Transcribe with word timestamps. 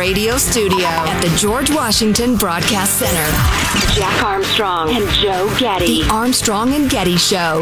radio 0.00 0.38
studio 0.38 0.86
at 0.86 1.20
the 1.20 1.28
George 1.36 1.70
Washington 1.70 2.34
Broadcast 2.34 2.98
Center. 2.98 3.94
Jack 3.94 4.22
Armstrong 4.24 4.88
and 4.88 5.06
Joe 5.10 5.54
Getty. 5.58 6.04
The 6.04 6.08
Armstrong 6.08 6.72
and 6.72 6.88
Getty 6.88 7.18
Show. 7.18 7.60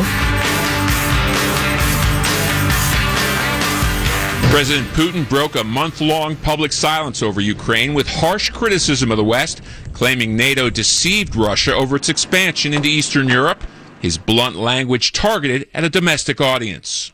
President 4.52 4.86
Putin 4.90 5.28
broke 5.28 5.56
a 5.56 5.64
month 5.64 6.00
long 6.00 6.36
public 6.36 6.72
silence 6.72 7.24
over 7.24 7.40
Ukraine 7.40 7.92
with 7.92 8.06
harsh 8.06 8.50
criticism 8.50 9.10
of 9.10 9.16
the 9.16 9.24
West, 9.24 9.60
claiming 9.92 10.36
NATO 10.36 10.70
deceived 10.70 11.34
Russia 11.34 11.74
over 11.74 11.96
its 11.96 12.08
expansion 12.08 12.72
into 12.72 12.88
Eastern 12.88 13.26
Europe. 13.26 13.64
His 13.98 14.16
blunt 14.16 14.54
language 14.54 15.12
targeted 15.12 15.66
at 15.74 15.82
a 15.82 15.90
domestic 15.90 16.40
audience. 16.40 17.12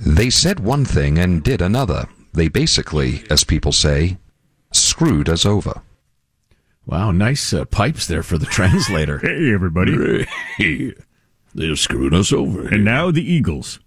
They 0.00 0.28
said 0.28 0.60
one 0.60 0.84
thing 0.84 1.16
and 1.16 1.42
did 1.42 1.62
another. 1.62 2.06
They 2.32 2.48
basically, 2.48 3.24
as 3.30 3.44
people 3.44 3.72
say, 3.72 4.18
screwed 4.72 5.28
us 5.28 5.46
over. 5.46 5.82
Wow, 6.86 7.10
nice 7.10 7.52
uh, 7.52 7.66
pipes 7.66 8.06
there 8.06 8.22
for 8.22 8.38
the 8.38 8.46
translator. 8.50 9.18
hey, 9.22 9.52
everybody. 9.52 10.26
Hey, 10.56 10.94
they're 11.54 11.76
screwing 11.76 12.14
us 12.14 12.32
over. 12.32 12.66
And 12.68 12.84
now 12.84 13.10
the 13.10 13.22
Eagles. 13.22 13.78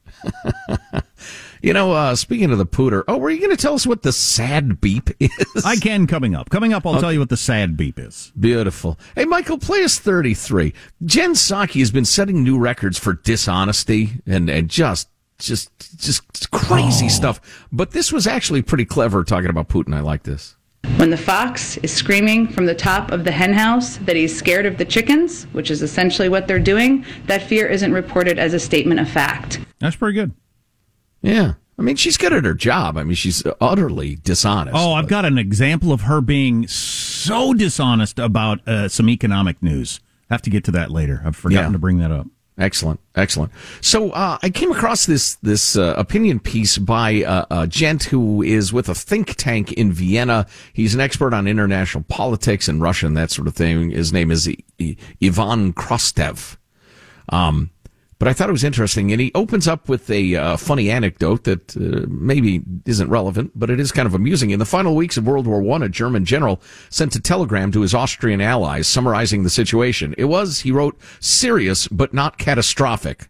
you 1.62 1.74
know, 1.74 1.92
uh, 1.94 2.16
speaking 2.16 2.52
of 2.52 2.58
the 2.58 2.66
pooter, 2.66 3.04
oh, 3.08 3.18
were 3.18 3.30
you 3.30 3.40
going 3.40 3.56
to 3.56 3.62
tell 3.62 3.74
us 3.74 3.86
what 3.86 4.04
the 4.04 4.12
sad 4.12 4.80
beep 4.82 5.10
is? 5.20 5.64
I 5.66 5.76
can 5.76 6.08
coming 6.08 6.36
up. 6.36 6.50
Coming 6.50 6.74
up, 6.74 6.86
I'll 6.86 6.94
okay. 6.94 7.02
tell 7.02 7.14
you 7.14 7.20
what 7.20 7.30
the 7.30 7.38
sad 7.38 7.76
beep 7.76 8.00
is. 8.00 8.32
Beautiful. 8.40 9.00
Hey, 9.16 9.26
Michael, 9.26 9.58
play 9.58 9.84
us 9.84 10.00
33. 10.00 10.74
Jen 11.06 11.34
Psaki 11.34 11.80
has 11.80 11.92
been 11.92 12.06
setting 12.06 12.44
new 12.44 12.58
records 12.58 12.98
for 12.98 13.14
dishonesty 13.14 14.22
and, 14.26 14.50
and 14.50 14.70
just 14.70 15.10
just 15.46 16.00
just 16.00 16.52
crazy 16.52 17.06
oh. 17.06 17.10
stuff. 17.10 17.68
But 17.72 17.92
this 17.92 18.12
was 18.12 18.28
actually 18.28 18.62
pretty 18.62 18.86
clever 18.86 19.24
talking 19.24 19.50
about 19.50 19.70
Putin. 19.70 19.96
I 19.96 20.02
like 20.02 20.24
this. 20.24 20.56
When 20.98 21.10
the 21.10 21.18
fox 21.18 21.78
is 21.78 21.94
screaming 21.94 22.48
from 22.48 22.66
the 22.66 22.76
top 22.76 23.12
of 23.12 23.24
the 23.24 23.32
henhouse 23.32 23.98
that 23.98 24.16
he's 24.16 24.36
scared 24.36 24.66
of 24.66 24.78
the 24.78 24.86
chickens, 24.86 25.44
which 25.54 25.70
is 25.70 25.82
essentially 25.82 26.28
what 26.28 26.48
they're 26.48 26.60
doing, 26.60 27.06
that 27.28 27.44
fear 27.44 27.68
isn't 27.68 27.94
reported 27.94 28.40
as 28.40 28.54
a 28.54 28.60
statement 28.60 29.00
of 29.00 29.10
fact. 29.10 29.60
That's 29.80 29.96
pretty 29.96 30.16
good. 30.16 30.32
Yeah. 31.22 31.54
I 31.78 31.84
mean, 31.84 31.96
she's 31.96 32.18
good 32.18 32.34
at 32.34 32.46
her 32.46 32.54
job. 32.54 32.98
I 32.98 33.04
mean, 33.04 33.16
she's 33.16 33.44
utterly 33.60 34.16
dishonest. 34.16 34.76
Oh, 34.78 34.94
I've 34.94 35.08
got 35.08 35.26
an 35.26 35.38
example 35.38 35.92
of 35.92 36.02
her 36.02 36.22
being 36.22 36.68
so 36.68 37.54
dishonest 37.54 38.20
about 38.20 38.68
uh, 38.68 38.88
some 38.88 39.10
economic 39.10 39.62
news. 39.64 40.00
I 40.30 40.34
have 40.34 40.42
to 40.44 40.50
get 40.50 40.64
to 40.66 40.72
that 40.72 40.92
later. 40.92 41.22
I've 41.26 41.36
forgotten 41.36 41.70
yeah. 41.70 41.74
to 41.74 41.80
bring 41.80 41.98
that 41.98 42.12
up. 42.12 42.28
Excellent, 42.58 43.00
excellent. 43.16 43.52
So 43.80 44.12
uh, 44.12 44.38
I 44.44 44.50
came 44.50 44.72
across 44.72 45.06
this 45.06 45.36
this 45.36 45.76
uh, 45.76 45.96
opinion 45.98 46.40
piece 46.40 46.78
by 46.78 47.24
uh, 47.24 47.46
a 47.50 47.68
gent 47.68 48.04
who 48.04 48.42
is 48.44 48.74
with 48.74 48.90
a 48.90 48.94
think 48.94 49.36
tank 49.36 49.72
in 49.74 49.92
Vienna. 49.92 50.46
He's 50.74 50.94
an 50.94 51.00
expert 51.00 51.34
on 51.34 51.48
international 51.48 52.04
politics 52.08 52.68
and 52.68 52.82
Russia 52.82 53.08
and 53.08 53.18
that 53.18 53.32
sort 53.32 53.48
of 53.48 53.56
thing. 53.56 53.92
His 53.92 54.12
name 54.12 54.32
is 54.32 54.50
I- 54.80 54.96
Ivan 55.24 55.74
Krastev. 55.74 56.58
Um, 57.30 57.72
but 58.22 58.28
I 58.28 58.34
thought 58.34 58.50
it 58.50 58.52
was 58.52 58.64
interesting. 58.64 59.12
And 59.12 59.20
he 59.20 59.32
opens 59.34 59.68
up 59.68 59.90
with 59.90 60.08
a 60.12 60.36
uh, 60.36 60.56
funny 60.56 60.92
anecdote 60.92 61.44
that 61.46 61.76
uh, 61.76 62.06
maybe 62.08 62.62
isn't 62.86 63.10
relevant, 63.10 63.52
but 63.56 63.72
it 63.72 63.80
is 63.80 63.92
kind 63.92 64.06
of 64.06 64.14
amusing. 64.14 64.52
In 64.52 64.60
the 64.60 64.66
final 64.66 64.96
weeks 64.96 65.18
of 65.18 65.26
World 65.26 65.48
War 65.48 65.60
One, 65.60 65.82
a 65.82 65.90
German 65.90 66.24
general 66.24 66.62
sent 66.92 67.16
a 67.16 67.20
telegram 67.20 67.72
to 67.72 67.82
his 67.82 67.96
Austrian 67.96 68.40
allies 68.40 68.88
summarizing 68.88 69.42
the 69.42 69.50
situation. 69.50 70.14
It 70.20 70.26
was, 70.26 70.60
he 70.60 70.72
wrote, 70.72 71.00
serious 71.20 71.88
but 71.88 72.14
not 72.14 72.38
catastrophic. 72.38 73.28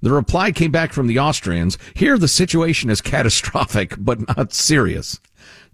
The 0.00 0.12
reply 0.12 0.50
came 0.50 0.70
back 0.70 0.94
from 0.94 1.08
the 1.08 1.18
Austrians. 1.18 1.76
Here, 1.92 2.16
the 2.16 2.26
situation 2.26 2.88
is 2.88 3.02
catastrophic 3.02 3.96
but 3.98 4.34
not 4.34 4.54
serious. 4.54 5.20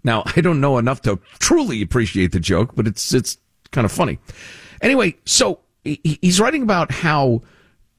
Now, 0.03 0.23
I 0.35 0.41
don't 0.41 0.59
know 0.59 0.77
enough 0.79 1.01
to 1.03 1.21
truly 1.39 1.81
appreciate 1.81 2.33
the 2.33 2.41
joke, 2.41 2.75
but 2.75 2.87
it's 2.87 3.13
it's 3.13 3.37
kind 3.71 3.85
of 3.85 3.91
funny. 3.93 4.19
Anyway, 4.81 5.15
so 5.23 5.61
he's 5.85 6.41
writing 6.41 6.63
about 6.63 6.91
how 6.91 7.41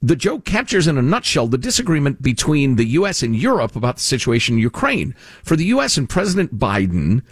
the 0.05 0.17
joke 0.17 0.45
captures 0.45 0.87
in 0.87 0.99
a 0.99 1.03
nutshell 1.03 1.47
the 1.47 1.57
disagreement 1.57 2.21
between 2.21 2.77
the 2.77 2.85
U.S. 2.99 3.23
and 3.23 3.35
Europe 3.35 3.75
about 3.75 3.97
the 3.97 4.03
situation 4.03 4.57
in 4.57 4.61
Ukraine. 4.61 5.15
For 5.43 5.57
the 5.57 5.65
U.S. 5.67 5.97
and 5.97 6.09
President 6.09 6.59
Biden, 6.59 7.23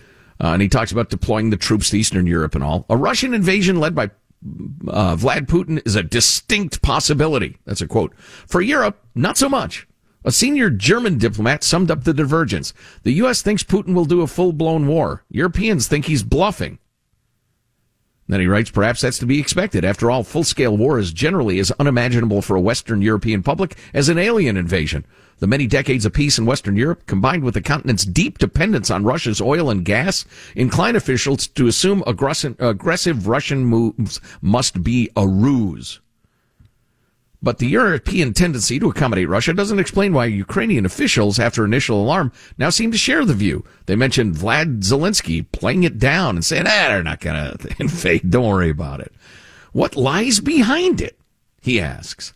uh, 0.43 0.53
and 0.53 0.63
he 0.63 0.69
talks 0.69 0.91
about 0.91 1.11
deploying 1.11 1.51
the 1.51 1.59
troops 1.59 1.91
to 1.91 1.99
Eastern 1.99 2.27
Europe 2.27 2.55
and 2.55 2.65
all, 2.65 2.87
a 2.89 2.97
Russian 2.97 3.35
invasion 3.35 3.79
led 3.79 3.95
by 3.95 4.05
uh, 4.89 5.17
Vlad 5.17 5.47
Putin 5.47 5.83
is 5.87 5.97
a 5.97 6.03
distinct 6.03 6.81
possibility. 6.81 7.59
That's 7.67 7.83
a 7.83 7.87
quote. 7.87 8.15
For 8.17 8.63
Europe, 8.63 9.05
not 9.15 9.37
so 9.37 9.51
much. 9.51 9.87
A 10.25 10.33
senior 10.33 10.71
German 10.71 11.19
diplomat 11.19 11.63
summed 11.65 11.91
up 11.91 12.05
the 12.05 12.15
divergence. 12.15 12.73
The 13.03 13.13
U.S. 13.15 13.43
thinks 13.43 13.65
Putin 13.65 13.93
will 13.93 14.05
do 14.07 14.23
a 14.23 14.27
full 14.27 14.53
blown 14.53 14.87
war. 14.87 15.25
Europeans 15.29 15.89
think 15.89 16.07
he's 16.07 16.23
bluffing. 16.23 16.79
Then 18.33 18.41
he 18.41 18.47
writes, 18.47 18.71
perhaps 18.71 19.03
that's 19.03 19.19
to 19.19 19.27
be 19.27 19.39
expected. 19.39 19.85
After 19.85 20.11
all, 20.11 20.25
full-scale 20.25 20.75
war 20.75 20.99
is 20.99 21.13
generally 21.13 21.59
as 21.59 21.71
unimaginable 21.73 22.41
for 22.41 22.57
a 22.57 22.61
Western 22.63 23.03
European 23.03 23.43
public 23.43 23.77
as 23.93 24.09
an 24.09 24.17
alien 24.17 24.57
invasion. 24.57 25.05
The 25.41 25.47
many 25.47 25.67
decades 25.67 26.07
of 26.07 26.15
peace 26.15 26.39
in 26.39 26.47
Western 26.47 26.75
Europe, 26.75 27.05
combined 27.07 27.45
with 27.45 27.53
the 27.53 27.61
continent's 27.61 28.07
deep 28.07 28.39
dependence 28.39 28.91
on 28.91 29.05
Russia's 29.05 29.43
oil 29.43 29.69
and 29.69 29.85
gas, 29.85 30.25
incline 30.57 30.97
officials 30.97 31.47
to 31.49 31.67
assume 31.67 32.03
aggressive, 32.07 32.57
aggressive 32.59 33.29
Russian 33.29 33.67
moves 33.67 34.19
must 34.41 34.83
be 34.83 35.11
a 35.15 35.29
ruse. 35.29 36.01
But 37.43 37.59
the 37.59 37.67
European 37.67 38.35
tendency 38.35 38.79
to 38.79 38.89
accommodate 38.89 39.29
Russia 39.29 39.53
doesn't 39.53 39.81
explain 39.81 40.13
why 40.13 40.27
Ukrainian 40.27 40.87
officials, 40.87 41.41
after 41.41 41.65
initial 41.65 42.01
alarm, 42.01 42.31
now 42.57 42.71
seem 42.71 42.93
to 42.93 42.99
share 42.99 43.25
the 43.25 43.35
view. 43.35 43.65
They 43.87 43.97
mentioned 43.97 44.37
Vlad 44.37 44.81
Zelensky 44.83 45.45
playing 45.51 45.83
it 45.83 45.99
down 45.99 46.37
and 46.37 46.45
saying, 46.45 46.67
ah, 46.67 46.87
they're 46.89 47.03
not 47.03 47.21
going 47.21 47.57
to 47.59 47.75
invade. 47.81 48.31
Don't 48.31 48.49
worry 48.49 48.71
about 48.71 49.01
it. 49.01 49.13
What 49.73 49.97
lies 49.97 50.39
behind 50.39 51.01
it? 51.01 51.19
He 51.61 51.81
asks. 51.81 52.33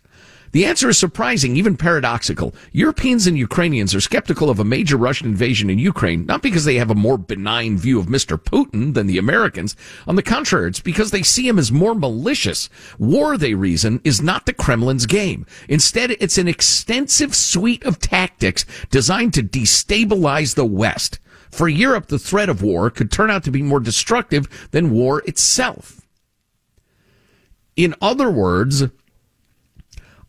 The 0.57 0.65
answer 0.65 0.89
is 0.89 0.97
surprising, 0.97 1.55
even 1.55 1.77
paradoxical. 1.77 2.55
Europeans 2.71 3.27
and 3.27 3.37
Ukrainians 3.37 3.93
are 3.93 4.01
skeptical 4.01 4.49
of 4.49 4.59
a 4.59 4.63
major 4.63 4.97
Russian 4.97 5.27
invasion 5.27 5.69
in 5.69 5.77
Ukraine, 5.77 6.25
not 6.25 6.41
because 6.41 6.65
they 6.65 6.77
have 6.77 6.89
a 6.89 6.95
more 6.95 7.19
benign 7.19 7.77
view 7.77 7.99
of 7.99 8.07
Mr. 8.07 8.39
Putin 8.39 8.95
than 8.95 9.05
the 9.05 9.19
Americans. 9.19 9.75
On 10.07 10.15
the 10.15 10.23
contrary, 10.23 10.69
it's 10.69 10.79
because 10.79 11.11
they 11.11 11.21
see 11.21 11.47
him 11.47 11.59
as 11.59 11.71
more 11.71 11.93
malicious. 11.93 12.71
War, 12.97 13.37
they 13.37 13.53
reason, 13.53 14.01
is 14.03 14.19
not 14.19 14.47
the 14.47 14.51
Kremlin's 14.51 15.05
game. 15.05 15.45
Instead, 15.69 16.09
it's 16.19 16.39
an 16.39 16.47
extensive 16.47 17.35
suite 17.35 17.85
of 17.85 17.99
tactics 17.99 18.65
designed 18.89 19.35
to 19.35 19.43
destabilize 19.43 20.55
the 20.55 20.65
West. 20.65 21.19
For 21.51 21.69
Europe, 21.69 22.07
the 22.07 22.17
threat 22.17 22.49
of 22.49 22.63
war 22.63 22.89
could 22.89 23.11
turn 23.11 23.29
out 23.29 23.43
to 23.43 23.51
be 23.51 23.61
more 23.61 23.79
destructive 23.79 24.67
than 24.71 24.89
war 24.89 25.21
itself. 25.27 26.01
In 27.75 27.93
other 28.01 28.31
words, 28.31 28.85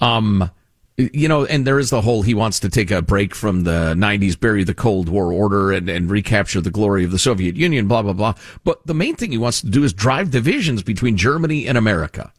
um, 0.01 0.51
you 0.99 1.29
know, 1.29 1.45
and 1.45 1.65
there 1.65 1.79
is 1.79 1.91
the 1.91 2.01
whole 2.01 2.23
he 2.23 2.35
wants 2.35 2.59
to 2.61 2.69
take 2.69 2.91
a 2.91 3.01
break 3.01 3.33
from 3.33 3.63
the 3.63 3.95
90s, 3.97 4.39
bury 4.39 4.65
the 4.65 4.75
Cold 4.75 5.09
War 5.09 5.33
order, 5.33 5.71
and, 5.71 5.89
and 5.89 6.11
recapture 6.11 6.61
the 6.61 6.73
glory 6.73 7.05
of 7.05 7.13
the 7.13 7.21
Soviet 7.21 7.57
Union, 7.57 7.87
blah, 7.87 8.03
blah, 8.03 8.13
blah. 8.13 8.35
But 8.65 8.85
the 8.85 8.95
main 8.95 9.15
thing 9.15 9.31
he 9.31 9.39
wants 9.39 9.61
to 9.61 9.71
do 9.71 9.85
is 9.85 9.93
drive 9.93 10.33
divisions 10.33 10.83
between 10.83 11.17
Germany 11.17 11.69
and 11.69 11.79
America, 11.79 12.33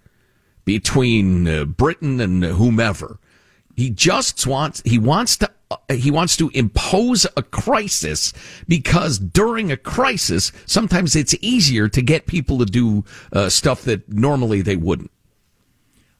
between 0.65 1.47
uh, 1.47 1.63
Britain 1.63 2.19
and 2.19 2.43
whomever. 2.43 3.17
He 3.77 3.89
just 3.89 4.45
wants, 4.45 4.81
he 4.83 4.99
wants 4.99 5.37
to, 5.37 5.49
uh, 5.71 5.77
he 5.89 6.11
wants 6.11 6.35
to 6.35 6.49
impose 6.53 7.25
a 7.37 7.43
crisis 7.43 8.33
because 8.67 9.19
during 9.19 9.71
a 9.71 9.77
crisis, 9.77 10.51
sometimes 10.65 11.15
it's 11.15 11.33
easier 11.39 11.87
to 11.87 12.01
get 12.01 12.27
people 12.27 12.57
to 12.57 12.65
do 12.65 13.05
uh, 13.31 13.47
stuff 13.47 13.83
that 13.83 14.11
normally 14.11 14.61
they 14.61 14.75
wouldn't. 14.75 15.11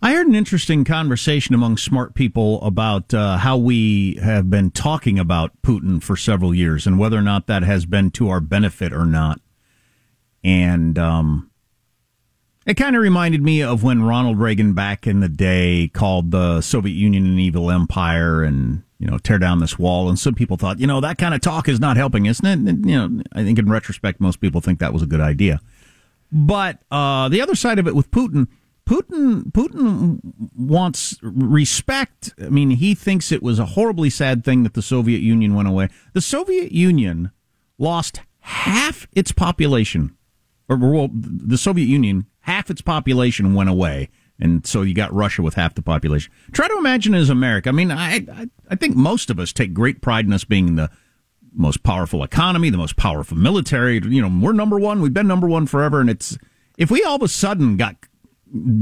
I 0.02 0.14
heard 0.14 0.28
an 0.28 0.36
interesting 0.36 0.86
conversation 0.86 1.54
among 1.54 1.76
smart 1.76 2.14
people 2.14 2.62
about 2.62 3.14
uh, 3.14 3.38
how 3.38 3.58
we 3.58 4.16
have 4.24 4.50
been 4.50 4.72
talking 4.72 5.20
about 5.20 5.52
Putin 5.62 6.02
for 6.02 6.16
several 6.16 6.56
years 6.56 6.88
and 6.88 6.98
whether 6.98 7.18
or 7.18 7.22
not 7.22 7.48
that 7.48 7.64
has 7.64 7.86
been 7.86 8.10
to 8.12 8.30
our 8.30 8.40
benefit 8.40 8.94
or 8.94 9.04
not. 9.04 9.42
And 10.42 10.98
um, 10.98 11.52
it 12.66 12.76
kind 12.76 12.96
of 12.96 13.02
reminded 13.02 13.44
me 13.44 13.62
of 13.62 13.84
when 13.84 14.02
Ronald 14.02 14.40
Reagan 14.40 14.72
back 14.72 15.06
in 15.06 15.20
the 15.20 15.28
day 15.28 15.90
called 15.94 16.32
the 16.32 16.62
Soviet 16.62 16.94
Union 16.94 17.26
an 17.26 17.38
evil 17.38 17.70
empire 17.70 18.42
and 18.42 18.84
you 19.00 19.08
know 19.08 19.18
tear 19.18 19.38
down 19.38 19.60
this 19.60 19.78
wall. 19.78 20.08
And 20.08 20.18
some 20.18 20.34
people 20.34 20.56
thought, 20.56 20.80
you 20.80 20.88
know, 20.88 21.02
that 21.02 21.18
kind 21.18 21.34
of 21.34 21.42
talk 21.42 21.68
is 21.68 21.82
not 21.82 21.98
helping, 21.98 22.26
isn't 22.26 22.46
it? 22.46 22.60
And, 22.60 22.90
you 22.90 22.96
know, 22.96 23.22
I 23.34 23.44
think 23.44 23.60
in 23.60 23.70
retrospect, 23.70 24.22
most 24.22 24.40
people 24.40 24.62
think 24.62 24.80
that 24.80 24.94
was 24.94 25.02
a 25.02 25.08
good 25.08 25.20
idea. 25.20 25.60
But 26.32 26.80
uh, 26.90 27.28
the 27.28 27.42
other 27.42 27.56
side 27.56 27.80
of 27.80 27.88
it 27.88 27.96
with 27.96 28.12
Putin 28.12 28.48
Putin 28.90 29.44
Putin 29.52 30.20
wants 30.56 31.20
respect. 31.22 32.34
I 32.42 32.50
mean, 32.50 32.72
he 32.72 32.96
thinks 32.96 33.32
it 33.32 33.44
was 33.44 33.60
a 33.60 33.68
horribly 33.68 34.10
sad 34.10 34.44
thing 34.44 34.64
that 34.64 34.74
the 34.74 34.82
Soviet 34.82 35.20
Union 35.20 35.54
went 35.54 35.68
away. 35.68 35.90
The 36.14 36.22
Soviet 36.22 36.72
Union 36.72 37.30
lost 37.78 38.22
half 38.40 39.08
its 39.14 39.32
population, 39.32 40.18
or 40.68 40.78
well, 40.78 41.10
the 41.14 41.58
Soviet 41.58 41.86
Union 41.86 42.26
half 42.42 42.72
its 42.72 42.82
population 42.82 43.54
went 43.54 43.70
away, 43.70 44.10
and 44.40 44.66
so 44.66 44.82
you 44.82 44.96
got 44.96 45.14
Russia 45.14 45.44
with 45.44 45.54
half 45.54 45.76
the 45.76 45.84
population. 45.84 46.32
Try 46.52 46.68
to 46.68 46.78
imagine 46.80 47.14
as 47.14 47.30
America. 47.30 47.70
I 47.70 47.74
mean, 47.74 47.92
I 47.92 48.26
I, 48.34 48.48
I 48.72 48.76
think 48.76 48.96
most 48.96 49.30
of 49.30 49.40
us 49.40 49.54
take 49.54 49.72
great 49.72 50.02
pride 50.02 50.26
in 50.26 50.34
us 50.34 50.46
being 50.46 50.78
the 50.78 50.90
most 51.54 51.84
powerful 51.84 52.24
economy, 52.24 52.72
the 52.72 52.78
most 52.80 52.98
powerful 52.98 53.38
military. 53.38 54.02
You 54.04 54.28
know, 54.28 54.40
we're 54.44 54.54
number 54.54 54.80
one. 54.80 55.00
We've 55.00 55.14
been 55.14 55.28
number 55.28 55.48
one 55.48 55.68
forever. 55.68 56.02
And 56.02 56.10
it's 56.10 56.40
if 56.76 56.90
we 56.90 57.04
all 57.04 57.18
of 57.18 57.22
a 57.22 57.28
sudden 57.28 57.78
got 57.78 57.96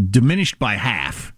diminished 0.10 0.60
by 0.60 0.76
half, 0.76 1.34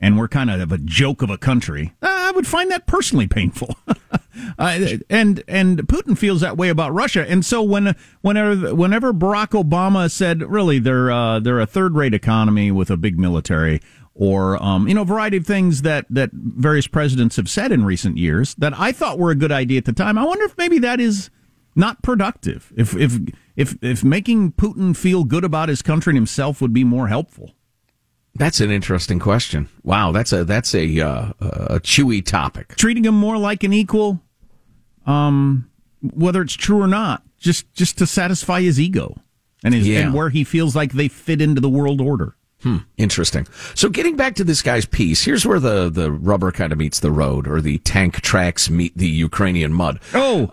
and 0.00 0.18
we're 0.18 0.28
kind 0.28 0.50
of 0.50 0.72
a 0.72 0.78
joke 0.78 1.22
of 1.22 1.30
a 1.30 1.38
country, 1.38 1.94
I 2.30 2.32
would 2.32 2.46
find 2.46 2.70
that 2.70 2.86
personally 2.86 3.26
painful. 3.26 3.76
and 4.58 5.42
and 5.48 5.78
Putin 5.88 6.16
feels 6.16 6.40
that 6.40 6.56
way 6.56 6.68
about 6.68 6.92
Russia. 6.92 7.28
And 7.28 7.44
so 7.44 7.62
when 7.62 7.96
whenever 8.20 8.74
whenever 8.74 9.12
Barack 9.12 9.50
Obama 9.60 10.10
said, 10.10 10.42
really, 10.42 10.78
they're 10.78 11.10
uh, 11.10 11.40
they're 11.40 11.60
a 11.60 11.66
third 11.66 11.96
rate 11.96 12.14
economy 12.14 12.70
with 12.70 12.90
a 12.90 12.96
big 12.96 13.18
military, 13.18 13.80
or 14.14 14.62
um, 14.62 14.86
you 14.86 14.94
know, 14.94 15.02
a 15.02 15.06
variety 15.06 15.36
of 15.38 15.46
things 15.46 15.82
that 15.82 16.06
that 16.10 16.30
various 16.32 16.86
presidents 16.86 17.36
have 17.36 17.50
said 17.50 17.72
in 17.72 17.84
recent 17.84 18.16
years 18.16 18.54
that 18.56 18.78
I 18.78 18.92
thought 18.92 19.18
were 19.18 19.30
a 19.30 19.36
good 19.36 19.52
idea 19.52 19.78
at 19.78 19.84
the 19.84 19.92
time. 19.92 20.18
I 20.18 20.24
wonder 20.24 20.44
if 20.44 20.56
maybe 20.56 20.78
that 20.78 21.00
is 21.00 21.30
not 21.74 22.02
productive. 22.02 22.72
If 22.76 22.94
if 22.96 23.18
if 23.56 23.76
if 23.82 24.04
making 24.04 24.52
Putin 24.52 24.96
feel 24.96 25.24
good 25.24 25.44
about 25.44 25.68
his 25.68 25.82
country 25.82 26.12
and 26.12 26.16
himself 26.16 26.60
would 26.60 26.72
be 26.72 26.84
more 26.84 27.08
helpful. 27.08 27.54
That's 28.34 28.60
an 28.60 28.70
interesting 28.70 29.18
question. 29.18 29.68
Wow, 29.82 30.12
that's 30.12 30.32
a 30.32 30.44
that's 30.44 30.74
a 30.74 31.00
uh, 31.00 31.32
a 31.40 31.80
chewy 31.80 32.24
topic. 32.24 32.76
Treating 32.76 33.04
him 33.04 33.14
more 33.14 33.36
like 33.36 33.64
an 33.64 33.72
equal, 33.72 34.20
um, 35.06 35.68
whether 36.02 36.40
it's 36.42 36.54
true 36.54 36.80
or 36.80 36.86
not, 36.86 37.22
just 37.38 37.72
just 37.74 37.98
to 37.98 38.06
satisfy 38.06 38.60
his 38.62 38.78
ego 38.80 39.16
and 39.64 39.74
his 39.74 39.86
Yeah. 39.86 40.00
and 40.00 40.14
where 40.14 40.30
he 40.30 40.44
feels 40.44 40.74
like 40.76 40.92
they 40.92 41.08
fit 41.08 41.40
into 41.42 41.60
the 41.60 41.68
world 41.68 42.00
order. 42.00 42.36
Hmm, 42.62 42.78
interesting. 42.98 43.46
So 43.74 43.88
getting 43.88 44.16
back 44.16 44.34
to 44.36 44.44
this 44.44 44.60
guy's 44.60 44.84
piece, 44.84 45.24
here's 45.24 45.46
where 45.46 45.58
the, 45.60 45.88
the 45.88 46.12
rubber 46.12 46.52
kind 46.52 46.72
of 46.72 46.78
meets 46.78 47.00
the 47.00 47.10
road, 47.10 47.48
or 47.48 47.62
the 47.62 47.78
tank 47.78 48.20
tracks 48.20 48.68
meet 48.68 48.94
the 48.96 49.08
Ukrainian 49.08 49.72
mud. 49.72 49.98
Oh, 50.12 50.52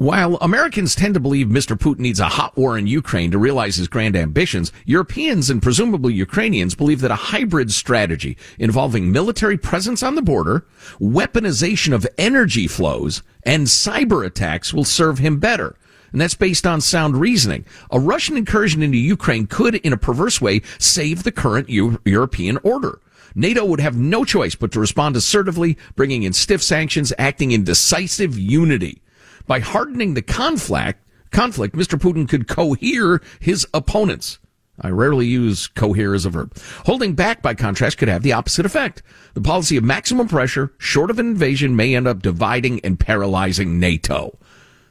While 0.00 0.36
Americans 0.36 0.94
tend 0.94 1.14
to 1.14 1.20
believe 1.20 1.48
Mr. 1.48 1.76
Putin 1.76 1.98
needs 1.98 2.20
a 2.20 2.28
hot 2.28 2.56
war 2.56 2.78
in 2.78 2.86
Ukraine 2.86 3.32
to 3.32 3.38
realize 3.38 3.74
his 3.74 3.88
grand 3.88 4.14
ambitions, 4.14 4.70
Europeans 4.86 5.50
and 5.50 5.60
presumably 5.60 6.14
Ukrainians 6.14 6.76
believe 6.76 7.00
that 7.00 7.10
a 7.10 7.16
hybrid 7.16 7.72
strategy 7.72 8.36
involving 8.60 9.10
military 9.10 9.58
presence 9.58 10.04
on 10.04 10.14
the 10.14 10.22
border, 10.22 10.64
weaponization 11.00 11.92
of 11.92 12.06
energy 12.16 12.68
flows, 12.68 13.24
and 13.42 13.66
cyber 13.66 14.24
attacks 14.24 14.72
will 14.72 14.84
serve 14.84 15.18
him 15.18 15.40
better. 15.40 15.74
And 16.12 16.20
that's 16.20 16.36
based 16.36 16.64
on 16.64 16.80
sound 16.80 17.16
reasoning. 17.16 17.64
A 17.90 17.98
Russian 17.98 18.36
incursion 18.36 18.84
into 18.84 18.98
Ukraine 18.98 19.48
could, 19.48 19.74
in 19.74 19.92
a 19.92 19.96
perverse 19.96 20.40
way, 20.40 20.62
save 20.78 21.24
the 21.24 21.32
current 21.32 21.68
Eu- 21.68 21.98
European 22.04 22.58
order. 22.62 23.00
NATO 23.34 23.64
would 23.64 23.80
have 23.80 23.96
no 23.96 24.24
choice 24.24 24.54
but 24.54 24.70
to 24.70 24.80
respond 24.80 25.16
assertively, 25.16 25.76
bringing 25.96 26.22
in 26.22 26.32
stiff 26.32 26.62
sanctions, 26.62 27.12
acting 27.18 27.50
in 27.50 27.64
decisive 27.64 28.38
unity. 28.38 29.02
By 29.48 29.60
hardening 29.60 30.12
the 30.12 30.20
conflict, 30.20 31.02
conflict, 31.30 31.74
Mr. 31.74 31.98
Putin 31.98 32.28
could 32.28 32.46
cohere 32.46 33.22
his 33.40 33.66
opponents. 33.72 34.38
I 34.78 34.90
rarely 34.90 35.26
use 35.26 35.66
cohere 35.68 36.14
as 36.14 36.26
a 36.26 36.30
verb. 36.30 36.54
Holding 36.84 37.14
back, 37.14 37.40
by 37.40 37.54
contrast, 37.54 37.96
could 37.96 38.08
have 38.08 38.22
the 38.22 38.34
opposite 38.34 38.66
effect. 38.66 39.02
The 39.32 39.40
policy 39.40 39.78
of 39.78 39.84
maximum 39.84 40.28
pressure, 40.28 40.74
short 40.76 41.10
of 41.10 41.18
an 41.18 41.26
invasion, 41.26 41.74
may 41.74 41.96
end 41.96 42.06
up 42.06 42.20
dividing 42.20 42.80
and 42.80 43.00
paralyzing 43.00 43.80
NATO. 43.80 44.38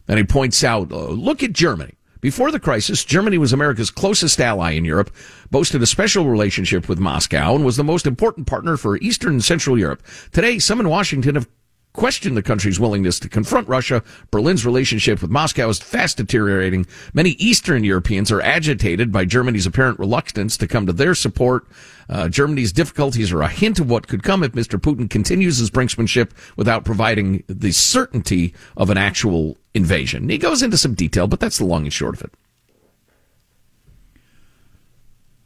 Then 0.07 0.17
he 0.17 0.23
points 0.23 0.63
out, 0.63 0.91
uh, 0.91 1.05
look 1.05 1.43
at 1.43 1.53
Germany. 1.53 1.93
Before 2.19 2.51
the 2.51 2.59
crisis, 2.59 3.05
Germany 3.05 3.37
was 3.37 3.53
America's 3.53 3.91
closest 3.91 4.41
ally 4.41 4.71
in 4.71 4.85
Europe, 4.85 5.15
boasted 5.51 5.83
a 5.83 5.85
special 5.85 6.25
relationship 6.25 6.89
with 6.89 6.99
Moscow, 6.99 7.53
and 7.53 7.63
was 7.63 7.77
the 7.77 7.83
most 7.83 8.07
important 8.07 8.47
partner 8.47 8.75
for 8.75 8.97
Eastern 8.97 9.33
and 9.33 9.43
Central 9.43 9.77
Europe. 9.77 10.01
Today, 10.31 10.57
some 10.57 10.79
in 10.79 10.89
Washington 10.89 11.35
have 11.35 11.47
questioned 11.97 12.37
the 12.37 12.43
country's 12.43 12.79
willingness 12.79 13.19
to 13.19 13.27
confront 13.27 13.67
Russia. 13.67 14.03
Berlin's 14.31 14.65
relationship 14.65 15.21
with 15.21 15.31
Moscow 15.31 15.67
is 15.67 15.79
fast 15.79 16.17
deteriorating. 16.17 16.85
Many 17.13 17.31
Eastern 17.31 17.83
Europeans 17.83 18.31
are 18.31 18.41
agitated 18.41 19.11
by 19.11 19.25
Germany's 19.25 19.65
apparent 19.65 19.99
reluctance 19.99 20.55
to 20.57 20.67
come 20.67 20.85
to 20.85 20.93
their 20.93 21.15
support. 21.15 21.67
Uh, 22.07 22.29
Germany's 22.29 22.71
difficulties 22.71 23.33
are 23.33 23.41
a 23.41 23.49
hint 23.49 23.79
of 23.79 23.89
what 23.89 24.07
could 24.07 24.23
come 24.23 24.43
if 24.43 24.53
Mr. 24.53 24.79
Putin 24.79 25.09
continues 25.09 25.57
his 25.57 25.71
brinksmanship 25.71 26.31
without 26.55 26.85
providing 26.85 27.43
the 27.47 27.71
certainty 27.71 28.53
of 28.77 28.89
an 28.91 28.97
actual 28.97 29.57
invasion. 29.73 30.29
He 30.29 30.37
goes 30.37 30.61
into 30.61 30.77
some 30.77 30.93
detail, 30.93 31.27
but 31.27 31.39
that's 31.39 31.57
the 31.57 31.65
long 31.65 31.83
and 31.83 31.91
short 31.91 32.15
of 32.15 32.21
it. 32.21 32.31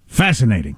fascinating. 0.05 0.75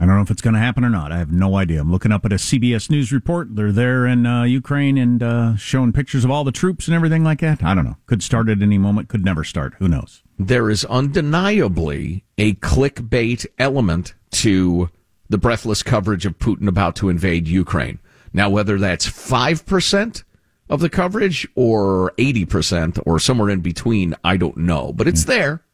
I 0.00 0.06
don't 0.06 0.14
know 0.14 0.22
if 0.22 0.30
it's 0.30 0.42
going 0.42 0.54
to 0.54 0.60
happen 0.60 0.84
or 0.84 0.90
not. 0.90 1.10
I 1.10 1.18
have 1.18 1.32
no 1.32 1.56
idea. 1.56 1.80
I'm 1.80 1.90
looking 1.90 2.12
up 2.12 2.24
at 2.24 2.32
a 2.32 2.36
CBS 2.36 2.88
News 2.88 3.10
report. 3.10 3.56
They're 3.56 3.72
there 3.72 4.06
in 4.06 4.26
uh, 4.26 4.44
Ukraine 4.44 4.96
and 4.96 5.22
uh, 5.22 5.56
showing 5.56 5.92
pictures 5.92 6.24
of 6.24 6.30
all 6.30 6.44
the 6.44 6.52
troops 6.52 6.86
and 6.86 6.94
everything 6.94 7.24
like 7.24 7.40
that. 7.40 7.64
I 7.64 7.74
don't 7.74 7.84
know. 7.84 7.96
Could 8.06 8.22
start 8.22 8.48
at 8.48 8.62
any 8.62 8.78
moment. 8.78 9.08
Could 9.08 9.24
never 9.24 9.42
start. 9.42 9.74
Who 9.80 9.88
knows? 9.88 10.22
There 10.38 10.70
is 10.70 10.84
undeniably 10.84 12.24
a 12.36 12.54
clickbait 12.54 13.46
element 13.58 14.14
to 14.30 14.88
the 15.28 15.38
breathless 15.38 15.82
coverage 15.82 16.26
of 16.26 16.38
Putin 16.38 16.68
about 16.68 16.94
to 16.96 17.08
invade 17.08 17.48
Ukraine. 17.48 17.98
Now, 18.32 18.50
whether 18.50 18.78
that's 18.78 19.06
5% 19.06 20.22
of 20.70 20.80
the 20.80 20.88
coverage 20.88 21.48
or 21.56 22.12
80% 22.18 23.02
or 23.04 23.18
somewhere 23.18 23.50
in 23.50 23.60
between, 23.60 24.14
I 24.22 24.36
don't 24.36 24.58
know, 24.58 24.92
but 24.92 25.08
it's 25.08 25.24
there. 25.24 25.64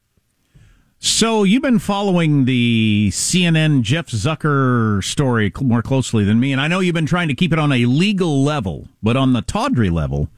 So 1.06 1.44
you've 1.44 1.60
been 1.60 1.80
following 1.80 2.46
the 2.46 3.10
CNN 3.12 3.82
Jeff 3.82 4.06
Zucker 4.06 5.04
story 5.04 5.52
more 5.60 5.82
closely 5.82 6.24
than 6.24 6.40
me, 6.40 6.50
and 6.50 6.58
I 6.58 6.66
know 6.66 6.80
you've 6.80 6.94
been 6.94 7.04
trying 7.04 7.28
to 7.28 7.34
keep 7.34 7.52
it 7.52 7.58
on 7.58 7.72
a 7.72 7.84
legal 7.84 8.42
level, 8.42 8.88
but 9.02 9.14
on 9.14 9.34
the 9.34 9.42
tawdry 9.42 9.90
level, 9.90 10.30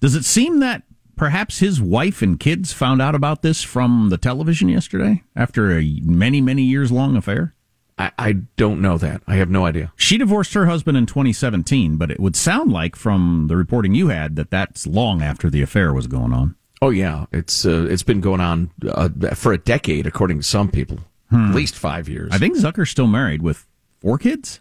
does 0.00 0.16
it 0.16 0.24
seem 0.24 0.58
that 0.58 0.82
perhaps 1.14 1.60
his 1.60 1.80
wife 1.80 2.20
and 2.20 2.40
kids 2.40 2.72
found 2.72 3.00
out 3.00 3.14
about 3.14 3.42
this 3.42 3.62
from 3.62 4.08
the 4.08 4.18
television 4.18 4.68
yesterday 4.68 5.22
after 5.36 5.78
a 5.78 6.00
many, 6.02 6.40
many 6.40 6.62
years 6.62 6.90
long 6.90 7.16
affair? 7.16 7.54
I, 7.96 8.10
I 8.18 8.32
don't 8.56 8.82
know 8.82 8.98
that. 8.98 9.22
I 9.28 9.36
have 9.36 9.50
no 9.50 9.66
idea. 9.66 9.92
She 9.94 10.18
divorced 10.18 10.52
her 10.54 10.66
husband 10.66 10.98
in 10.98 11.06
2017, 11.06 11.96
but 11.96 12.10
it 12.10 12.18
would 12.18 12.34
sound 12.34 12.72
like 12.72 12.96
from 12.96 13.46
the 13.48 13.56
reporting 13.56 13.94
you 13.94 14.08
had 14.08 14.34
that 14.34 14.50
that's 14.50 14.84
long 14.84 15.22
after 15.22 15.48
the 15.48 15.62
affair 15.62 15.94
was 15.94 16.08
going 16.08 16.32
on. 16.32 16.56
Oh 16.80 16.90
yeah, 16.90 17.26
it's 17.32 17.66
uh, 17.66 17.86
it's 17.90 18.02
been 18.04 18.20
going 18.20 18.40
on 18.40 18.70
uh, 18.88 19.08
for 19.34 19.52
a 19.52 19.58
decade, 19.58 20.06
according 20.06 20.38
to 20.38 20.44
some 20.44 20.70
people, 20.70 20.98
at 21.32 21.54
least 21.54 21.74
five 21.76 22.08
years. 22.08 22.30
I 22.32 22.38
think 22.38 22.56
Zucker's 22.56 22.90
still 22.90 23.06
married 23.08 23.42
with 23.42 23.66
four 24.00 24.16
kids, 24.18 24.60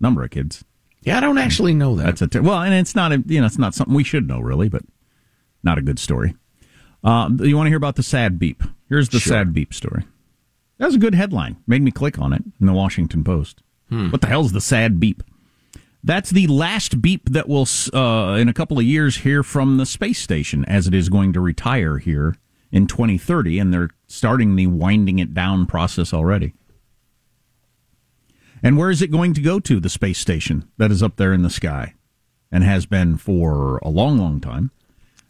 number 0.00 0.22
of 0.24 0.30
kids. 0.30 0.64
yeah, 1.02 1.18
I 1.18 1.20
don't 1.20 1.36
actually 1.38 1.74
know 1.74 1.96
that. 1.96 2.04
That's 2.06 2.22
a 2.22 2.28
ter- 2.28 2.42
well, 2.42 2.62
and 2.62 2.72
it's 2.74 2.94
not 2.94 3.12
a 3.12 3.22
you 3.26 3.40
know 3.40 3.46
it's 3.46 3.58
not 3.58 3.74
something 3.74 3.94
we 3.94 4.04
should 4.04 4.26
know 4.26 4.40
really, 4.40 4.68
but 4.70 4.82
not 5.62 5.76
a 5.78 5.82
good 5.82 5.98
story. 5.98 6.34
Uh, 7.02 7.28
you 7.40 7.56
want 7.56 7.66
to 7.66 7.70
hear 7.70 7.76
about 7.76 7.96
the 7.96 8.02
sad 8.02 8.38
beep? 8.38 8.62
Here's 8.88 9.10
the 9.10 9.20
sad 9.20 9.52
beep 9.52 9.74
story. 9.74 10.04
That 10.78 10.86
was 10.86 10.94
a 10.94 10.98
good 10.98 11.14
headline. 11.14 11.56
Made 11.66 11.82
me 11.82 11.90
click 11.90 12.18
on 12.18 12.32
it 12.32 12.42
in 12.58 12.66
the 12.66 12.72
Washington 12.72 13.22
Post. 13.22 13.62
What 14.10 14.22
the 14.22 14.26
hell's 14.26 14.52
the 14.52 14.60
sad 14.62 14.98
beep? 14.98 15.22
That's 16.06 16.28
the 16.28 16.46
last 16.48 17.00
beep 17.00 17.30
that 17.30 17.48
we'll 17.48 17.66
uh, 17.94 18.34
in 18.34 18.50
a 18.50 18.52
couple 18.52 18.78
of 18.78 18.84
years 18.84 19.16
hear 19.16 19.42
from 19.42 19.78
the 19.78 19.86
space 19.86 20.18
station, 20.18 20.62
as 20.66 20.86
it 20.86 20.92
is 20.92 21.08
going 21.08 21.32
to 21.32 21.40
retire 21.40 21.96
here 21.96 22.36
in 22.70 22.86
2030, 22.86 23.58
and 23.58 23.72
they're 23.72 23.88
starting 24.06 24.54
the 24.54 24.66
winding 24.66 25.18
it 25.18 25.32
down 25.32 25.64
process 25.64 26.12
already. 26.12 26.52
And 28.62 28.76
where 28.76 28.90
is 28.90 29.00
it 29.00 29.10
going 29.10 29.32
to 29.32 29.40
go 29.40 29.58
to, 29.60 29.80
the 29.80 29.88
space 29.88 30.18
station 30.18 30.68
that 30.76 30.90
is 30.90 31.02
up 31.02 31.16
there 31.16 31.32
in 31.32 31.40
the 31.40 31.48
sky 31.48 31.94
and 32.52 32.62
has 32.62 32.84
been 32.84 33.16
for 33.16 33.78
a 33.78 33.88
long, 33.88 34.18
long 34.18 34.40
time? 34.40 34.72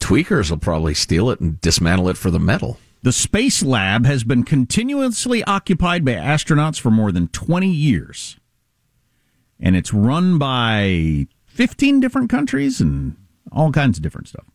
Tweakers 0.01 0.49
will 0.49 0.57
probably 0.57 0.93
steal 0.93 1.29
it 1.29 1.39
and 1.39 1.61
dismantle 1.61 2.09
it 2.09 2.17
for 2.17 2.31
the 2.31 2.39
metal. 2.39 2.79
The 3.01 3.13
Space 3.13 3.63
Lab 3.63 4.05
has 4.05 4.25
been 4.25 4.43
continuously 4.43 5.41
occupied 5.45 6.03
by 6.03 6.13
astronauts 6.13 6.79
for 6.79 6.91
more 6.91 7.13
than 7.13 7.29
20 7.29 7.69
years. 7.69 8.37
And 9.59 9.75
it's 9.75 9.93
run 9.93 10.37
by 10.37 11.27
15 11.45 11.99
different 11.99 12.29
countries 12.29 12.81
and 12.81 13.15
all 13.51 13.71
kinds 13.71 13.97
of 13.97 14.03
different 14.03 14.27
stuff. 14.27 14.45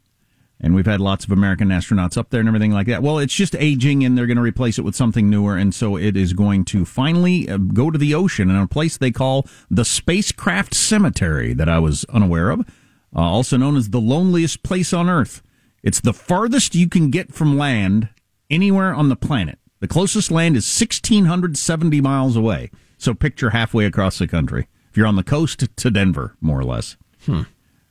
And 0.63 0.75
we've 0.75 0.87
had 0.87 1.01
lots 1.01 1.25
of 1.25 1.31
American 1.31 1.69
astronauts 1.69 2.19
up 2.19 2.29
there 2.29 2.41
and 2.41 2.49
everything 2.49 2.73
like 2.73 2.87
that. 2.89 3.03
Well, 3.03 3.19
it's 3.19 3.35
just 3.35 3.57
aging 3.57 4.05
and 4.05 4.17
they're 4.17 4.27
going 4.27 4.37
to 4.37 4.43
replace 4.43 4.79
it 4.79 4.85
with 4.85 4.95
something 4.95 5.31
newer. 5.31 5.57
And 5.57 5.75
so 5.75 5.97
it 5.97 6.19
is 6.19 6.35
going 6.35 6.67
to 6.67 6.85
finally 6.85 7.49
uh, 7.49 7.57
go 7.57 7.91
to 7.91 7.99
the 7.99 8.15
ocean 8.15 8.51
in 8.51 8.57
a 8.57 8.67
place 8.67 8.99
they 8.99 9.11
call 9.11 9.47
the 9.71 9.87
Spacecraft 9.87 10.75
Cemetery 10.75 11.55
that 11.55 11.69
I 11.69 11.79
was 11.79 12.05
unaware 12.11 12.51
of, 12.51 12.61
uh, 12.61 13.21
also 13.21 13.57
known 13.57 13.77
as 13.77 13.89
the 13.89 14.01
loneliest 14.01 14.63
place 14.63 14.93
on 14.93 15.09
Earth. 15.09 15.43
It's 15.83 16.01
the 16.01 16.13
farthest 16.13 16.75
you 16.75 16.91
can 16.91 17.11
get 17.11 17.33
from 17.33 17.57
land 17.57 18.11
anywhere 18.51 18.93
on 18.93 19.09
the 19.09 19.17
planet. 19.17 19.59
The 19.81 19.89
closest 19.89 20.31
land 20.31 20.59
is 20.59 20.79
1,670 20.79 22.01
miles 22.03 22.37
away. 22.37 22.71
So 22.99 23.15
picture 23.15 23.51
halfway 23.51 23.87
across 23.87 24.19
the 24.19 24.29
country. 24.29 24.69
If 24.91 24.97
you're 24.97 25.07
on 25.07 25.17
the 25.17 25.23
coast 25.23 25.65
to 25.77 25.91
Denver, 25.91 26.37
more 26.41 26.59
or 26.59 26.65
less. 26.65 26.97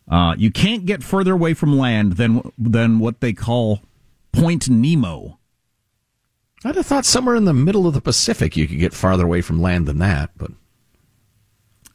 Uh, 0.09 0.35
you 0.37 0.51
can't 0.51 0.85
get 0.85 1.03
further 1.03 1.33
away 1.33 1.53
from 1.53 1.77
land 1.77 2.13
than 2.13 2.51
than 2.57 2.99
what 2.99 3.21
they 3.21 3.31
call 3.33 3.81
Point 4.31 4.67
Nemo. 4.69 5.39
I'd 6.65 6.75
have 6.75 6.85
thought 6.85 7.05
somewhere 7.05 7.35
in 7.35 7.45
the 7.45 7.53
middle 7.53 7.87
of 7.87 7.93
the 7.93 8.01
Pacific 8.01 8.57
you 8.57 8.67
could 8.67 8.79
get 8.79 8.93
farther 8.93 9.23
away 9.23 9.41
from 9.41 9.61
land 9.61 9.85
than 9.87 9.99
that, 9.99 10.31
but 10.35 10.51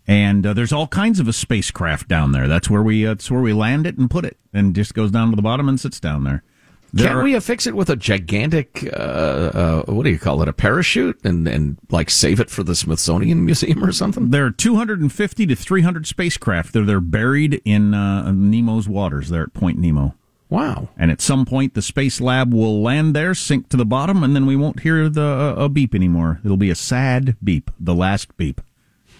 And 0.07 0.47
uh, 0.47 0.53
there's 0.55 0.73
all 0.73 0.87
kinds 0.87 1.19
of 1.21 1.29
a 1.29 1.33
spacecraft 1.33 2.09
down 2.09 2.33
there. 2.33 2.47
That's 2.49 2.71
where 2.71 2.83
we 2.83 3.07
uh, 3.07 3.11
that's 3.11 3.31
where 3.31 3.41
we 3.43 3.53
land 3.53 3.87
it 3.87 3.99
and 3.99 4.11
put 4.11 4.25
it, 4.25 4.39
and 4.53 4.75
just 4.75 4.95
goes 4.95 5.11
down 5.11 5.31
to 5.31 5.37
the 5.37 5.43
bottom 5.43 5.69
and 5.69 5.79
sits 5.81 6.01
down 6.01 6.25
there. 6.25 6.43
There 6.95 7.09
Can't 7.09 7.19
are- 7.19 7.25
we 7.25 7.35
affix 7.35 7.67
it 7.67 7.75
with 7.75 7.91
a 7.91 7.97
gigantic, 7.97 8.89
uh, 8.93 8.97
uh, 8.97 9.83
what 9.87 10.05
do 10.05 10.11
you 10.11 10.19
call 10.19 10.41
it, 10.43 10.49
a 10.49 10.53
parachute, 10.53 11.19
and 11.25 11.49
and 11.49 11.77
like 11.91 12.09
save 12.09 12.39
it 12.39 12.51
for 12.51 12.63
the 12.63 12.77
Smithsonian 12.77 13.45
Museum 13.47 13.83
or 13.83 13.91
something? 13.91 14.31
There 14.31 14.47
are 14.47 14.53
250 14.53 15.47
to 15.47 15.57
300 15.57 16.07
spacecraft. 16.07 16.73
They're 16.73 16.85
they're 16.85 17.01
buried 17.01 17.61
in 17.65 17.95
uh, 17.95 18.31
Nemo's 18.31 18.89
waters 18.89 19.29
there 19.29 19.43
at 19.43 19.55
Point 19.55 19.79
Nemo. 19.79 20.15
Wow. 20.51 20.89
And 20.97 21.11
at 21.11 21.21
some 21.21 21.45
point, 21.47 21.75
the 21.75 21.83
space 21.83 22.21
lab 22.21 22.55
will 22.55 22.81
land 22.81 23.17
there, 23.17 23.35
sink 23.35 23.71
to 23.71 23.77
the 23.77 23.85
bottom, 23.87 24.23
and 24.23 24.37
then 24.37 24.47
we 24.47 24.55
won't 24.55 24.81
hear 24.81 25.09
the 25.09 25.55
uh, 25.59 25.65
a 25.65 25.69
beep 25.69 25.97
anymore. 25.97 26.41
It'll 26.45 26.57
be 26.57 26.71
a 26.71 26.77
sad 26.77 27.37
beep, 27.43 27.73
the 27.81 27.95
last 27.95 28.37
beep 28.37 28.61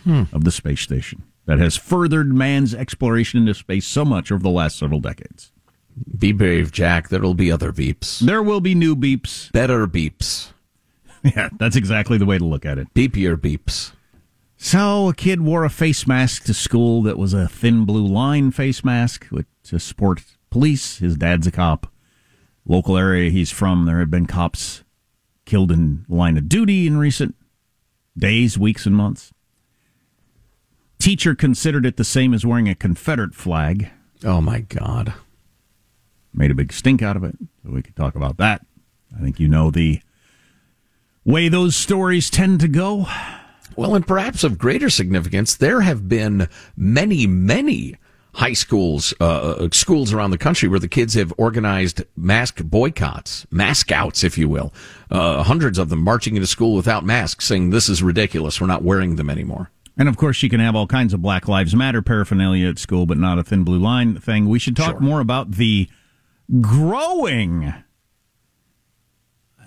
of 0.07 0.45
the 0.45 0.53
space 0.53 0.83
station 0.83 1.25
that 1.47 1.59
has 1.59 1.77
furthered 1.77 2.33
man's 2.33 2.73
exploration 2.75 3.41
into 3.41 3.55
space 3.55 3.87
so 3.87 4.05
much 4.05 4.31
over 4.31 4.43
the 4.43 4.51
last 4.51 4.79
several 4.79 5.01
decades. 5.01 5.51
Be 6.19 6.33
brave, 6.33 6.73
Jack. 6.73 7.09
There'll 7.09 7.35
be 7.35 7.53
other 7.53 7.73
beeps. 7.73 8.21
There 8.21 8.43
will 8.43 8.61
be 8.61 8.75
new 8.75 8.97
beeps. 8.97 9.53
Better 9.53 9.87
beeps. 9.87 10.51
Yeah, 11.35 11.49
that's 11.57 11.75
exactly 11.75 12.19
the 12.19 12.27
way 12.27 12.37
to 12.37 12.45
look 12.45 12.67
at 12.67 12.77
it. 12.77 12.93
Beepier 12.93 13.39
beeps. 13.39 13.93
So 14.59 15.09
a 15.09 15.15
kid 15.15 15.41
wore 15.41 15.65
a 15.65 15.71
face 15.71 16.07
mask 16.07 16.45
to 16.45 16.53
school 16.53 17.01
that 17.05 17.17
was 17.17 17.33
a 17.33 17.49
thin 17.49 17.87
blue 17.87 18.07
line 18.07 18.51
face 18.51 18.85
mask 18.85 19.29
to 19.63 19.79
support 19.79 20.23
police. 20.51 20.99
His 20.99 21.17
dad's 21.17 21.47
a 21.47 21.51
cop. 21.51 21.87
Local 22.67 22.99
area 22.99 23.31
he's 23.31 23.51
from, 23.51 23.87
there 23.87 24.01
have 24.01 24.11
been 24.11 24.27
cops 24.27 24.85
killed 25.47 25.73
in 25.73 26.05
line 26.11 26.37
of 26.37 26.49
duty 26.49 26.87
in 26.87 26.99
recent 26.99 27.35
days, 28.17 28.59
weeks, 28.59 28.87
and 28.87 28.95
months. 28.97 29.33
Teacher 30.99 31.35
considered 31.35 31.85
it 31.87 31.97
the 31.97 32.05
same 32.05 32.33
as 32.33 32.47
wearing 32.47 32.69
a 32.69 32.75
Confederate 32.75 33.35
flag. 33.35 33.91
Oh 34.25 34.41
my 34.41 34.61
God. 34.61 35.15
Made 36.35 36.51
a 36.51 36.55
big 36.55 36.73
stink 36.73 37.01
out 37.03 37.17
of 37.17 37.25
it. 37.25 37.37
So 37.65 37.71
we 37.71 37.83
could 37.83 37.97
talk 37.97 38.15
about 38.17 38.37
that. 38.39 38.67
I 39.17 39.21
think 39.21 39.39
you 39.39 39.49
know 39.49 39.71
the 39.71 40.01
way 41.25 41.49
those 41.49 41.77
stories 41.77 42.29
tend 42.29 42.61
to 42.61 42.69
go. 42.69 43.07
Well, 43.77 43.95
and 43.95 44.07
perhaps 44.07 44.45
of 44.45 44.59
greater 44.59 44.91
significance, 44.91 45.55
there 45.57 45.81
have 45.81 46.09
been 46.09 46.49
many, 46.77 47.27
many 47.27 47.97
high 48.35 48.53
schools, 48.53 49.15
uh, 49.21 49.69
schools 49.73 50.13
around 50.13 50.33
the 50.33 50.39
country 50.39 50.69
where 50.69 50.81
the 50.81 50.89
kids 50.89 51.15
have 51.15 51.33
organized 51.39 52.03
mask 52.17 52.63
boycotts, 52.65 53.47
mask 53.51 53.93
outs, 53.93 54.25
if 54.25 54.37
you 54.37 54.49
will. 54.49 54.73
Uh, 55.11 55.43
hundreds 55.45 55.79
of 55.79 55.89
them 55.89 56.03
marching 56.03 56.35
into 56.35 56.47
school 56.47 56.75
without 56.75 57.05
masks, 57.05 57.47
saying 57.47 57.71
this 57.71 57.89
is 57.89 58.03
ridiculous. 58.03 58.61
We're 58.61 58.67
not 58.67 58.83
wearing 58.83 59.17
them 59.17 59.31
anymore. 59.31 59.71
And 59.97 60.09
of 60.09 60.17
course, 60.17 60.43
you 60.43 60.49
can 60.51 60.59
have 60.59 60.75
all 60.75 60.89
kinds 60.89 61.15
of 61.15 61.23
Black 61.23 61.47
Lives 61.47 61.75
Matter 61.77 62.03
paraphernalia 62.03 62.69
at 62.69 62.79
school, 62.81 63.07
but 63.07 63.19
not 63.19 63.39
a 63.39 63.45
thin 63.45 63.63
blue 63.63 63.79
line 63.79 64.19
thing. 64.19 64.49
We 64.49 64.59
should 64.59 64.75
talk 64.77 64.95
Sure. 64.95 65.01
more 65.01 65.21
about 65.21 65.53
the 65.53 65.89
growing 66.61 67.73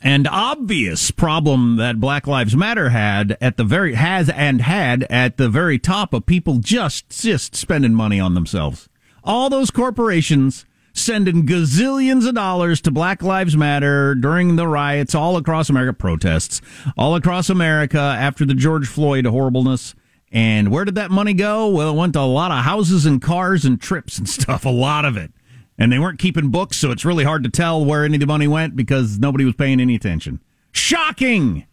and 0.01 0.27
obvious 0.27 1.11
problem 1.11 1.77
that 1.77 1.99
Black 1.99 2.27
Lives 2.27 2.55
Matter 2.55 2.89
had 2.89 3.37
at 3.41 3.57
the 3.57 3.63
very 3.63 3.95
has 3.95 4.29
and 4.29 4.61
had 4.61 5.03
at 5.09 5.37
the 5.37 5.49
very 5.49 5.79
top 5.79 6.13
of 6.13 6.25
people 6.25 6.59
just 6.59 7.09
just 7.09 7.55
spending 7.55 7.93
money 7.93 8.19
on 8.19 8.33
themselves. 8.33 8.87
All 9.23 9.49
those 9.49 9.71
corporations 9.71 10.65
sending 10.93 11.45
gazillions 11.45 12.27
of 12.27 12.35
dollars 12.35 12.81
to 12.81 12.91
Black 12.91 13.21
Lives 13.21 13.55
Matter 13.55 14.15
during 14.15 14.55
the 14.55 14.67
riots 14.67 15.13
all 15.13 15.37
across 15.37 15.69
America, 15.69 15.93
protests 15.93 16.61
all 16.97 17.15
across 17.15 17.49
America 17.49 17.99
after 17.99 18.45
the 18.45 18.53
George 18.53 18.87
Floyd 18.87 19.25
horribleness. 19.25 19.95
And 20.31 20.69
where 20.69 20.85
did 20.85 20.95
that 20.95 21.11
money 21.11 21.33
go? 21.33 21.69
Well, 21.69 21.91
it 21.91 21.97
went 21.97 22.13
to 22.13 22.19
a 22.19 22.21
lot 22.21 22.51
of 22.51 22.63
houses 22.63 23.05
and 23.05 23.21
cars 23.21 23.63
and 23.63 23.79
trips 23.79 24.17
and 24.17 24.27
stuff, 24.27 24.65
a 24.65 24.69
lot 24.69 25.05
of 25.05 25.15
it. 25.15 25.31
And 25.77 25.91
they 25.91 25.99
weren't 25.99 26.19
keeping 26.19 26.49
books, 26.49 26.77
so 26.77 26.91
it's 26.91 27.05
really 27.05 27.23
hard 27.23 27.43
to 27.43 27.49
tell 27.49 27.85
where 27.85 28.03
any 28.03 28.15
of 28.15 28.21
the 28.21 28.25
money 28.25 28.47
went 28.47 28.75
because 28.75 29.19
nobody 29.19 29.45
was 29.45 29.55
paying 29.55 29.79
any 29.79 29.95
attention. 29.95 30.41
Shocking! 30.71 31.65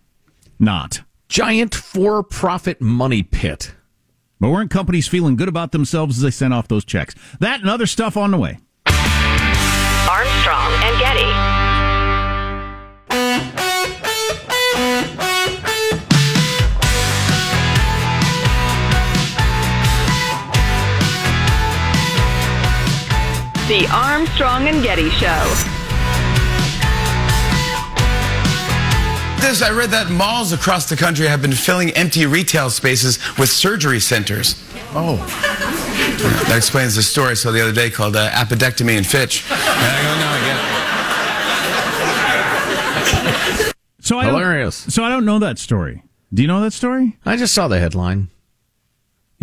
Not. 0.59 1.03
Giant 1.29 1.75
for 1.75 2.23
profit 2.23 2.81
money 2.81 3.23
pit. 3.23 3.75
But 4.41 4.51
weren't 4.51 4.71
companies 4.71 5.09
feeling 5.09 5.37
good 5.37 5.49
about 5.49 5.73
themselves 5.73 6.19
as 6.19 6.23
they 6.23 6.31
sent 6.31 6.53
off 6.53 6.69
those 6.69 6.85
checks? 6.85 7.15
That 7.41 7.61
and 7.61 7.71
other 7.71 7.87
stuff 7.87 8.17
on 8.17 8.31
the 8.31 8.39
way. 8.39 8.59
Armstrong 8.87 10.73
and 10.85 10.99
Getty. 11.01 11.44
The 23.67 23.89
Armstrong 23.91 24.69
and 24.69 24.83
Getty 24.83 25.09
Show. 25.09 25.43
This, 29.41 29.63
I 29.63 29.71
read 29.75 29.89
that 29.89 30.11
malls 30.11 30.53
across 30.53 30.87
the 30.91 30.97
country 30.97 31.27
have 31.27 31.41
been 31.41 31.55
filling 31.55 31.91
empty 31.93 32.27
retail 32.27 32.69
spaces 32.69 33.19
with 33.39 33.49
surgery 33.49 34.01
centers. 34.01 34.63
Oh. 34.93 35.17
That 36.49 36.59
explains 36.59 36.95
the 36.95 37.03
story 37.03 37.31
I 37.31 37.35
saw 37.35 37.53
the 37.53 37.63
other 37.63 37.73
day 37.73 37.89
called 37.89 38.17
uh, 38.17 38.29
Appendectomy 38.33 38.99
and 38.99 39.07
Fitch. 39.07 39.51
And 39.51 39.59
I 39.59 40.03
go, 40.03 40.15
no, 40.21 40.29
I 40.29 40.41
get 43.65 43.71
it. 43.71 43.75
So 44.05 44.19
I 44.19 44.27
Hilarious. 44.27 44.77
So 44.93 45.03
I 45.03 45.09
don't 45.09 45.25
know 45.25 45.39
that 45.39 45.59
story. 45.59 46.03
Do 46.35 46.43
you 46.43 46.49
know 46.49 46.61
that 46.61 46.75
story? 46.75 47.17
I 47.25 47.37
just 47.37 47.55
saw 47.55 47.69
the 47.69 47.81
headline. 47.81 48.29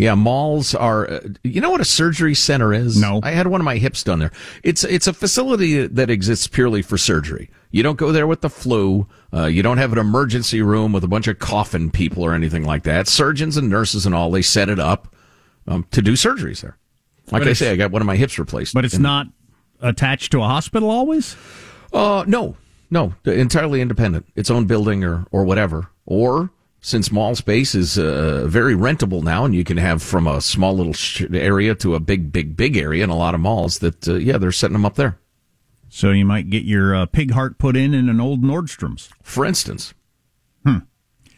Yeah, 0.01 0.15
malls 0.15 0.73
are. 0.73 1.07
Uh, 1.07 1.19
you 1.43 1.61
know 1.61 1.69
what 1.69 1.79
a 1.79 1.85
surgery 1.85 2.33
center 2.33 2.73
is? 2.73 2.99
No. 2.99 3.19
I 3.21 3.31
had 3.31 3.45
one 3.45 3.61
of 3.61 3.65
my 3.65 3.77
hips 3.77 4.03
done 4.03 4.17
there. 4.17 4.31
It's 4.63 4.83
it's 4.83 5.05
a 5.05 5.13
facility 5.13 5.85
that 5.85 6.09
exists 6.09 6.47
purely 6.47 6.81
for 6.81 6.97
surgery. 6.97 7.51
You 7.69 7.83
don't 7.83 7.97
go 7.99 8.11
there 8.11 8.25
with 8.25 8.41
the 8.41 8.49
flu. 8.49 9.05
Uh, 9.31 9.45
you 9.45 9.61
don't 9.61 9.77
have 9.77 9.91
an 9.93 9.99
emergency 9.99 10.61
room 10.63 10.91
with 10.91 11.03
a 11.03 11.07
bunch 11.07 11.27
of 11.27 11.37
coffin 11.37 11.91
people 11.91 12.23
or 12.23 12.33
anything 12.33 12.65
like 12.65 12.81
that. 12.83 13.07
Surgeons 13.07 13.57
and 13.57 13.69
nurses 13.69 14.07
and 14.07 14.15
all 14.15 14.31
they 14.31 14.41
set 14.41 14.69
it 14.69 14.79
up 14.79 15.15
um, 15.67 15.85
to 15.91 16.01
do 16.01 16.13
surgeries 16.13 16.61
there. 16.61 16.77
Like 17.31 17.43
But 17.43 17.49
I 17.49 17.53
say, 17.53 17.69
I 17.71 17.75
got 17.75 17.91
one 17.91 18.01
of 18.01 18.05
my 18.07 18.15
hips 18.15 18.39
replaced. 18.39 18.73
But 18.73 18.85
it's 18.85 18.95
And- 18.95 19.03
not 19.03 19.27
attached 19.81 20.31
to 20.31 20.41
a 20.41 20.47
hospital 20.47 20.89
always? 20.89 21.35
Uh, 21.93 22.23
no, 22.27 22.57
no, 22.89 23.13
entirely 23.25 23.81
independent. 23.81 24.25
Its 24.35 24.49
own 24.49 24.65
building 24.65 25.03
or 25.03 25.27
or 25.31 25.43
whatever. 25.43 25.89
Or 26.07 26.49
since 26.81 27.11
mall 27.11 27.35
space 27.35 27.75
is 27.75 27.97
uh, 27.97 28.45
very 28.47 28.75
rentable 28.75 29.23
now, 29.23 29.45
and 29.45 29.53
you 29.53 29.63
can 29.63 29.77
have 29.77 30.01
from 30.01 30.27
a 30.27 30.41
small 30.41 30.75
little 30.75 30.93
sh- 30.93 31.23
area 31.31 31.75
to 31.75 31.93
a 31.93 31.99
big, 31.99 32.33
big, 32.33 32.57
big 32.57 32.75
area 32.75 33.03
in 33.03 33.11
a 33.11 33.15
lot 33.15 33.35
of 33.35 33.39
malls. 33.39 33.79
That 33.79 34.07
uh, 34.07 34.15
yeah, 34.15 34.39
they're 34.39 34.51
setting 34.51 34.73
them 34.73 34.85
up 34.85 34.95
there. 34.95 35.19
So 35.89 36.11
you 36.11 36.25
might 36.25 36.49
get 36.49 36.63
your 36.63 36.95
uh, 36.95 37.05
pig 37.05 37.31
heart 37.31 37.57
put 37.57 37.77
in 37.77 37.93
in 37.93 38.09
an 38.09 38.19
old 38.19 38.41
Nordstrom's. 38.41 39.09
For 39.21 39.45
instance, 39.45 39.93
hmm, 40.65 40.79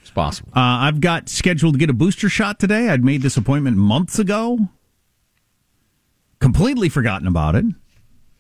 it's 0.02 0.12
possible. 0.12 0.50
Uh, 0.56 0.60
I've 0.60 1.02
got 1.02 1.28
scheduled 1.28 1.74
to 1.74 1.80
get 1.80 1.90
a 1.90 1.94
booster 1.94 2.30
shot 2.30 2.60
today. 2.60 2.90
I'd 2.90 3.04
made 3.04 3.22
this 3.22 3.36
appointment 3.36 3.78
months 3.78 4.20
ago. 4.20 4.70
Completely 6.40 6.88
forgotten 6.88 7.28
about 7.28 7.56
it 7.56 7.66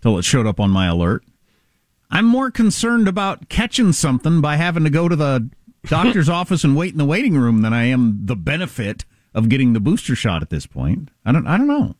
till 0.01 0.17
it 0.17 0.23
showed 0.23 0.47
up 0.47 0.59
on 0.59 0.69
my 0.69 0.87
alert. 0.87 1.23
I'm 2.11 2.25
more 2.25 2.51
concerned 2.51 3.07
about 3.07 3.49
catching 3.49 3.91
something 3.91 4.39
by 4.39 4.57
having 4.57 4.83
to 4.83 4.89
go 4.89 5.09
to 5.09 5.15
the 5.15 5.49
doctor's 5.87 6.29
office 6.29 6.63
and 6.63 6.75
wait 6.75 6.91
in 6.91 6.97
the 6.97 7.05
waiting 7.05 7.37
room 7.37 7.61
than 7.61 7.73
I 7.73 7.85
am 7.85 8.25
the 8.25 8.35
benefit 8.35 9.05
of 9.33 9.49
getting 9.49 9.73
the 9.73 9.79
booster 9.79 10.15
shot 10.15 10.41
at 10.41 10.49
this 10.49 10.65
point. 10.65 11.09
I 11.25 11.31
don't 11.31 11.47
I 11.47 11.57
don't 11.57 11.67
know. 11.67 11.95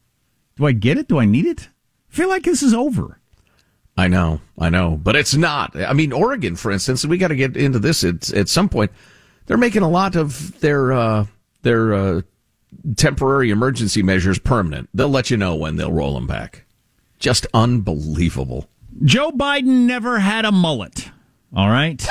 Do 0.55 0.65
I 0.65 0.71
get 0.71 0.97
it? 0.97 1.07
Do 1.07 1.19
I 1.19 1.25
need 1.25 1.45
it? 1.45 1.69
I 2.11 2.15
feel 2.15 2.29
like 2.29 2.43
this 2.43 2.61
is 2.61 2.73
over. 2.73 3.19
I 3.95 4.07
know, 4.07 4.41
I 4.57 4.69
know, 4.69 4.99
but 5.01 5.15
it's 5.15 5.35
not. 5.35 5.75
I 5.75 5.93
mean, 5.93 6.11
Oregon, 6.11 6.55
for 6.55 6.71
instance, 6.71 7.05
we 7.05 7.17
got 7.17 7.27
to 7.27 7.35
get 7.35 7.55
into 7.55 7.77
this 7.77 8.03
at, 8.03 8.33
at 8.33 8.49
some 8.49 8.67
point. 8.67 8.91
They're 9.45 9.57
making 9.57 9.83
a 9.83 9.89
lot 9.89 10.15
of 10.15 10.59
their 10.61 10.93
uh, 10.93 11.25
their 11.61 11.93
uh, 11.93 12.21
temporary 12.95 13.51
emergency 13.51 14.01
measures 14.01 14.39
permanent. 14.39 14.89
They'll 14.93 15.09
let 15.09 15.29
you 15.29 15.37
know 15.37 15.55
when 15.55 15.75
they'll 15.75 15.91
roll 15.91 16.15
them 16.15 16.27
back. 16.27 16.65
Just 17.19 17.45
unbelievable. 17.53 18.67
Joe 19.03 19.31
Biden 19.31 19.85
never 19.85 20.19
had 20.19 20.45
a 20.45 20.51
mullet. 20.51 21.09
All 21.55 21.69
right. 21.69 22.03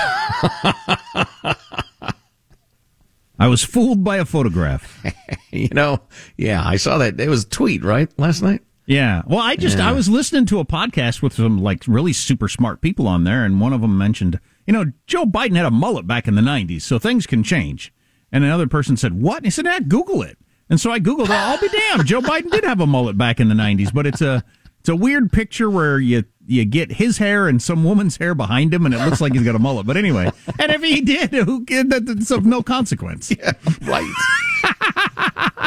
I 3.38 3.48
was 3.48 3.64
fooled 3.64 4.04
by 4.04 4.18
a 4.18 4.24
photograph. 4.24 5.04
You 5.54 5.68
know, 5.74 6.00
yeah, 6.38 6.66
I 6.66 6.76
saw 6.76 6.96
that. 6.96 7.20
It 7.20 7.28
was 7.28 7.44
a 7.44 7.48
tweet, 7.48 7.84
right, 7.84 8.08
last 8.18 8.40
night? 8.40 8.62
Yeah. 8.86 9.20
Well, 9.26 9.38
I 9.38 9.54
just 9.54 9.78
I 9.78 9.92
was 9.92 10.08
listening 10.08 10.46
to 10.46 10.60
a 10.60 10.64
podcast 10.64 11.20
with 11.20 11.34
some 11.34 11.58
like 11.62 11.84
really 11.86 12.14
super 12.14 12.48
smart 12.48 12.80
people 12.80 13.06
on 13.06 13.24
there, 13.24 13.44
and 13.44 13.60
one 13.60 13.74
of 13.74 13.82
them 13.82 13.98
mentioned, 13.98 14.40
you 14.66 14.72
know, 14.72 14.86
Joe 15.06 15.26
Biden 15.26 15.54
had 15.54 15.66
a 15.66 15.70
mullet 15.70 16.06
back 16.06 16.26
in 16.26 16.36
the 16.36 16.40
'90s, 16.40 16.80
so 16.80 16.98
things 16.98 17.26
can 17.26 17.42
change. 17.42 17.92
And 18.32 18.44
another 18.44 18.66
person 18.66 18.96
said, 18.96 19.20
"What?" 19.20 19.36
And 19.38 19.44
he 19.46 19.50
said, 19.50 19.66
"Ah, 19.66 19.80
Google 19.86 20.22
it." 20.22 20.38
And 20.70 20.80
so 20.80 20.90
I 20.90 21.00
googled 21.00 21.26
it. 21.26 21.30
I'll 21.32 21.60
be 21.60 21.68
damned. 21.68 22.06
Joe 22.06 22.22
Biden 22.22 22.50
did 22.50 22.64
have 22.64 22.80
a 22.80 22.86
mullet 22.86 23.18
back 23.18 23.40
in 23.40 23.50
the 23.50 23.54
'90s, 23.54 23.92
but 23.92 24.06
it's 24.06 24.22
a 24.22 24.42
it's 24.80 24.88
a 24.88 24.96
weird 24.96 25.30
picture 25.30 25.68
where 25.68 25.98
you 25.98 26.24
you 26.52 26.64
get 26.64 26.92
his 26.92 27.18
hair 27.18 27.48
and 27.48 27.60
some 27.62 27.82
woman's 27.84 28.16
hair 28.18 28.34
behind 28.34 28.72
him, 28.72 28.86
and 28.86 28.94
it 28.94 28.98
looks 29.04 29.20
like 29.20 29.32
he's 29.32 29.42
got 29.42 29.54
a 29.54 29.58
mullet. 29.58 29.86
But 29.86 29.96
anyway, 29.96 30.30
and 30.58 30.70
if 30.72 30.82
he 30.82 31.00
did, 31.00 31.30
who 31.32 31.64
that- 31.64 32.02
that's 32.06 32.30
of 32.30 32.44
no 32.46 32.62
consequence. 32.62 33.32
Right. 33.82 34.12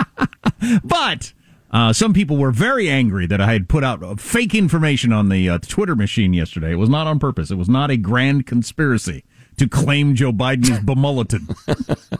but 0.83 1.33
uh, 1.71 1.91
some 1.93 2.13
people 2.13 2.37
were 2.37 2.51
very 2.51 2.89
angry 2.89 3.25
that 3.27 3.41
I 3.41 3.51
had 3.53 3.67
put 3.67 3.83
out 3.83 4.19
fake 4.19 4.55
information 4.55 5.11
on 5.11 5.29
the 5.29 5.49
uh, 5.49 5.57
Twitter 5.59 5.95
machine 5.95 6.33
yesterday. 6.33 6.71
It 6.71 6.75
was 6.75 6.89
not 6.89 7.07
on 7.07 7.19
purpose. 7.19 7.51
It 7.51 7.55
was 7.55 7.69
not 7.69 7.91
a 7.91 7.97
grand 7.97 8.45
conspiracy 8.45 9.23
to 9.57 9.67
claim 9.67 10.15
Joe 10.15 10.31
Biden 10.31 10.69
is 10.69 10.79
bemulleted. 10.79 11.41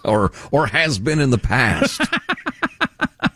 or 0.03 0.31
or 0.51 0.67
has 0.67 0.99
been 0.99 1.19
in 1.19 1.29
the 1.31 1.37
past. 1.37 2.01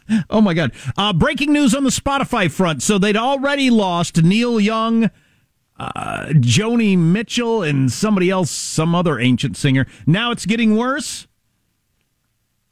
oh 0.30 0.42
my 0.42 0.54
God! 0.54 0.72
Uh, 0.98 1.14
breaking 1.14 1.54
news 1.54 1.74
on 1.76 1.84
the 1.84 1.90
Spotify 1.90 2.50
front. 2.52 2.84
So 2.84 2.98
they'd 2.98 3.18
already 3.18 3.70
lost 3.70 4.22
Neil 4.22 4.60
Young. 4.60 5.10
Uh, 5.78 6.26
Joni 6.32 6.98
Mitchell 6.98 7.64
and 7.64 7.90
somebody 7.90 8.30
else, 8.30 8.52
some 8.52 8.94
other 8.94 9.18
ancient 9.18 9.56
singer. 9.56 9.88
Now 10.06 10.32
it's 10.32 10.46
getting 10.46 10.76
worse. 10.76 11.26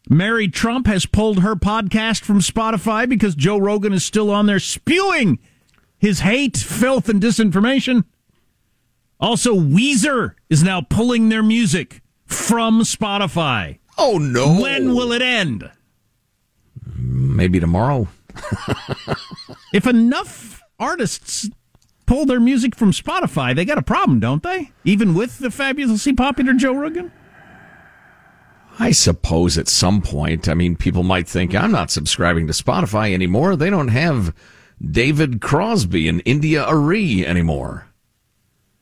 Mary 0.10 0.48
Trump 0.50 0.88
has 0.88 1.06
pulled 1.06 1.40
her 1.40 1.56
podcast 1.56 2.24
from 2.24 2.40
Spotify 2.40 3.08
because 3.08 3.34
Joe 3.34 3.58
Rogan 3.58 3.94
is 3.94 4.04
still 4.04 4.30
on 4.30 4.46
there 4.46 4.60
spewing 4.60 5.40
his 5.98 6.20
hate, 6.20 6.58
filth, 6.58 7.10
and 7.10 7.22
disinformation. 7.22 8.06
Also, 9.20 9.56
Weezer 9.56 10.36
is 10.50 10.64
now 10.64 10.82
pulling 10.82 11.30
their 11.30 11.44
music 11.44 12.02
from 12.26 12.82
Spotify. 12.82 13.80
Oh, 13.98 14.18
no. 14.18 14.62
When 14.62 14.94
will 14.94 15.12
it 15.12 15.22
end? 15.22 15.72
Maybe 17.18 17.60
tomorrow. 17.60 18.08
if 19.74 19.88
enough 19.88 20.62
artists 20.80 21.50
pull 22.06 22.28
their 22.28 22.40
music 22.40 22.76
from 22.76 22.92
Spotify, 22.92 23.56
they 23.56 23.66
got 23.66 23.80
a 23.80 23.84
problem, 23.84 24.20
don't 24.20 24.44
they? 24.44 24.72
Even 24.84 25.16
with 25.16 25.40
the 25.40 25.50
fabulously 25.50 26.14
popular 26.14 26.54
Joe 26.54 26.74
Rogan? 26.74 27.12
I 28.78 28.92
suppose 28.92 29.58
at 29.58 29.68
some 29.68 30.04
point, 30.04 30.48
I 30.48 30.54
mean, 30.54 30.76
people 30.76 31.02
might 31.02 31.28
think 31.28 31.56
I'm 31.56 31.72
not 31.72 31.90
subscribing 31.90 32.46
to 32.46 32.54
Spotify 32.54 33.12
anymore. 33.12 33.56
They 33.56 33.72
don't 33.72 33.88
have 33.88 34.36
David 34.80 35.42
Crosby 35.42 36.08
and 36.08 36.22
India.Arie 36.24 37.26
anymore. 37.26 37.88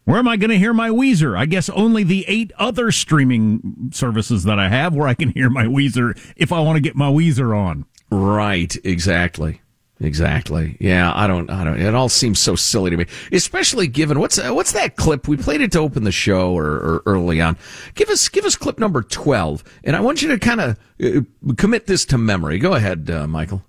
Where 0.04 0.20
am 0.20 0.28
I 0.28 0.36
going 0.36 0.50
to 0.50 0.60
hear 0.60 0.74
my 0.74 0.90
Weezer? 0.90 1.38
I 1.40 1.46
guess 1.46 1.70
only 1.70 2.04
the 2.04 2.26
eight 2.28 2.52
other 2.58 2.92
streaming 2.92 3.92
services 3.94 4.44
that 4.44 4.60
I 4.60 4.68
have 4.68 4.94
where 4.94 5.08
I 5.08 5.14
can 5.14 5.30
hear 5.30 5.50
my 5.50 5.64
Weezer 5.66 6.20
if 6.36 6.52
I 6.52 6.60
want 6.60 6.76
to 6.76 6.82
get 6.82 6.98
my 6.98 7.10
Weezer 7.10 7.58
on. 7.58 7.86
Right, 8.10 8.76
exactly. 8.84 9.62
Exactly. 10.02 10.76
Yeah, 10.82 11.14
I 11.16 11.26
don't. 11.26 11.50
I 11.50 11.64
don't. 11.64 11.80
It 11.80 11.96
all 11.96 12.10
seems 12.10 12.38
so 12.38 12.56
silly 12.58 12.90
to 12.92 12.98
me, 12.98 13.06
especially 13.32 13.88
given 13.88 14.20
what's 14.20 14.38
uh, 14.38 14.52
what's 14.52 14.74
that 14.74 14.98
clip 14.98 15.26
we 15.26 15.38
played 15.38 15.62
it 15.62 15.72
to 15.72 15.80
open 15.80 16.04
the 16.04 16.12
show 16.12 16.54
or, 16.54 16.66
or 16.66 17.04
early 17.06 17.40
on. 17.40 17.58
Give 17.94 18.10
us 18.10 18.28
give 18.28 18.44
us 18.44 18.58
clip 18.58 18.78
number 18.78 19.02
twelve, 19.04 19.64
and 19.86 19.96
I 19.96 20.02
want 20.02 20.22
you 20.22 20.28
to 20.30 20.38
kind 20.38 20.60
of 20.60 20.80
uh, 21.02 21.22
commit 21.58 21.86
this 21.88 22.04
to 22.08 22.18
memory. 22.18 22.60
Go 22.60 22.74
ahead, 22.74 23.10
uh, 23.10 23.26
Michael 23.26 23.64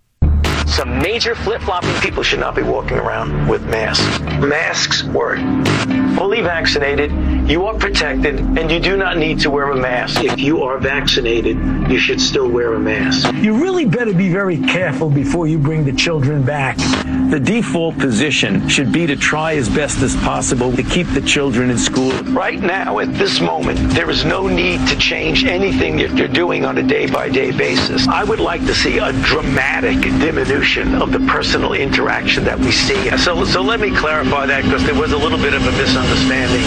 some 0.66 0.98
major 0.98 1.34
flip-flopping 1.34 1.94
people 2.00 2.22
should 2.22 2.40
not 2.40 2.54
be 2.54 2.62
walking 2.62 2.98
around 2.98 3.48
with 3.48 3.62
masks. 3.66 4.20
Masks 4.40 5.04
work. 5.04 5.38
Fully 6.16 6.40
vaccinated, 6.40 7.12
you 7.48 7.66
are 7.66 7.74
protected, 7.74 8.40
and 8.40 8.70
you 8.70 8.80
do 8.80 8.96
not 8.96 9.16
need 9.16 9.38
to 9.40 9.50
wear 9.50 9.70
a 9.70 9.76
mask. 9.76 10.24
If 10.24 10.40
you 10.40 10.62
are 10.64 10.78
vaccinated, 10.78 11.56
you 11.88 11.98
should 11.98 12.20
still 12.20 12.48
wear 12.48 12.74
a 12.74 12.80
mask. 12.80 13.32
You 13.34 13.62
really 13.62 13.84
better 13.84 14.12
be 14.12 14.28
very 14.28 14.58
careful 14.58 15.08
before 15.08 15.46
you 15.46 15.58
bring 15.58 15.84
the 15.84 15.92
children 15.92 16.42
back. 16.42 16.76
The 17.30 17.40
default 17.40 17.98
position 17.98 18.68
should 18.68 18.92
be 18.92 19.06
to 19.06 19.16
try 19.16 19.54
as 19.54 19.68
best 19.68 20.02
as 20.02 20.16
possible 20.16 20.72
to 20.72 20.82
keep 20.82 21.06
the 21.08 21.20
children 21.20 21.70
in 21.70 21.78
school. 21.78 22.12
Right 22.32 22.60
now, 22.60 22.98
at 22.98 23.12
this 23.14 23.40
moment, 23.40 23.78
there 23.90 24.10
is 24.10 24.24
no 24.24 24.46
need 24.46 24.86
to 24.88 24.96
change 24.96 25.44
anything 25.44 25.96
that 25.98 26.16
you're 26.16 26.28
doing 26.28 26.64
on 26.64 26.78
a 26.78 26.82
day-by-day 26.82 27.52
basis. 27.52 28.08
I 28.08 28.24
would 28.24 28.40
like 28.40 28.64
to 28.66 28.74
see 28.74 28.98
a 28.98 29.12
dramatic 29.12 30.00
diminution 30.00 30.55
of 30.56 31.12
the 31.12 31.20
personal 31.28 31.74
interaction 31.74 32.42
that 32.44 32.58
we 32.58 32.70
see. 32.70 33.10
So, 33.18 33.44
so 33.44 33.60
let 33.60 33.78
me 33.78 33.94
clarify 33.94 34.46
that 34.46 34.64
because 34.64 34.82
there 34.86 34.94
was 34.94 35.12
a 35.12 35.16
little 35.18 35.36
bit 35.36 35.52
of 35.52 35.60
a 35.60 35.70
misunderstanding. 35.72 36.62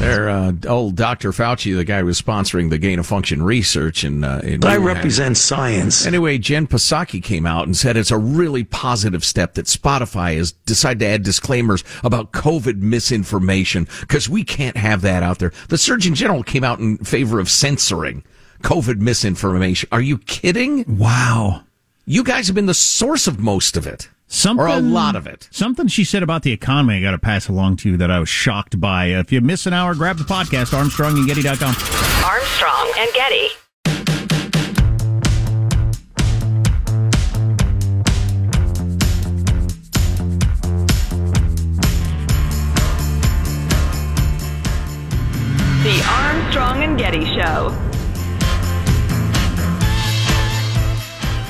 There, 0.00 0.28
uh, 0.28 0.52
old 0.66 0.96
Dr. 0.96 1.30
Fauci, 1.30 1.76
the 1.76 1.84
guy 1.84 2.00
who 2.00 2.06
was 2.06 2.20
sponsoring 2.20 2.68
the 2.68 2.78
gain 2.78 2.98
of 2.98 3.06
function 3.06 3.40
research, 3.44 4.02
and 4.02 4.24
uh, 4.24 4.40
in 4.42 4.64
I 4.64 4.76
represent 4.76 5.36
science. 5.36 6.04
Anyway, 6.04 6.38
Jen 6.38 6.66
Psaki 6.66 7.22
came 7.22 7.46
out 7.46 7.66
and 7.66 7.76
said 7.76 7.96
it's 7.96 8.10
a 8.10 8.18
really 8.18 8.64
positive 8.64 9.24
step 9.24 9.54
that 9.54 9.66
Spotify 9.66 10.36
has 10.36 10.50
decided 10.50 10.98
to 10.98 11.06
add 11.06 11.22
disclaimers 11.22 11.84
about 12.02 12.32
COVID 12.32 12.78
misinformation 12.78 13.86
because 14.00 14.28
we 14.28 14.42
can't 14.42 14.76
have 14.76 15.02
that 15.02 15.22
out 15.22 15.38
there. 15.38 15.52
The 15.68 15.78
Surgeon 15.78 16.16
General 16.16 16.42
came 16.42 16.64
out 16.64 16.80
in 16.80 16.98
favor 16.98 17.38
of 17.38 17.48
censoring 17.48 18.24
COVID 18.64 18.98
misinformation. 18.98 19.88
Are 19.92 20.00
you 20.00 20.18
kidding? 20.18 20.98
Wow. 20.98 21.62
You 22.10 22.24
guys 22.24 22.46
have 22.46 22.54
been 22.54 22.64
the 22.64 22.72
source 22.72 23.26
of 23.26 23.38
most 23.38 23.76
of 23.76 23.86
it. 23.86 24.08
Something, 24.28 24.64
or 24.64 24.68
a 24.68 24.80
lot 24.80 25.14
of 25.14 25.26
it. 25.26 25.46
Something 25.50 25.88
she 25.88 26.04
said 26.04 26.22
about 26.22 26.42
the 26.42 26.52
economy 26.52 26.96
I 26.96 27.00
got 27.02 27.10
to 27.10 27.18
pass 27.18 27.48
along 27.48 27.76
to 27.78 27.90
you 27.90 27.98
that 27.98 28.10
I 28.10 28.18
was 28.18 28.30
shocked 28.30 28.80
by. 28.80 29.12
Uh, 29.12 29.20
if 29.20 29.30
you 29.30 29.42
miss 29.42 29.66
an 29.66 29.74
hour, 29.74 29.94
grab 29.94 30.16
the 30.16 30.24
podcast, 30.24 30.72
ArmstrongandGetty.com. 30.72 32.24
Armstrong 32.24 32.92
and 32.96 33.12
Getty. 33.12 33.48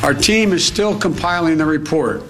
Our 0.08 0.14
team 0.14 0.54
is 0.54 0.64
still 0.64 0.98
compiling 0.98 1.58
the 1.58 1.66
report, 1.66 2.22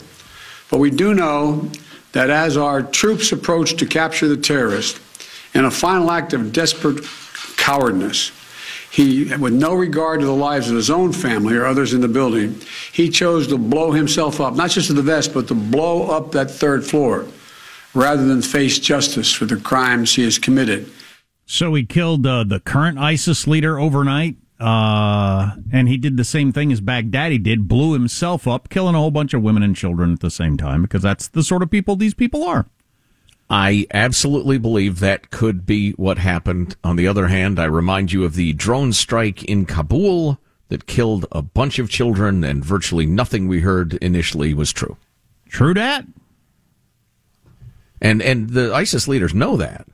but 0.68 0.78
we 0.78 0.90
do 0.90 1.14
know 1.14 1.70
that 2.10 2.28
as 2.28 2.56
our 2.56 2.82
troops 2.82 3.30
approach 3.30 3.76
to 3.76 3.86
capture 3.86 4.26
the 4.26 4.36
terrorist, 4.36 5.00
in 5.54 5.64
a 5.64 5.70
final 5.70 6.10
act 6.10 6.32
of 6.32 6.52
desperate 6.52 7.04
cowardness, 7.56 8.32
he, 8.90 9.32
with 9.36 9.52
no 9.52 9.74
regard 9.74 10.18
to 10.18 10.26
the 10.26 10.34
lives 10.34 10.68
of 10.68 10.74
his 10.74 10.90
own 10.90 11.12
family 11.12 11.54
or 11.54 11.66
others 11.66 11.94
in 11.94 12.00
the 12.00 12.08
building, 12.08 12.60
he 12.92 13.08
chose 13.08 13.46
to 13.46 13.56
blow 13.56 13.92
himself 13.92 14.40
up, 14.40 14.56
not 14.56 14.70
just 14.70 14.88
to 14.88 14.92
the 14.92 15.00
vest, 15.00 15.32
but 15.32 15.46
to 15.46 15.54
blow 15.54 16.10
up 16.10 16.32
that 16.32 16.50
third 16.50 16.84
floor 16.84 17.26
rather 17.94 18.26
than 18.26 18.42
face 18.42 18.80
justice 18.80 19.32
for 19.32 19.44
the 19.44 19.56
crimes 19.56 20.16
he 20.16 20.24
has 20.24 20.36
committed. 20.36 20.90
So 21.46 21.72
he 21.74 21.84
killed 21.84 22.26
uh, 22.26 22.42
the 22.42 22.58
current 22.58 22.98
ISIS 22.98 23.46
leader 23.46 23.78
overnight? 23.78 24.34
Uh, 24.60 25.52
and 25.72 25.88
he 25.88 25.96
did 25.96 26.16
the 26.16 26.24
same 26.24 26.52
thing 26.52 26.72
as 26.72 26.80
Baghdadi 26.80 27.40
did, 27.42 27.68
blew 27.68 27.92
himself 27.92 28.48
up, 28.48 28.68
killing 28.68 28.94
a 28.94 28.98
whole 28.98 29.12
bunch 29.12 29.32
of 29.32 29.42
women 29.42 29.62
and 29.62 29.76
children 29.76 30.12
at 30.12 30.20
the 30.20 30.30
same 30.30 30.56
time, 30.56 30.82
because 30.82 31.02
that's 31.02 31.28
the 31.28 31.44
sort 31.44 31.62
of 31.62 31.70
people 31.70 31.94
these 31.94 32.14
people 32.14 32.42
are. 32.42 32.66
I 33.50 33.86
absolutely 33.94 34.58
believe 34.58 35.00
that 35.00 35.30
could 35.30 35.64
be 35.64 35.92
what 35.92 36.18
happened. 36.18 36.76
On 36.84 36.96
the 36.96 37.06
other 37.06 37.28
hand, 37.28 37.58
I 37.58 37.64
remind 37.64 38.12
you 38.12 38.24
of 38.24 38.34
the 38.34 38.52
drone 38.52 38.92
strike 38.92 39.44
in 39.44 39.64
Kabul 39.64 40.38
that 40.68 40.86
killed 40.86 41.24
a 41.32 41.40
bunch 41.40 41.78
of 41.78 41.88
children, 41.88 42.44
and 42.44 42.64
virtually 42.64 43.06
nothing 43.06 43.48
we 43.48 43.60
heard 43.60 43.94
initially 43.94 44.52
was 44.52 44.72
true. 44.72 44.96
True 45.48 45.72
that. 45.74 46.04
And 48.00 48.20
and 48.20 48.50
the 48.50 48.74
ISIS 48.74 49.08
leaders 49.08 49.34
know 49.34 49.56
that. 49.56 49.86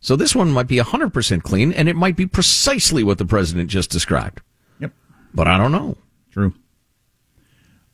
So 0.00 0.16
this 0.16 0.34
one 0.34 0.50
might 0.50 0.66
be 0.66 0.78
100% 0.78 1.42
clean, 1.42 1.72
and 1.72 1.88
it 1.88 1.96
might 1.96 2.16
be 2.16 2.26
precisely 2.26 3.04
what 3.04 3.18
the 3.18 3.26
president 3.26 3.68
just 3.68 3.90
described. 3.90 4.40
Yep. 4.80 4.92
But 5.34 5.46
I 5.46 5.58
don't 5.58 5.72
know. 5.72 5.96
True. 6.32 6.54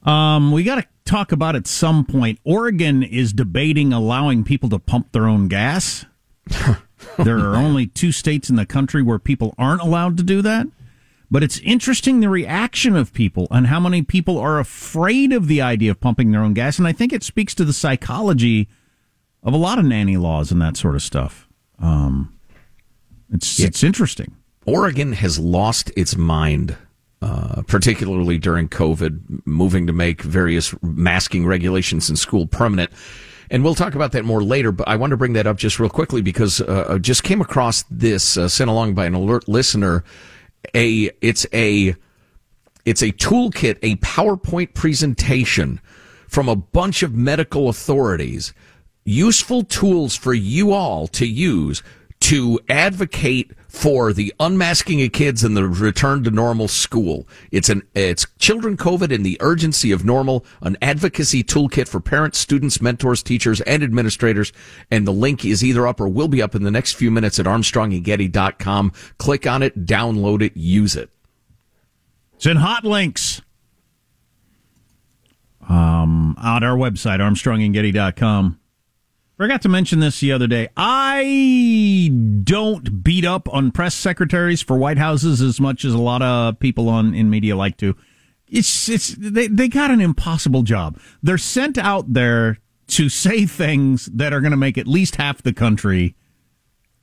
Um, 0.05 0.53
we 0.53 0.63
got 0.63 0.77
to 0.77 0.87
talk 1.05 1.33
about 1.33 1.57
at 1.57 1.67
some 1.67 2.05
point. 2.05 2.39
Oregon 2.45 3.03
is 3.03 3.33
debating 3.33 3.93
allowing 3.93 4.45
people 4.45 4.69
to 4.69 4.79
pump 4.79 5.11
their 5.11 5.27
own 5.27 5.49
gas. 5.49 6.05
there 7.19 7.39
are 7.39 7.57
only 7.57 7.89
two 7.89 8.13
states 8.13 8.49
in 8.49 8.57
the 8.57 8.67
country 8.67 9.03
where 9.03 9.19
people 9.19 9.55
aren't 9.59 9.83
allowed 9.83 10.17
to 10.19 10.23
do 10.23 10.43
that. 10.43 10.69
But 11.29 11.43
it's 11.43 11.59
interesting 11.59 12.21
the 12.21 12.29
reaction 12.29 12.95
of 12.95 13.13
people 13.13 13.49
and 13.51 13.67
how 13.67 13.81
many 13.81 14.03
people 14.03 14.39
are 14.39 14.61
afraid 14.61 15.33
of 15.33 15.49
the 15.49 15.61
idea 15.61 15.91
of 15.91 16.01
pumping 16.01 16.31
their 16.31 16.43
own 16.43 16.55
gas. 16.55 16.79
And 16.79 16.87
I 16.87 16.93
think 16.93 17.13
it 17.13 17.25
speaks 17.25 17.53
to 17.57 17.65
the 17.65 17.73
psychology 17.73 18.69
of 19.43 19.53
a 19.53 19.57
lot 19.57 19.81
of 19.81 19.85
nanny 19.85 20.17
laws 20.17 20.53
and 20.53 20.63
that 20.63 20.77
sort 20.77 20.95
of 20.95 21.03
stuff. 21.03 21.46
Um, 21.79 22.39
it's 23.33 23.59
yeah. 23.59 23.67
it's 23.67 23.83
interesting. 23.83 24.37
Oregon 24.67 25.13
has 25.13 25.39
lost 25.39 25.93
its 25.97 26.17
mind, 26.17 26.77
uh, 27.23 27.63
particularly 27.67 28.39
during 28.39 28.69
COVID, 28.69 29.47
moving 29.47 29.87
to 29.87 29.93
make 29.93 30.23
various 30.23 30.75
masking 30.83 31.47
regulations 31.47 32.11
in 32.11 32.17
school 32.17 32.47
permanent. 32.47 32.91
And 33.49 33.63
we'll 33.63 33.77
talk 33.77 33.95
about 33.95 34.11
that 34.13 34.25
more 34.25 34.43
later, 34.43 34.73
but 34.73 34.89
I 34.89 34.97
want 34.97 35.13
to 35.13 35.17
bring 35.17 35.35
that 35.35 35.47
up 35.47 35.57
just 35.57 35.79
real 35.79 35.89
quickly 35.89 36.21
because 36.21 36.61
uh, 36.61 36.87
I 36.91 36.99
just 36.99 37.23
came 37.23 37.41
across 37.41 37.85
this 37.91 38.37
uh, 38.37 38.49
sent 38.49 38.69
along 38.69 38.95
by 38.95 39.07
an 39.07 39.15
alert 39.15 39.47
listener. 39.47 40.03
A 40.75 41.11
it's 41.21 41.47
a 41.53 41.95
it's 42.85 43.03
a 43.03 43.13
toolkit, 43.13 43.79
a 43.83 43.97
PowerPoint 43.97 44.75
presentation 44.75 45.81
from 46.29 46.49
a 46.49 46.57
bunch 46.57 47.05
of 47.05 47.15
medical 47.15 47.69
authorities 47.69 48.53
useful 49.07 49.63
tools 49.63 50.15
for 50.15 50.35
you 50.35 50.73
all 50.73 51.07
to 51.09 51.27
use 51.27 51.83
to 52.19 52.59
advocate 52.69 53.53
for 53.69 54.13
the 54.13 54.33
unmasking 54.41 55.03
of 55.03 55.13
kids 55.13 55.45
and 55.45 55.57
the 55.57 55.69
return 55.69 56.25
to 56.25 56.31
normal 56.31 56.67
school. 56.67 57.29
It's 57.53 57.69
an 57.69 57.83
it's 57.95 58.27
children 58.39 58.77
COVID 58.77 59.15
and 59.15 59.25
the 59.25 59.37
urgency 59.41 59.93
of 59.93 60.05
normal, 60.05 60.45
an 60.63 60.77
advocacy 60.81 61.45
toolkit 61.45 61.87
for 61.87 62.01
parents, 62.01 62.39
students, 62.39 62.81
mentors, 62.81 63.23
teachers, 63.23 63.61
and 63.63 63.83
administrators. 63.83 64.53
And 64.91 65.07
the 65.07 65.13
link 65.13 65.45
is 65.45 65.63
either 65.63 65.87
up 65.87 66.01
or 66.01 66.09
will 66.09 66.29
be 66.29 66.43
up 66.43 66.55
in 66.55 66.63
the 66.63 66.71
next 66.71 66.95
few 66.95 67.11
minutes 67.11 67.39
at 67.39 67.47
armstrongandgetty.com. 67.47 68.93
Click 69.19 69.47
on 69.47 69.63
it, 69.63 69.85
download 69.85 70.43
it, 70.43 70.57
use 70.57 70.97
it. 70.97 71.11
It's 72.35 72.47
in 72.47 72.57
hot 72.57 72.85
links. 72.85 73.43
Um, 75.69 76.37
on 76.39 76.63
our 76.63 76.77
website, 76.77 77.19
armstrongandgetty.com. 77.19 78.59
Forgot 79.37 79.61
to 79.63 79.69
mention 79.69 80.01
this 80.01 80.21
the 80.21 80.33
other 80.33 80.47
day. 80.47 80.71
I 80.79 82.11
don't 82.43 83.05
beat 83.05 83.27
up 83.27 83.53
on 83.53 83.71
press 83.71 83.95
secretaries 83.95 84.63
for 84.63 84.79
White 84.79 84.97
Houses 84.97 85.43
as 85.43 85.61
much 85.61 85.85
as 85.85 85.93
a 85.93 85.99
lot 85.99 86.23
of 86.23 86.59
people 86.59 86.89
on 86.89 87.15
in 87.15 87.29
media 87.29 87.55
like 87.55 87.77
to. 87.79 87.95
It's 88.49 88.89
it's 88.89 89.15
they 89.19 89.49
they 89.49 89.69
got 89.69 89.91
an 89.91 90.01
impossible 90.01 90.63
job. 90.63 90.99
They're 91.23 91.37
sent 91.37 91.77
out 91.77 92.15
there 92.15 92.59
to 92.89 93.09
say 93.11 93.45
things 93.45 94.07
that 94.07 94.33
are 94.33 94.41
going 94.41 94.53
to 94.53 94.57
make 94.57 94.79
at 94.79 94.87
least 94.87 95.17
half 95.17 95.43
the 95.43 95.53
country 95.53 96.17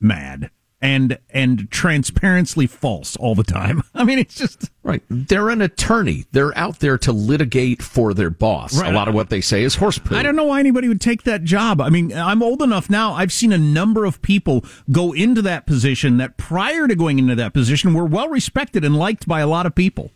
mad 0.00 0.50
and 0.84 1.18
and 1.30 1.70
transparently 1.70 2.66
false 2.66 3.16
all 3.16 3.34
the 3.34 3.42
time. 3.42 3.82
I 3.94 4.04
mean, 4.04 4.18
it's 4.18 4.34
just 4.34 4.70
right. 4.82 5.02
They're 5.08 5.48
an 5.48 5.62
attorney. 5.62 6.26
They're 6.32 6.56
out 6.58 6.80
there 6.80 6.98
to 6.98 7.12
litigate 7.12 7.82
for 7.82 8.12
their 8.12 8.28
boss. 8.28 8.78
Right. 8.78 8.92
A 8.92 8.94
lot 8.94 9.08
of 9.08 9.14
what 9.14 9.30
they 9.30 9.40
say 9.40 9.62
is 9.62 9.76
horse 9.76 9.98
poo. 9.98 10.14
I 10.14 10.22
don't 10.22 10.36
know 10.36 10.44
why 10.44 10.60
anybody 10.60 10.88
would 10.88 11.00
take 11.00 11.22
that 11.22 11.42
job. 11.42 11.80
I 11.80 11.88
mean, 11.88 12.12
I'm 12.12 12.42
old 12.42 12.60
enough 12.60 12.90
now. 12.90 13.14
I've 13.14 13.32
seen 13.32 13.50
a 13.50 13.58
number 13.58 14.04
of 14.04 14.20
people 14.20 14.62
go 14.92 15.14
into 15.14 15.40
that 15.42 15.66
position 15.66 16.18
that 16.18 16.36
prior 16.36 16.86
to 16.86 16.94
going 16.94 17.18
into 17.18 17.34
that 17.34 17.54
position 17.54 17.94
were 17.94 18.04
well 18.04 18.28
respected 18.28 18.84
and 18.84 18.94
liked 18.94 19.26
by 19.26 19.40
a 19.40 19.46
lot 19.46 19.64
of 19.64 19.74
people. 19.74 20.10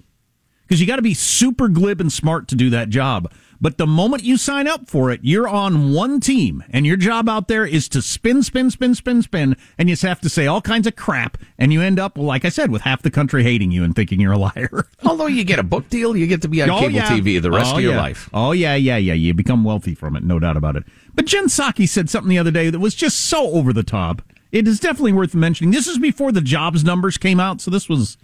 Because 0.66 0.82
you 0.82 0.86
got 0.86 0.96
to 0.96 1.02
be 1.02 1.14
super 1.14 1.68
glib 1.68 1.98
and 1.98 2.12
smart 2.12 2.46
to 2.48 2.54
do 2.54 2.68
that 2.70 2.90
job. 2.90 3.32
But 3.60 3.76
the 3.76 3.86
moment 3.86 4.22
you 4.22 4.36
sign 4.36 4.68
up 4.68 4.88
for 4.88 5.10
it, 5.10 5.20
you're 5.22 5.48
on 5.48 5.92
one 5.92 6.20
team, 6.20 6.62
and 6.70 6.86
your 6.86 6.96
job 6.96 7.28
out 7.28 7.48
there 7.48 7.66
is 7.66 7.88
to 7.88 8.00
spin, 8.00 8.44
spin, 8.44 8.70
spin, 8.70 8.94
spin, 8.94 9.22
spin, 9.22 9.56
and 9.76 9.88
you 9.88 9.94
just 9.94 10.02
have 10.02 10.20
to 10.20 10.28
say 10.28 10.46
all 10.46 10.60
kinds 10.60 10.86
of 10.86 10.94
crap, 10.94 11.38
and 11.58 11.72
you 11.72 11.82
end 11.82 11.98
up, 11.98 12.16
like 12.16 12.44
I 12.44 12.50
said, 12.50 12.70
with 12.70 12.82
half 12.82 13.02
the 13.02 13.10
country 13.10 13.42
hating 13.42 13.72
you 13.72 13.82
and 13.82 13.96
thinking 13.96 14.20
you're 14.20 14.32
a 14.32 14.38
liar. 14.38 14.86
Although 15.04 15.26
you 15.26 15.42
get 15.42 15.58
a 15.58 15.64
book 15.64 15.88
deal, 15.88 16.16
you 16.16 16.28
get 16.28 16.42
to 16.42 16.48
be 16.48 16.62
on 16.62 16.70
oh, 16.70 16.78
cable 16.78 16.94
yeah. 16.94 17.08
TV 17.08 17.42
the 17.42 17.50
rest 17.50 17.74
oh, 17.74 17.78
of 17.78 17.82
your 17.82 17.94
yeah. 17.94 18.00
life. 18.00 18.30
Oh 18.32 18.52
yeah, 18.52 18.76
yeah, 18.76 18.96
yeah. 18.96 19.14
You 19.14 19.34
become 19.34 19.64
wealthy 19.64 19.94
from 19.94 20.14
it, 20.14 20.22
no 20.22 20.38
doubt 20.38 20.56
about 20.56 20.76
it. 20.76 20.84
But 21.14 21.26
Jen 21.26 21.46
Psaki 21.46 21.88
said 21.88 22.08
something 22.08 22.30
the 22.30 22.38
other 22.38 22.52
day 22.52 22.70
that 22.70 22.78
was 22.78 22.94
just 22.94 23.18
so 23.18 23.50
over 23.50 23.72
the 23.72 23.82
top. 23.82 24.22
It 24.52 24.68
is 24.68 24.78
definitely 24.78 25.12
worth 25.12 25.34
mentioning. 25.34 25.72
This 25.72 25.88
is 25.88 25.98
before 25.98 26.30
the 26.30 26.40
jobs 26.40 26.84
numbers 26.84 27.18
came 27.18 27.40
out, 27.40 27.60
so 27.60 27.70
this 27.70 27.88
was 27.88 28.16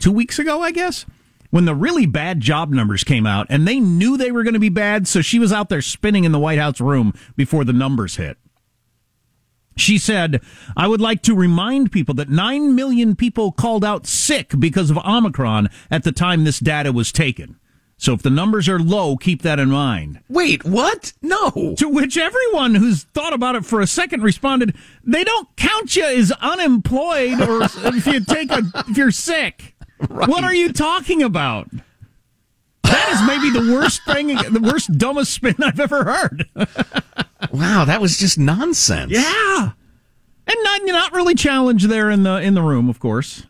two 0.00 0.12
weeks 0.12 0.38
ago, 0.38 0.60
I 0.60 0.70
guess 0.70 1.06
when 1.52 1.66
the 1.66 1.74
really 1.74 2.06
bad 2.06 2.40
job 2.40 2.70
numbers 2.70 3.04
came 3.04 3.26
out 3.26 3.46
and 3.50 3.68
they 3.68 3.78
knew 3.78 4.16
they 4.16 4.32
were 4.32 4.42
going 4.42 4.54
to 4.54 4.58
be 4.58 4.70
bad, 4.70 5.06
so 5.06 5.20
she 5.20 5.38
was 5.38 5.52
out 5.52 5.68
there 5.68 5.82
spinning 5.82 6.24
in 6.24 6.32
the 6.32 6.38
White 6.38 6.58
House 6.58 6.80
room 6.80 7.12
before 7.36 7.62
the 7.62 7.74
numbers 7.74 8.16
hit. 8.16 8.38
She 9.76 9.98
said, 9.98 10.40
I 10.78 10.88
would 10.88 11.02
like 11.02 11.20
to 11.22 11.34
remind 11.34 11.92
people 11.92 12.14
that 12.14 12.30
9 12.30 12.74
million 12.74 13.14
people 13.14 13.52
called 13.52 13.84
out 13.84 14.06
sick 14.06 14.54
because 14.58 14.90
of 14.90 14.96
Omicron 14.96 15.68
at 15.90 16.04
the 16.04 16.12
time 16.12 16.44
this 16.44 16.58
data 16.58 16.90
was 16.90 17.12
taken. 17.12 17.58
So 17.98 18.14
if 18.14 18.22
the 18.22 18.30
numbers 18.30 18.68
are 18.68 18.80
low, 18.80 19.18
keep 19.18 19.42
that 19.42 19.58
in 19.58 19.70
mind. 19.70 20.20
Wait, 20.28 20.64
what? 20.64 21.12
No. 21.20 21.74
To 21.76 21.88
which 21.88 22.16
everyone 22.16 22.74
who's 22.74 23.04
thought 23.04 23.34
about 23.34 23.56
it 23.56 23.66
for 23.66 23.80
a 23.80 23.86
second 23.86 24.22
responded, 24.22 24.74
they 25.04 25.22
don't 25.22 25.54
count 25.56 25.94
you 25.94 26.04
as 26.04 26.32
unemployed 26.32 27.40
or 27.42 27.62
if 27.62 28.06
you 28.06 28.24
take 28.24 28.50
a, 28.50 28.62
if 28.88 28.96
you're 28.96 29.10
sick. 29.10 29.71
Right. 30.08 30.28
What 30.28 30.44
are 30.44 30.54
you 30.54 30.72
talking 30.72 31.22
about? 31.22 31.68
That 32.82 33.08
is 33.10 33.26
maybe 33.26 33.50
the 33.50 33.72
worst 33.72 34.04
thing, 34.04 34.28
the 34.28 34.60
worst, 34.60 34.96
dumbest 34.98 35.32
spin 35.32 35.54
I've 35.62 35.80
ever 35.80 36.04
heard. 36.04 36.46
wow, 37.52 37.84
that 37.84 38.00
was 38.00 38.18
just 38.18 38.38
nonsense. 38.38 39.12
Yeah, 39.12 39.70
and 40.46 40.56
not 40.62 40.80
not 40.84 41.12
really 41.12 41.34
challenged 41.34 41.88
there 41.88 42.10
in 42.10 42.22
the 42.22 42.40
in 42.40 42.54
the 42.54 42.62
room, 42.62 42.88
of 42.88 43.00
course. 43.00 43.46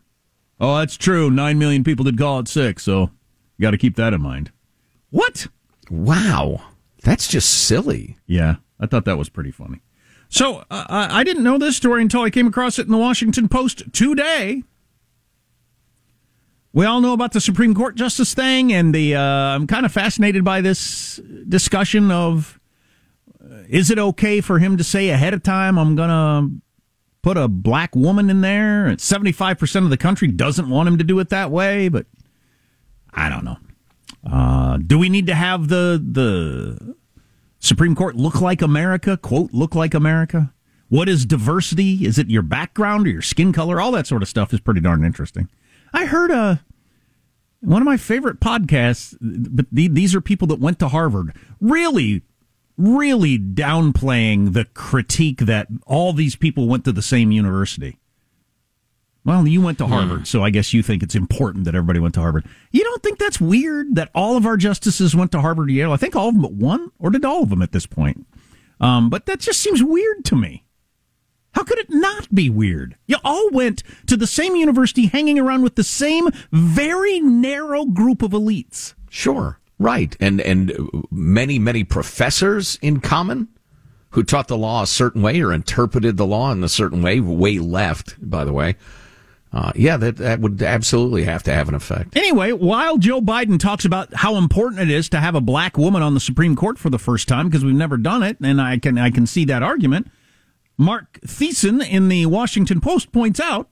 Oh, 0.60 0.76
that's 0.78 0.96
true. 0.96 1.30
Nine 1.30 1.58
million 1.58 1.82
people 1.82 2.04
did 2.04 2.18
call 2.18 2.38
it 2.38 2.48
sick, 2.48 2.78
so 2.78 3.10
you 3.56 3.62
got 3.62 3.72
to 3.72 3.78
keep 3.78 3.96
that 3.96 4.12
in 4.14 4.22
mind. 4.22 4.52
What? 5.10 5.48
Wow, 5.90 6.62
that's 7.02 7.26
just 7.26 7.48
silly. 7.66 8.18
Yeah, 8.26 8.56
I 8.78 8.86
thought 8.86 9.04
that 9.06 9.18
was 9.18 9.28
pretty 9.28 9.50
funny. 9.50 9.82
So 10.28 10.64
uh, 10.70 10.86
I 10.88 11.24
didn't 11.24 11.42
know 11.44 11.58
this 11.58 11.76
story 11.76 12.00
until 12.00 12.22
I 12.22 12.30
came 12.30 12.46
across 12.46 12.78
it 12.78 12.86
in 12.86 12.92
the 12.92 12.98
Washington 12.98 13.48
Post 13.48 13.92
today. 13.92 14.62
We 16.74 16.86
all 16.86 17.02
know 17.02 17.12
about 17.12 17.32
the 17.32 17.40
Supreme 17.40 17.74
Court 17.74 17.96
justice 17.96 18.32
thing, 18.32 18.72
and 18.72 18.94
the 18.94 19.14
uh, 19.14 19.20
I'm 19.20 19.66
kind 19.66 19.84
of 19.84 19.92
fascinated 19.92 20.42
by 20.42 20.62
this 20.62 21.20
discussion 21.48 22.10
of 22.10 22.58
uh, 23.44 23.64
is 23.68 23.90
it 23.90 23.98
okay 23.98 24.40
for 24.40 24.58
him 24.58 24.78
to 24.78 24.84
say 24.84 25.10
ahead 25.10 25.34
of 25.34 25.42
time 25.42 25.78
I'm 25.78 25.96
gonna 25.96 26.48
put 27.20 27.36
a 27.36 27.46
black 27.46 27.94
woman 27.94 28.30
in 28.30 28.40
there? 28.40 28.96
Seventy 28.98 29.32
five 29.32 29.58
percent 29.58 29.84
of 29.84 29.90
the 29.90 29.98
country 29.98 30.28
doesn't 30.28 30.70
want 30.70 30.88
him 30.88 30.96
to 30.96 31.04
do 31.04 31.18
it 31.18 31.28
that 31.28 31.50
way, 31.50 31.90
but 31.90 32.06
I 33.12 33.28
don't 33.28 33.44
know. 33.44 33.58
Uh, 34.24 34.78
do 34.78 34.98
we 34.98 35.10
need 35.10 35.26
to 35.26 35.34
have 35.34 35.68
the 35.68 36.02
the 36.02 36.96
Supreme 37.58 37.94
Court 37.94 38.16
look 38.16 38.40
like 38.40 38.62
America? 38.62 39.18
Quote, 39.18 39.52
look 39.52 39.74
like 39.74 39.92
America. 39.92 40.54
What 40.88 41.08
is 41.08 41.26
diversity? 41.26 42.06
Is 42.06 42.18
it 42.18 42.30
your 42.30 42.42
background 42.42 43.06
or 43.06 43.10
your 43.10 43.22
skin 43.22 43.52
color? 43.52 43.78
All 43.78 43.92
that 43.92 44.06
sort 44.06 44.22
of 44.22 44.28
stuff 44.28 44.54
is 44.54 44.60
pretty 44.60 44.80
darn 44.80 45.04
interesting. 45.04 45.48
I 45.92 46.06
heard 46.06 46.30
a 46.30 46.36
uh, 46.36 46.56
one 47.60 47.80
of 47.80 47.86
my 47.86 47.96
favorite 47.96 48.40
podcasts, 48.40 49.16
but 49.20 49.66
these 49.70 50.14
are 50.14 50.20
people 50.20 50.48
that 50.48 50.58
went 50.58 50.80
to 50.80 50.88
Harvard. 50.88 51.34
Really, 51.60 52.22
really 52.76 53.38
downplaying 53.38 54.52
the 54.52 54.64
critique 54.64 55.38
that 55.38 55.68
all 55.86 56.12
these 56.12 56.34
people 56.34 56.66
went 56.66 56.84
to 56.86 56.92
the 56.92 57.02
same 57.02 57.30
university. 57.30 57.98
Well, 59.24 59.46
you 59.46 59.62
went 59.62 59.78
to 59.78 59.86
hmm. 59.86 59.92
Harvard, 59.92 60.18
hmm. 60.20 60.24
so 60.24 60.42
I 60.42 60.50
guess 60.50 60.72
you 60.72 60.82
think 60.82 61.02
it's 61.02 61.14
important 61.14 61.64
that 61.64 61.76
everybody 61.76 62.00
went 62.00 62.14
to 62.14 62.20
Harvard. 62.20 62.46
You 62.72 62.82
don't 62.82 63.02
think 63.02 63.18
that's 63.18 63.40
weird 63.40 63.94
that 63.94 64.10
all 64.14 64.36
of 64.36 64.44
our 64.44 64.56
justices 64.56 65.14
went 65.14 65.30
to 65.32 65.40
Harvard 65.40 65.68
or 65.68 65.72
Yale? 65.72 65.92
I 65.92 65.96
think 65.96 66.16
all 66.16 66.28
of 66.28 66.34
them 66.34 66.42
but 66.42 66.52
one, 66.52 66.90
or 66.98 67.10
did 67.10 67.24
all 67.24 67.44
of 67.44 67.50
them 67.50 67.62
at 67.62 67.72
this 67.72 67.86
point? 67.86 68.26
Um, 68.80 69.08
but 69.10 69.26
that 69.26 69.38
just 69.38 69.60
seems 69.60 69.82
weird 69.82 70.24
to 70.26 70.36
me. 70.36 70.64
How 71.52 71.64
could 71.64 71.78
it 71.78 71.90
not 71.90 72.34
be 72.34 72.50
weird? 72.50 72.96
You 73.06 73.16
all 73.24 73.50
went 73.50 73.82
to 74.06 74.16
the 74.16 74.26
same 74.26 74.56
university 74.56 75.06
hanging 75.06 75.38
around 75.38 75.62
with 75.62 75.76
the 75.76 75.84
same 75.84 76.28
very 76.50 77.20
narrow 77.20 77.84
group 77.84 78.22
of 78.22 78.32
elites. 78.32 78.94
Sure. 79.10 79.58
Right. 79.78 80.16
And 80.20 80.40
and 80.40 80.72
many 81.10 81.58
many 81.58 81.84
professors 81.84 82.78
in 82.82 83.00
common 83.00 83.48
who 84.10 84.22
taught 84.22 84.48
the 84.48 84.58
law 84.58 84.82
a 84.82 84.86
certain 84.86 85.22
way 85.22 85.40
or 85.40 85.52
interpreted 85.52 86.16
the 86.16 86.26
law 86.26 86.52
in 86.52 86.62
a 86.62 86.68
certain 86.68 87.02
way, 87.02 87.18
way 87.18 87.58
left, 87.58 88.16
by 88.20 88.44
the 88.44 88.52
way. 88.52 88.76
Uh, 89.52 89.72
yeah, 89.74 89.98
that, 89.98 90.16
that 90.16 90.40
would 90.40 90.62
absolutely 90.62 91.24
have 91.24 91.42
to 91.42 91.52
have 91.52 91.68
an 91.68 91.74
effect. 91.74 92.16
Anyway, 92.16 92.52
while 92.52 92.96
Joe 92.96 93.20
Biden 93.20 93.58
talks 93.58 93.84
about 93.84 94.12
how 94.14 94.36
important 94.36 94.80
it 94.80 94.90
is 94.90 95.10
to 95.10 95.18
have 95.18 95.34
a 95.34 95.42
black 95.42 95.76
woman 95.76 96.02
on 96.02 96.14
the 96.14 96.20
Supreme 96.20 96.56
Court 96.56 96.78
for 96.78 96.88
the 96.88 96.98
first 96.98 97.28
time, 97.28 97.48
because 97.48 97.64
we've 97.64 97.74
never 97.74 97.98
done 97.98 98.22
it, 98.22 98.38
and 98.42 98.60
I 98.62 98.78
can 98.78 98.96
I 98.96 99.10
can 99.10 99.26
see 99.26 99.44
that 99.46 99.62
argument. 99.62 100.10
Mark 100.78 101.20
Thiessen 101.20 101.86
in 101.86 102.08
the 102.08 102.26
Washington 102.26 102.80
Post 102.80 103.12
points 103.12 103.40
out 103.40 103.68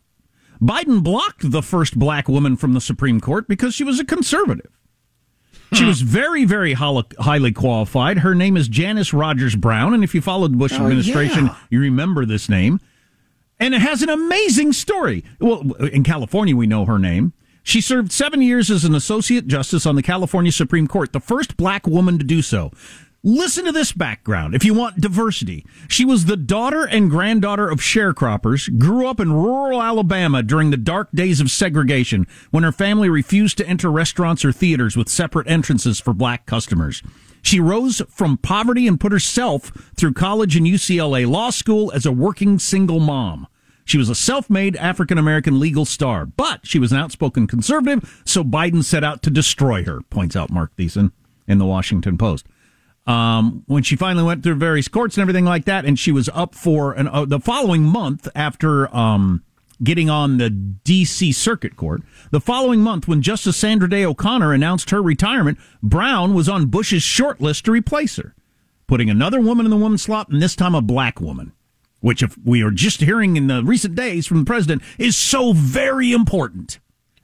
Biden 0.61 1.03
blocked 1.03 1.51
the 1.51 1.63
first 1.63 1.99
black 1.99 2.29
woman 2.29 2.57
from 2.57 2.75
the 2.75 2.81
Supreme 2.81 3.21
Court 3.21 3.49
because 3.49 3.75
she 3.75 3.85
was 3.85 3.99
a 3.99 4.05
conservative. 4.05 4.71
She 5.73 5.85
was 5.85 6.01
hmm. 6.01 6.07
very, 6.07 6.45
very 6.45 6.75
highly 6.75 7.53
qualified. 7.53 8.19
Her 8.19 8.35
name 8.35 8.57
is 8.57 8.69
Janice 8.69 9.15
Rogers 9.15 9.55
Brown, 9.55 9.95
and 9.95 10.03
if 10.03 10.15
you 10.15 10.21
followed 10.21 10.53
the 10.53 10.57
Bush 10.57 10.73
oh, 10.73 10.83
administration, 10.83 11.47
yeah. 11.47 11.57
you 11.71 11.81
remember 11.81 12.27
this 12.27 12.49
name. 12.49 12.81
And 13.59 13.75
it 13.75 13.81
has 13.81 14.03
an 14.03 14.09
amazing 14.09 14.73
story. 14.73 15.23
Well, 15.39 15.75
in 15.75 16.03
California, 16.03 16.57
we 16.57 16.67
know 16.67 16.87
her 16.87 16.99
name. 16.99 17.35
She 17.63 17.81
served 17.81 18.11
seven 18.11 18.41
years 18.41 18.71
as 18.71 18.85
an 18.85 18.95
associate 18.95 19.47
justice 19.47 19.85
on 19.87 19.97
the 19.97 20.03
California 20.03 20.51
Supreme 20.51 20.89
Court, 20.89 21.13
the 21.13 21.21
first 21.21 21.57
black 21.57 21.87
woman 21.87 22.19
to 22.19 22.25
do 22.25 22.43
so. 22.43 22.73
Listen 23.23 23.67
to 23.67 23.73
this 23.73 23.93
background 23.93 24.55
if 24.55 24.65
you 24.65 24.73
want 24.73 24.99
diversity. 24.99 25.67
She 25.89 26.07
was 26.07 26.25
the 26.25 26.39
daughter 26.39 26.87
and 26.87 27.11
granddaughter 27.11 27.69
of 27.69 27.79
sharecroppers, 27.79 28.79
grew 28.79 29.07
up 29.07 29.21
in 29.21 29.31
rural 29.31 29.83
Alabama 29.83 30.43
during 30.43 30.71
the 30.71 30.79
dark 30.79 31.11
days 31.13 31.39
of 31.39 31.51
segregation 31.51 32.27
when 32.51 32.63
her 32.63 32.73
family 32.73 33.11
refused 33.11 33.59
to 33.59 33.67
enter 33.67 33.91
restaurants 33.91 34.43
or 34.43 34.53
theaters 34.53 34.97
with 34.97 35.11
separate 35.11 35.49
entrances 35.49 36.01
for 36.01 36.15
black 36.15 36.47
customers. 36.47 37.03
She 37.43 37.61
rose 37.61 38.01
from 38.09 38.39
poverty 38.39 38.89
and 38.89 38.99
put 38.99 39.13
herself 39.13 39.71
through 39.97 40.15
college 40.15 40.57
and 40.57 40.67
UCLA 40.67 41.29
law 41.29 41.51
school 41.51 41.93
as 41.93 42.07
a 42.07 42.13
working 42.13 42.59
single 42.59 43.01
mom. 43.01 43.47
She 43.85 43.99
was 43.99 44.09
a 44.09 44.15
self-made 44.15 44.77
African 44.77 45.19
American 45.19 45.61
legal 45.61 45.85
star, 45.85 46.25
but 46.25 46.67
she 46.67 46.79
was 46.79 46.91
an 46.91 46.99
outspoken 46.99 47.47
conservative, 47.47 48.23
so 48.25 48.43
Biden 48.43 48.83
set 48.83 49.05
out 49.05 49.23
to 49.25 49.31
destroy 49.31 49.85
her, 49.85 50.01
points 50.09 50.37
out 50.37 50.49
Mark 50.49 50.75
Thiessen 50.77 51.13
in 51.47 51.59
the 51.59 51.67
Washington 51.67 52.17
Post 52.17 52.47
um, 53.07 53.65
when 53.67 53.83
she 53.83 53.97
finally 53.97 54.25
went 54.25 54.43
through 54.43 54.57
various 54.57 54.89
courts 54.89 55.17
and 55.17 55.23
everything 55.23 55.45
like 55.45 55.65
that, 55.65 55.85
and 55.85 55.99
she 55.99 56.13
was 56.13 56.29
up 56.33 56.55
for 56.55 56.93
an, 56.93 57.09
uh, 57.09 57.25
the 57.25 57.41
following 57.41 57.83
month 57.83 58.29
after 58.35 58.95
um, 58.95 59.43
getting 59.83 60.11
on 60.11 60.39
the 60.39 60.51
D.C. 60.51 61.33
Circuit 61.33 61.77
Court. 61.77 62.03
The 62.31 62.41
following 62.41 62.81
month, 62.81 63.09
when 63.09 63.23
Justice 63.23 63.57
Sandra 63.57 63.89
Day 63.89 64.05
O'Connor 64.05 64.53
announced 64.53 64.91
her 64.91 65.03
retirement, 65.03 65.59
Brown 65.83 66.35
was 66.35 66.49
on 66.49 66.67
Bush's 66.67 67.03
short 67.03 67.41
list 67.41 67.65
to 67.65 67.73
replace 67.73 68.17
her, 68.17 68.35
putting 68.87 69.11
another 69.11 69.41
woman 69.41 69.67
in 69.67 69.71
the 69.71 69.77
woman's 69.77 70.03
slot, 70.03 70.29
and 70.29 70.43
this 70.43 70.57
time 70.57 70.75
a 70.75 70.83
black 70.83 71.21
woman, 71.21 71.53
which, 72.01 72.23
if 72.23 72.37
we 72.45 72.63
are 72.63 72.71
just 72.71 73.01
hearing 73.01 73.37
in 73.37 73.47
the 73.47 73.63
recent 73.65 73.95
days 73.95 74.27
from 74.27 74.41
the 74.41 74.45
president, 74.45 74.83
is 74.99 75.17
so 75.17 75.53
very 75.53 76.13
important. 76.13 76.79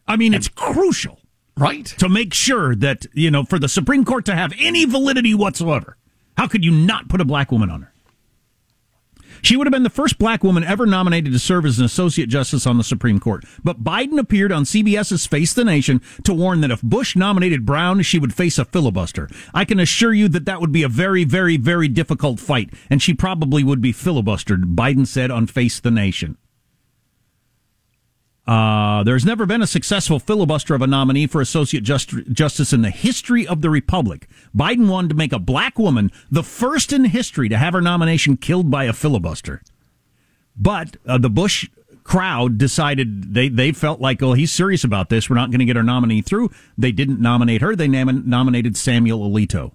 I 0.08 0.16
mean, 0.16 0.34
it's 0.34 0.48
crucial. 0.48 1.20
Right. 1.58 1.86
To 1.98 2.08
make 2.08 2.34
sure 2.34 2.74
that, 2.76 3.06
you 3.14 3.30
know, 3.30 3.44
for 3.44 3.58
the 3.58 3.68
Supreme 3.68 4.04
Court 4.04 4.26
to 4.26 4.34
have 4.34 4.52
any 4.58 4.84
validity 4.84 5.34
whatsoever. 5.34 5.96
How 6.36 6.46
could 6.46 6.64
you 6.64 6.70
not 6.70 7.08
put 7.08 7.20
a 7.20 7.24
black 7.24 7.50
woman 7.50 7.70
on 7.70 7.82
her? 7.82 7.92
She 9.42 9.56
would 9.56 9.66
have 9.66 9.72
been 9.72 9.82
the 9.82 9.90
first 9.90 10.18
black 10.18 10.42
woman 10.42 10.64
ever 10.64 10.86
nominated 10.86 11.32
to 11.32 11.38
serve 11.38 11.66
as 11.66 11.78
an 11.78 11.84
associate 11.84 12.28
justice 12.28 12.66
on 12.66 12.78
the 12.78 12.84
Supreme 12.84 13.20
Court. 13.20 13.44
But 13.62 13.84
Biden 13.84 14.18
appeared 14.18 14.50
on 14.50 14.64
CBS's 14.64 15.26
Face 15.26 15.52
the 15.52 15.64
Nation 15.64 16.00
to 16.24 16.34
warn 16.34 16.60
that 16.62 16.70
if 16.70 16.82
Bush 16.82 17.16
nominated 17.16 17.64
Brown, 17.64 18.02
she 18.02 18.18
would 18.18 18.34
face 18.34 18.58
a 18.58 18.64
filibuster. 18.64 19.28
I 19.54 19.64
can 19.64 19.78
assure 19.78 20.12
you 20.12 20.28
that 20.30 20.46
that 20.46 20.60
would 20.60 20.72
be 20.72 20.82
a 20.82 20.88
very, 20.88 21.24
very, 21.24 21.56
very 21.56 21.88
difficult 21.88 22.40
fight, 22.40 22.72
and 22.90 23.02
she 23.02 23.14
probably 23.14 23.62
would 23.62 23.80
be 23.80 23.92
filibustered, 23.92 24.74
Biden 24.74 25.06
said 25.06 25.30
on 25.30 25.46
Face 25.46 25.80
the 25.80 25.90
Nation. 25.90 26.38
Uh, 28.46 29.02
there's 29.02 29.24
never 29.24 29.44
been 29.44 29.62
a 29.62 29.66
successful 29.66 30.20
filibuster 30.20 30.74
of 30.74 30.82
a 30.82 30.86
nominee 30.86 31.26
for 31.26 31.40
associate 31.40 31.82
just, 31.82 32.10
justice 32.32 32.72
in 32.72 32.82
the 32.82 32.90
history 32.90 33.46
of 33.46 33.60
the 33.60 33.70
republic. 33.70 34.28
Biden 34.56 34.88
wanted 34.88 35.08
to 35.08 35.16
make 35.16 35.32
a 35.32 35.38
black 35.38 35.78
woman 35.78 36.12
the 36.30 36.44
first 36.44 36.92
in 36.92 37.06
history 37.06 37.48
to 37.48 37.58
have 37.58 37.74
her 37.74 37.80
nomination 37.80 38.36
killed 38.36 38.70
by 38.70 38.84
a 38.84 38.92
filibuster. 38.92 39.62
But 40.56 40.96
uh, 41.06 41.18
the 41.18 41.28
Bush 41.28 41.68
crowd 42.04 42.56
decided 42.56 43.34
they, 43.34 43.48
they 43.48 43.72
felt 43.72 44.00
like, 44.00 44.22
oh, 44.22 44.34
he's 44.34 44.52
serious 44.52 44.84
about 44.84 45.08
this. 45.08 45.28
We're 45.28 45.36
not 45.36 45.50
going 45.50 45.58
to 45.58 45.64
get 45.64 45.76
our 45.76 45.82
nominee 45.82 46.22
through. 46.22 46.50
They 46.78 46.92
didn't 46.92 47.20
nominate 47.20 47.62
her. 47.62 47.74
They 47.74 47.88
nam- 47.88 48.28
nominated 48.28 48.76
Samuel 48.76 49.28
Alito. 49.28 49.72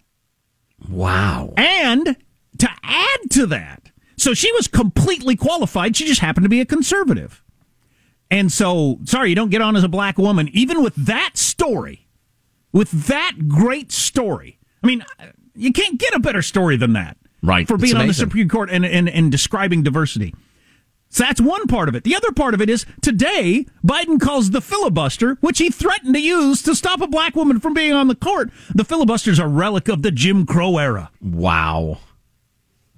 Wow. 0.88 1.54
And 1.58 2.16
to 2.58 2.70
add 2.84 3.32
to 3.32 3.46
that, 3.48 3.92
so 4.18 4.34
she 4.34 4.52
was 4.54 4.68
completely 4.68 5.36
qualified. 5.36 5.98
She 5.98 6.06
just 6.06 6.22
happened 6.22 6.46
to 6.46 6.50
be 6.50 6.62
a 6.62 6.66
conservative. 6.66 7.41
And 8.32 8.52
so, 8.52 8.98
sorry, 9.04 9.30
you 9.30 9.36
don't 9.36 9.50
get 9.52 9.62
on 9.62 9.76
as 9.76 9.84
a 9.84 9.90
black 9.90 10.18
woman, 10.18 10.50
even 10.54 10.82
with 10.82 10.96
that 10.96 11.38
story, 11.38 12.08
with 12.72 12.90
that 13.08 13.50
great 13.50 13.92
story. 13.92 14.58
I 14.82 14.88
mean, 14.88 15.06
you 15.54 15.74
can't 15.74 16.00
get 16.00 16.16
a 16.16 16.20
better 16.20 16.42
story 16.42 16.78
than 16.78 16.94
that. 16.94 17.18
Right. 17.44 17.68
For 17.68 17.78
being 17.78 17.98
on 17.98 18.08
the. 18.08 18.14
Supreme 18.14 18.48
Court 18.48 18.70
and, 18.72 18.86
and, 18.86 19.10
and 19.10 19.32
describing 19.32 19.84
diversity. 19.84 20.34
So 21.10 21.26
that's 21.26 21.42
one 21.42 21.68
part 21.68 21.90
of 21.90 21.96
it. 21.96 22.06
The 22.06 22.16
other 22.16 22.32
part 22.32 22.54
of 22.54 22.62
it 22.62 22.70
is 22.70 22.86
today, 23.02 23.66
Biden 23.86 24.20
calls 24.20 24.52
the 24.52 24.62
filibuster, 24.62 25.38
which 25.42 25.58
he 25.58 25.70
threatened 25.70 26.14
to 26.14 26.22
use 26.22 26.62
to 26.62 26.74
stop 26.74 27.02
a 27.02 27.08
black 27.08 27.36
woman 27.36 27.60
from 27.60 27.74
being 27.74 27.92
on 27.92 28.08
the 28.08 28.16
court. 28.16 28.50
The 28.74 28.86
filibuster's 28.86 29.40
a 29.40 29.48
relic 29.48 29.90
of 29.90 30.04
the 30.04 30.12
Jim 30.12 30.46
Crow 30.46 30.78
era. 30.78 31.12
Wow. 31.20 31.98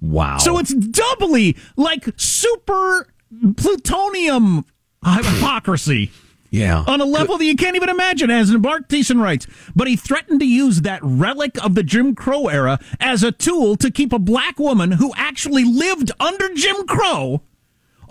Wow. 0.00 0.38
So 0.38 0.58
it's 0.58 0.72
doubly 0.72 1.56
like 1.76 2.08
super 2.16 3.08
plutonium 3.56 4.64
hypocrisy. 5.04 6.10
Yeah. 6.50 6.84
On 6.86 7.00
a 7.00 7.04
level 7.04 7.36
that 7.36 7.44
you 7.44 7.56
can't 7.56 7.74
even 7.74 7.88
imagine, 7.88 8.30
as 8.30 8.52
Mark 8.52 8.88
Thiessen 8.88 9.20
writes. 9.20 9.46
But 9.74 9.88
he 9.88 9.96
threatened 9.96 10.38
to 10.38 10.46
use 10.46 10.82
that 10.82 11.00
relic 11.02 11.62
of 11.64 11.74
the 11.74 11.82
Jim 11.82 12.14
Crow 12.14 12.46
era 12.46 12.78
as 13.00 13.24
a 13.24 13.32
tool 13.32 13.74
to 13.76 13.90
keep 13.90 14.12
a 14.12 14.20
black 14.20 14.60
woman 14.60 14.92
who 14.92 15.12
actually 15.16 15.64
lived 15.64 16.12
under 16.20 16.54
Jim 16.54 16.86
Crow 16.86 17.42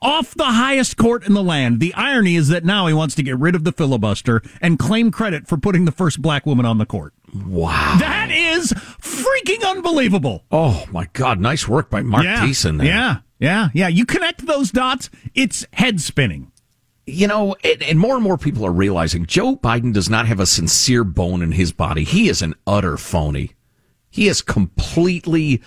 off 0.01 0.36
the 0.36 0.43
highest 0.43 0.97
court 0.97 1.25
in 1.25 1.34
the 1.34 1.41
land. 1.41 1.79
The 1.79 1.93
irony 1.93 2.36
is 2.36 2.49
that 2.49 2.65
now 2.65 2.88
he 2.88 2.93
wants 2.93 3.15
to 3.15 3.23
get 3.23 3.38
rid 3.39 3.56
of 3.56 3.63
the 3.63 3.71
filibuster 3.71 4.41
and 4.62 4.77
claim 4.77 5.10
credit 5.10 5.47
for 5.47 5.58
putting 5.58 5.86
the 5.86 5.91
first 5.93 6.21
black 6.21 6.45
woman 6.45 6.65
on 6.65 6.77
the 6.77 6.86
court. 6.86 7.13
Wow. 7.34 7.95
That 7.99 8.29
is 8.29 8.73
freaking 8.73 9.65
unbelievable. 9.65 10.43
Oh 10.51 10.86
my 10.91 11.08
God! 11.13 11.39
Nice 11.39 11.67
work 11.67 11.89
by 11.89 12.01
Mark 12.01 12.25
yeah, 12.25 12.45
Thiessen. 12.45 12.77
There. 12.77 12.88
Yeah, 12.88 13.19
yeah, 13.39 13.69
yeah. 13.73 13.88
You 13.88 14.06
connect 14.06 14.45
those 14.45 14.71
dots, 14.71 15.10
it's 15.34 15.65
head 15.71 16.01
spinning. 16.01 16.51
You 17.06 17.28
know, 17.28 17.56
and, 17.63 17.84
and 17.84 18.00
more 18.00 18.16
and 18.16 18.24
more 18.24 18.38
people 18.38 18.66
are 18.66 18.72
realizing 18.72 19.26
Joe 19.26 19.58
Biden 19.58 19.94
does 19.94 20.10
not 20.10 20.26
have 20.28 20.39
a 20.39 20.46
sincere 20.46 21.04
bone 21.04 21.42
in 21.42 21.52
his 21.52 21.72
body. 21.74 22.04
He 22.06 22.30
is 22.30 22.42
an 22.42 22.56
utter 22.66 22.96
phony. 22.98 23.52
He 24.10 24.28
is 24.28 24.42
completely 24.42 25.62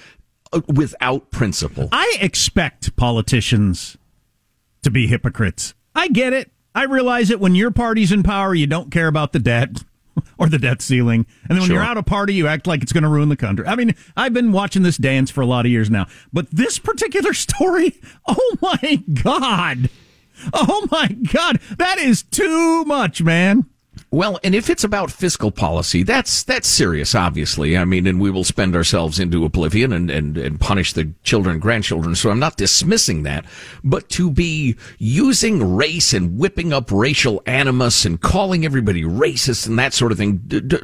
uh, 0.53 0.63
without 0.73 1.31
principle. 1.31 1.89
I 1.93 2.17
expect 2.21 2.97
politicians 2.97 3.99
to 4.83 4.91
be 4.91 5.07
hypocrites. 5.09 5.75
I 5.95 6.09
get 6.09 6.33
it. 6.33 6.51
I 6.75 6.85
realize 6.85 7.31
it 7.31 7.41
when 7.41 7.55
your 7.55 7.71
party's 7.71 8.13
in 8.13 8.23
power, 8.23 8.55
you 8.55 8.67
don't 8.67 8.91
care 8.91 9.09
about 9.09 9.33
the 9.33 9.39
debt 9.39 9.83
or 10.39 10.49
the 10.49 10.59
debt 10.59 10.81
ceiling. 10.81 11.27
And 11.43 11.51
then 11.51 11.59
when 11.59 11.67
Sure. 11.67 11.77
you're 11.77 11.85
out 11.85 11.99
of 11.99 12.07
party, 12.07 12.33
you 12.35 12.47
act 12.47 12.67
like 12.67 12.83
it's 12.83 12.93
going 12.93 13.03
to 13.03 13.09
ruin 13.11 13.29
the 13.29 13.37
country. 13.37 13.67
I 13.67 13.75
mean, 13.77 13.95
I've 14.17 14.33
been 14.33 14.53
watching 14.53 14.83
this 14.85 14.97
dance 14.97 15.31
for 15.31 15.41
a 15.43 15.47
lot 15.47 15.67
of 15.67 15.73
years 15.73 15.91
now. 15.91 16.07
But 16.33 16.51
this 16.51 16.79
particular 16.79 17.33
story, 17.35 18.01
oh 18.27 18.57
my 18.63 19.03
God. 19.23 19.91
Oh 20.53 20.87
my 20.91 21.09
God. 21.09 21.61
That 21.79 21.99
is 21.99 22.23
too 22.23 22.85
much, 22.85 23.23
man. 23.23 23.67
Well, 24.13 24.39
and 24.45 24.55
if 24.55 24.71
it's 24.71 24.85
about 24.85 25.11
fiscal 25.11 25.51
policy, 25.51 26.03
that's 26.03 26.45
that's 26.45 26.69
serious, 26.69 27.15
obviously. 27.15 27.77
I 27.77 27.85
mean, 27.85 28.07
and 28.07 28.21
we 28.21 28.31
will 28.31 28.45
spend 28.45 28.77
ourselves 28.77 29.19
into 29.19 29.45
oblivion 29.45 29.93
and, 29.93 30.11
and, 30.11 30.39
and 30.39 30.61
punish 30.61 30.93
the 30.93 31.13
children 31.25 31.55
and 31.55 31.63
grandchildren. 31.63 32.15
So 32.15 32.31
I'm 32.31 32.39
not 32.39 32.57
dismissing 32.57 33.25
that. 33.25 33.45
But 33.83 34.09
to 34.11 34.31
be 34.31 34.77
using 34.99 35.77
race 35.77 36.13
and 36.13 36.39
whipping 36.39 36.73
up 36.73 36.93
racial 36.93 37.43
animus 37.47 38.05
and 38.05 38.21
calling 38.21 38.65
everybody 38.65 39.03
racist 39.03 39.67
and 39.67 39.79
that 39.79 39.93
sort 39.93 40.13
of 40.13 40.19
thing, 40.19 40.39
d- 40.47 40.61
d- 40.61 40.79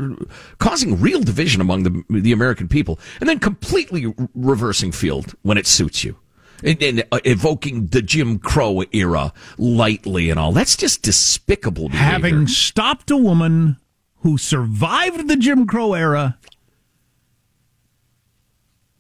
causing 0.59 1.01
real 1.01 1.21
division 1.21 1.61
among 1.61 1.85
the 1.85 2.05
the 2.11 2.33
American 2.33 2.67
people, 2.67 2.99
and 3.21 3.29
then 3.29 3.39
completely 3.39 4.13
reversing 4.35 4.91
field 4.91 5.35
when 5.43 5.57
it 5.57 5.67
suits 5.67 6.03
you. 6.03 6.17
And, 6.63 6.83
and 6.83 7.05
uh, 7.11 7.21
evoking 7.25 7.87
the 7.87 8.03
Jim 8.03 8.39
Crow 8.39 8.83
era 8.93 9.33
lightly 9.59 10.31
and 10.31 10.39
all. 10.39 10.53
That's 10.53 10.77
just 10.77 11.03
despicable 11.03 11.89
behavior. 11.89 12.11
Having 12.11 12.47
stopped 12.49 13.11
a 13.11 13.17
woman 13.17 13.79
who 14.21 14.39
survived 14.39 15.29
the 15.29 15.37
Jim 15.37 15.67
Crow 15.67 15.95
era 15.95 16.39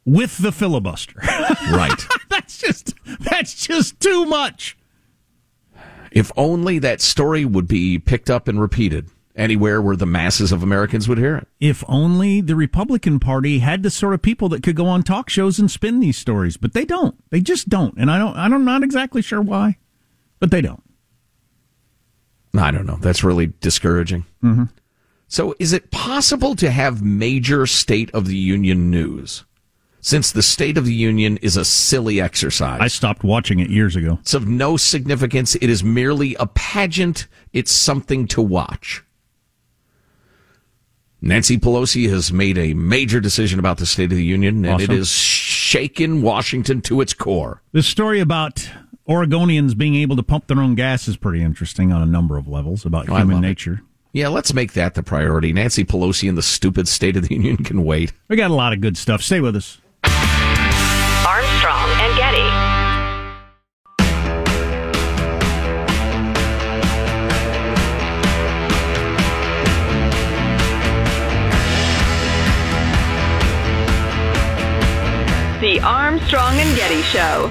with 0.05 0.39
the 0.39 0.53
filibuster. 0.53 1.15
right. 1.71 2.07
that's 2.29 2.59
just 2.59 2.95
that's 3.21 3.67
just 3.67 4.01
too 4.01 4.27
much. 4.27 4.77
If 6.11 6.31
only 6.37 6.79
that 6.81 7.01
story 7.01 7.45
would 7.45 7.67
be 7.67 7.99
picked 7.99 8.29
up 8.29 8.49
and 8.49 8.61
repeated 8.61 9.09
anywhere 9.35 9.81
where 9.81 9.97
the 9.97 10.07
masses 10.07 10.53
of 10.53 10.63
Americans 10.63 11.09
would 11.09 11.19
hear 11.19 11.37
it. 11.37 11.49
If 11.61 11.85
only 11.89 12.41
the 12.41 12.57
Republican 12.57 13.19
Party 13.19 13.61
had 13.61 13.83
the 13.83 13.91
sort 13.91 14.15
of 14.15 14.23
people 14.23 14.49
that 14.51 14.63
could 14.63 14.77
go 14.77 14.87
on 14.87 15.03
talk 15.03 15.31
shows 15.31 15.59
and 15.59 15.71
spin 15.71 16.01
these 16.01 16.19
stories, 16.19 16.57
but 16.57 16.73
they 16.75 16.85
don't. 16.85 17.17
They 17.31 17.41
just 17.41 17.69
don't, 17.69 17.97
and 17.97 18.11
I 18.11 18.19
don't. 18.19 18.37
I'm 18.37 18.65
not 18.65 18.83
exactly 18.83 19.23
sure 19.23 19.41
why, 19.41 19.79
but 20.39 20.51
they 20.51 20.61
don't. 20.61 20.83
I 22.55 22.71
don't 22.71 22.87
know. 22.87 22.99
That's 23.01 23.25
really 23.25 23.53
discouraging. 23.61 24.27
Mm-hmm. 24.43 24.65
So, 25.29 25.55
is 25.59 25.73
it 25.73 25.91
possible 25.91 26.55
to 26.57 26.71
have 26.71 27.03
major 27.03 27.67
State 27.67 28.11
of 28.11 28.27
the 28.27 28.37
Union 28.37 28.91
news? 28.91 29.45
Since 30.03 30.33
the 30.33 30.43
State 30.43 30.77
of 30.77 30.85
the 30.85 30.93
Union 30.93 31.39
is 31.39 31.57
a 31.57 31.65
silly 31.65 32.21
exercise. 32.21 32.81
I 32.83 32.89
stopped 32.89 33.25
watching 33.25 33.61
it 33.61 33.71
years 33.71 33.97
ago. 33.97 34.19
It's 34.21 34.35
of 34.35 34.47
no 34.47 34.77
significance. 34.77 35.55
It 35.55 35.71
is 35.71 35.83
merely 35.83 36.35
a 36.35 36.47
pageant. 36.47 37.29
It's 37.53 37.73
something 37.73 38.27
to 38.29 38.43
watch. 38.43 39.03
Nancy 41.25 41.57
Pelosi 41.57 42.11
has 42.11 42.33
made 42.33 42.59
a 42.59 42.75
major 42.75 43.21
decision 43.21 43.61
about 43.61 43.79
the 43.79 43.87
State 43.87 44.11
of 44.11 44.19
the 44.19 44.25
Union, 44.25 44.65
and 44.65 44.81
it 44.81 44.87
Awesome. 44.87 44.97
has 44.97 45.09
shaken 45.09 46.21
Washington 46.21 46.81
to 46.83 47.01
its 47.01 47.15
core. 47.15 47.63
This 47.71 47.87
story 47.87 48.19
about 48.19 48.69
Oregonians 49.09 49.77
being 49.77 49.95
able 49.95 50.17
to 50.17 50.23
pump 50.25 50.49
their 50.49 50.59
own 50.59 50.75
gas 50.75 51.07
is 51.07 51.17
pretty 51.17 51.41
interesting 51.43 51.93
on 51.93 52.03
a 52.03 52.07
number 52.07 52.37
of 52.37 52.49
levels 52.49 52.85
about 52.85 53.09
Oh, 53.09 53.15
human 53.15 53.37
love 53.37 53.45
it. 53.45 53.47
nature. 53.47 53.83
Yeah, 54.13 54.29
let's 54.29 54.53
make 54.53 54.73
that 54.73 54.95
the 54.95 55.03
priority. 55.05 55.53
Nancy 55.53 55.85
Pelosi 55.85 56.29
and 56.29 56.37
the 56.37 56.43
stupid 56.43 56.89
State 56.89 57.17
of 57.17 57.29
the 57.29 57.35
Union 57.37 57.59
can 57.59 57.85
wait. 57.85 58.13
We 58.29 58.35
got 58.37 58.51
a 58.51 58.55
lot 58.55 58.73
of 58.73 58.81
good 58.81 58.97
stuff. 58.97 59.23
Stay 59.23 59.41
with 59.41 59.55
us. 59.55 59.79
Armstrong 61.25 61.89
and 62.01 62.17
Getty. 62.19 62.62
The 75.63 75.79
Armstrong 75.79 76.57
and 76.57 76.77
Getty 76.77 77.03
Show. 77.03 77.49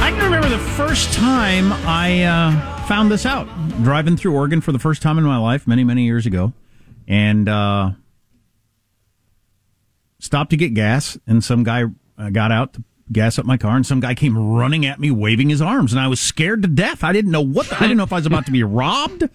I 0.00 0.10
can 0.10 0.24
remember 0.24 0.48
the 0.48 0.56
first 0.56 1.12
time 1.12 1.70
I 1.86 2.22
uh, 2.22 2.86
found 2.86 3.10
this 3.10 3.26
out 3.26 3.46
driving 3.82 4.16
through 4.16 4.34
Oregon 4.34 4.62
for 4.62 4.72
the 4.72 4.78
first 4.78 5.02
time 5.02 5.18
in 5.18 5.24
my 5.24 5.36
life 5.36 5.66
many, 5.66 5.84
many 5.84 6.04
years 6.04 6.24
ago. 6.24 6.54
And 7.06 7.46
uh, 7.46 7.90
stopped 10.18 10.48
to 10.52 10.56
get 10.56 10.72
gas, 10.72 11.18
and 11.26 11.44
some 11.44 11.62
guy 11.62 11.84
uh, 12.16 12.30
got 12.30 12.50
out 12.50 12.72
to 12.72 12.84
gas 13.12 13.38
up 13.38 13.44
my 13.44 13.58
car, 13.58 13.76
and 13.76 13.84
some 13.84 14.00
guy 14.00 14.14
came 14.14 14.54
running 14.54 14.86
at 14.86 14.98
me, 14.98 15.10
waving 15.10 15.50
his 15.50 15.60
arms, 15.60 15.92
and 15.92 16.00
I 16.00 16.08
was 16.08 16.20
scared 16.20 16.62
to 16.62 16.68
death. 16.68 17.04
I 17.04 17.12
didn't 17.12 17.32
know 17.32 17.42
what. 17.42 17.66
The, 17.68 17.76
I 17.76 17.80
didn't 17.80 17.98
know 17.98 18.04
if 18.04 18.14
I 18.14 18.16
was 18.16 18.24
about 18.24 18.46
to 18.46 18.52
be 18.52 18.62
robbed, 18.62 19.28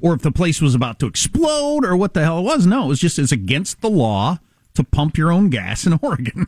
or 0.00 0.14
if 0.14 0.22
the 0.22 0.32
place 0.32 0.60
was 0.60 0.74
about 0.74 0.98
to 1.00 1.06
explode, 1.06 1.84
or 1.84 1.96
what 1.96 2.14
the 2.14 2.22
hell 2.22 2.38
it 2.38 2.42
was. 2.42 2.66
No, 2.66 2.84
it 2.84 2.88
was 2.88 3.00
just 3.00 3.18
it's 3.18 3.32
against 3.32 3.80
the 3.80 3.90
law 3.90 4.38
to 4.74 4.84
pump 4.84 5.16
your 5.16 5.32
own 5.32 5.50
gas 5.50 5.86
in 5.86 5.98
Oregon, 6.02 6.46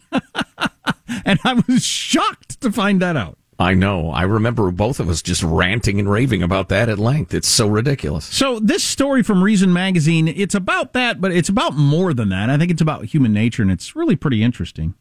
and 1.25 1.39
I 1.45 1.63
was 1.67 1.85
shocked 1.85 2.61
to 2.61 2.73
find 2.73 3.01
that 3.03 3.17
out. 3.17 3.39
I 3.59 3.75
know. 3.75 4.11
I 4.11 4.23
remember 4.23 4.71
both 4.73 4.99
of 4.99 5.09
us 5.09 5.23
just 5.23 5.43
ranting 5.43 6.01
and 6.01 6.11
raving 6.11 6.43
about 6.43 6.69
that 6.71 6.89
at 6.89 6.99
length. 6.99 7.33
It's 7.33 7.47
so 7.47 7.69
ridiculous. 7.69 8.25
So 8.25 8.59
this 8.59 8.83
story 8.83 9.23
from 9.23 9.45
Reason 9.45 9.73
Magazine, 9.73 10.27
it's 10.27 10.55
about 10.55 10.95
that, 10.95 11.21
but 11.21 11.33
it's 11.33 11.49
about 11.49 11.75
more 11.75 12.13
than 12.13 12.31
that. 12.31 12.51
I 12.51 12.59
think 12.59 12.73
it's 12.73 12.83
about 12.83 13.05
human 13.05 13.33
nature, 13.33 13.63
and 13.63 13.71
it's 13.71 13.95
really 13.95 14.17
pretty 14.17 14.43
interesting. 14.43 14.95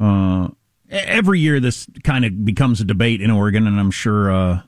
Uh, 0.00 0.48
every 0.88 1.40
year 1.40 1.60
this 1.60 1.86
kind 2.04 2.24
of 2.24 2.44
becomes 2.44 2.80
a 2.80 2.84
debate 2.84 3.20
in 3.20 3.30
Oregon, 3.30 3.66
and 3.66 3.78
I'm 3.78 3.90
sure, 3.90 4.30
uh, 4.30 4.62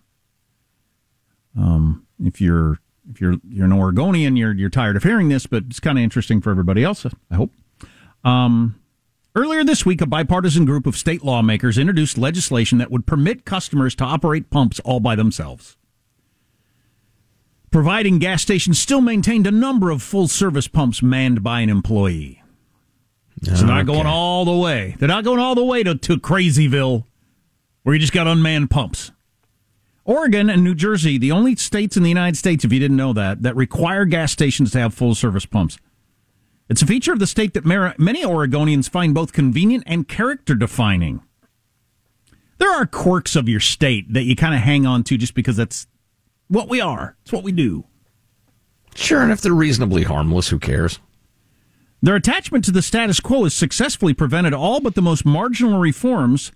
um, 1.56 2.06
if 2.24 2.40
you're 2.40 2.78
if 3.10 3.20
you're 3.20 3.36
you're 3.48 3.66
an 3.66 3.72
Oregonian, 3.72 4.36
you're 4.36 4.52
you're 4.52 4.70
tired 4.70 4.96
of 4.96 5.02
hearing 5.02 5.28
this, 5.28 5.46
but 5.46 5.64
it's 5.68 5.80
kind 5.80 5.98
of 5.98 6.04
interesting 6.04 6.40
for 6.40 6.50
everybody 6.50 6.84
else. 6.84 7.06
I 7.30 7.34
hope. 7.34 7.52
Um, 8.24 8.78
Earlier 9.38 9.62
this 9.62 9.86
week, 9.86 10.00
a 10.00 10.06
bipartisan 10.06 10.64
group 10.64 10.84
of 10.84 10.96
state 10.96 11.22
lawmakers 11.22 11.78
introduced 11.78 12.18
legislation 12.18 12.78
that 12.78 12.90
would 12.90 13.06
permit 13.06 13.44
customers 13.44 13.94
to 13.94 14.04
operate 14.04 14.50
pumps 14.50 14.80
all 14.80 14.98
by 14.98 15.14
themselves. 15.14 15.76
Providing 17.70 18.18
gas 18.18 18.42
stations 18.42 18.80
still 18.80 19.00
maintained 19.00 19.46
a 19.46 19.52
number 19.52 19.90
of 19.90 20.02
full 20.02 20.26
service 20.26 20.66
pumps 20.66 21.04
manned 21.04 21.44
by 21.44 21.60
an 21.60 21.68
employee. 21.68 22.42
So 23.44 23.52
they're 23.52 23.66
not 23.66 23.86
going 23.86 24.06
all 24.06 24.44
the 24.44 24.56
way. 24.56 24.96
They're 24.98 25.06
not 25.06 25.22
going 25.22 25.38
all 25.38 25.54
the 25.54 25.64
way 25.64 25.84
to, 25.84 25.94
to 25.94 26.16
Crazyville, 26.16 27.04
where 27.84 27.94
you 27.94 28.00
just 28.00 28.12
got 28.12 28.26
unmanned 28.26 28.70
pumps. 28.70 29.12
Oregon 30.08 30.48
and 30.48 30.64
New 30.64 30.74
Jersey, 30.74 31.18
the 31.18 31.32
only 31.32 31.54
states 31.56 31.94
in 31.94 32.02
the 32.02 32.08
United 32.08 32.38
States, 32.38 32.64
if 32.64 32.72
you 32.72 32.80
didn't 32.80 32.96
know 32.96 33.12
that, 33.12 33.42
that 33.42 33.54
require 33.54 34.06
gas 34.06 34.32
stations 34.32 34.70
to 34.70 34.78
have 34.78 34.94
full 34.94 35.14
service 35.14 35.44
pumps. 35.44 35.76
It's 36.70 36.80
a 36.80 36.86
feature 36.86 37.12
of 37.12 37.18
the 37.18 37.26
state 37.26 37.52
that 37.52 37.66
many 37.66 38.24
Oregonians 38.24 38.88
find 38.88 39.12
both 39.14 39.34
convenient 39.34 39.84
and 39.86 40.08
character 40.08 40.54
defining. 40.54 41.20
There 42.56 42.72
are 42.72 42.86
quirks 42.86 43.36
of 43.36 43.50
your 43.50 43.60
state 43.60 44.10
that 44.14 44.22
you 44.22 44.34
kind 44.34 44.54
of 44.54 44.62
hang 44.62 44.86
on 44.86 45.04
to 45.04 45.18
just 45.18 45.34
because 45.34 45.58
that's 45.58 45.86
what 46.48 46.70
we 46.70 46.80
are. 46.80 47.18
It's 47.20 47.32
what 47.32 47.44
we 47.44 47.52
do. 47.52 47.84
Sure, 48.94 49.20
and 49.20 49.30
if 49.30 49.42
they're 49.42 49.52
reasonably 49.52 50.04
harmless, 50.04 50.48
who 50.48 50.58
cares? 50.58 51.00
Their 52.00 52.16
attachment 52.16 52.64
to 52.64 52.72
the 52.72 52.80
status 52.80 53.20
quo 53.20 53.44
has 53.44 53.52
successfully 53.52 54.14
prevented 54.14 54.54
all 54.54 54.80
but 54.80 54.94
the 54.94 55.02
most 55.02 55.26
marginal 55.26 55.78
reforms 55.78 56.50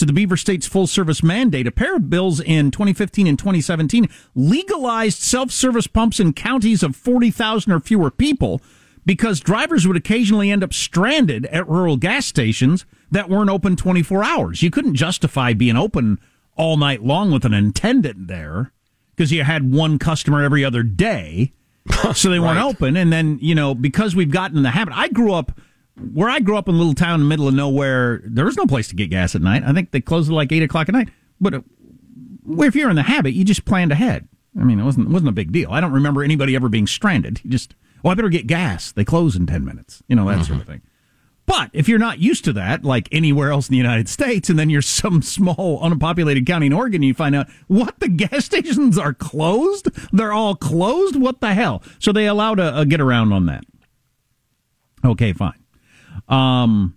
to 0.00 0.06
the 0.06 0.12
Beaver 0.12 0.36
State's 0.36 0.66
full 0.66 0.86
service 0.86 1.22
mandate. 1.22 1.66
A 1.66 1.70
pair 1.70 1.96
of 1.96 2.10
bills 2.10 2.40
in 2.40 2.70
2015 2.70 3.26
and 3.26 3.38
2017 3.38 4.08
legalized 4.34 5.20
self 5.20 5.50
service 5.50 5.86
pumps 5.86 6.18
in 6.18 6.32
counties 6.32 6.82
of 6.82 6.96
40,000 6.96 7.72
or 7.72 7.80
fewer 7.80 8.10
people 8.10 8.60
because 9.06 9.40
drivers 9.40 9.86
would 9.86 9.96
occasionally 9.96 10.50
end 10.50 10.64
up 10.64 10.74
stranded 10.74 11.46
at 11.46 11.68
rural 11.68 11.96
gas 11.96 12.26
stations 12.26 12.84
that 13.10 13.28
weren't 13.28 13.50
open 13.50 13.76
24 13.76 14.24
hours. 14.24 14.62
You 14.62 14.70
couldn't 14.70 14.94
justify 14.94 15.52
being 15.52 15.76
open 15.76 16.18
all 16.56 16.76
night 16.76 17.02
long 17.02 17.30
with 17.30 17.44
an 17.44 17.54
attendant 17.54 18.26
there 18.28 18.72
because 19.14 19.32
you 19.32 19.44
had 19.44 19.72
one 19.72 19.98
customer 19.98 20.42
every 20.42 20.64
other 20.64 20.82
day. 20.82 21.52
so 22.14 22.30
they 22.30 22.38
weren't 22.38 22.58
open. 22.58 22.96
And 22.96 23.12
then, 23.12 23.38
you 23.40 23.54
know, 23.54 23.74
because 23.74 24.14
we've 24.14 24.30
gotten 24.30 24.56
in 24.56 24.62
the 24.62 24.70
habit, 24.70 24.94
I 24.96 25.08
grew 25.08 25.32
up 25.32 25.58
where 25.96 26.28
I 26.28 26.40
grew 26.40 26.56
up 26.56 26.68
in 26.68 26.74
a 26.74 26.78
little 26.78 26.94
town 26.94 27.14
in 27.14 27.20
the 27.20 27.26
middle 27.28 27.48
of 27.48 27.54
nowhere. 27.54 28.22
There 28.24 28.44
was 28.44 28.56
no 28.56 28.66
place 28.66 28.88
to 28.88 28.94
get 28.94 29.10
gas 29.10 29.34
at 29.34 29.42
night. 29.42 29.62
I 29.64 29.72
think 29.72 29.90
they 29.90 30.00
closed 30.00 30.30
at 30.30 30.34
like 30.34 30.52
eight 30.52 30.62
o'clock 30.62 30.88
at 30.88 30.94
night. 30.94 31.10
But 31.40 31.54
uh, 31.54 31.60
if 32.58 32.74
you're 32.74 32.90
in 32.90 32.96
the 32.96 33.02
habit, 33.02 33.34
you 33.34 33.44
just 33.44 33.64
planned 33.64 33.92
ahead. 33.92 34.28
I 34.58 34.64
mean, 34.64 34.80
it 34.80 34.84
wasn't 34.84 35.08
it 35.08 35.12
wasn't 35.12 35.28
a 35.28 35.32
big 35.32 35.52
deal. 35.52 35.70
I 35.70 35.80
don't 35.80 35.92
remember 35.92 36.22
anybody 36.22 36.56
ever 36.56 36.68
being 36.68 36.86
stranded. 36.86 37.40
You 37.44 37.50
just 37.50 37.74
well, 38.02 38.12
I 38.12 38.14
better 38.14 38.28
get 38.28 38.46
gas. 38.46 38.92
They 38.92 39.04
close 39.04 39.36
in 39.36 39.46
10 39.46 39.64
minutes. 39.64 40.02
You 40.08 40.16
know, 40.16 40.26
that 40.26 40.36
mm-hmm. 40.36 40.44
sort 40.44 40.60
of 40.60 40.66
thing. 40.66 40.82
But 41.46 41.70
if 41.72 41.88
you're 41.88 41.98
not 41.98 42.20
used 42.20 42.44
to 42.44 42.52
that, 42.52 42.84
like 42.84 43.08
anywhere 43.10 43.50
else 43.50 43.68
in 43.68 43.72
the 43.72 43.78
United 43.78 44.08
States, 44.08 44.48
and 44.48 44.58
then 44.58 44.70
you're 44.70 44.82
some 44.82 45.20
small 45.22 45.80
unpopulated 45.82 46.46
county 46.46 46.66
in 46.66 46.72
Oregon, 46.72 47.02
you 47.02 47.12
find 47.12 47.34
out 47.34 47.48
what 47.66 47.98
the 47.98 48.08
gas 48.08 48.44
stations 48.44 48.96
are 48.96 49.14
closed. 49.14 49.88
They're 50.12 50.32
all 50.32 50.54
closed. 50.54 51.16
What 51.16 51.40
the 51.40 51.54
hell? 51.54 51.82
So 51.98 52.12
they 52.12 52.26
allowed 52.26 52.60
a, 52.60 52.80
a 52.80 52.86
get 52.86 53.00
around 53.00 53.32
on 53.32 53.46
that. 53.46 53.64
Okay, 55.04 55.32
fine. 55.32 55.59
Um, 56.28 56.96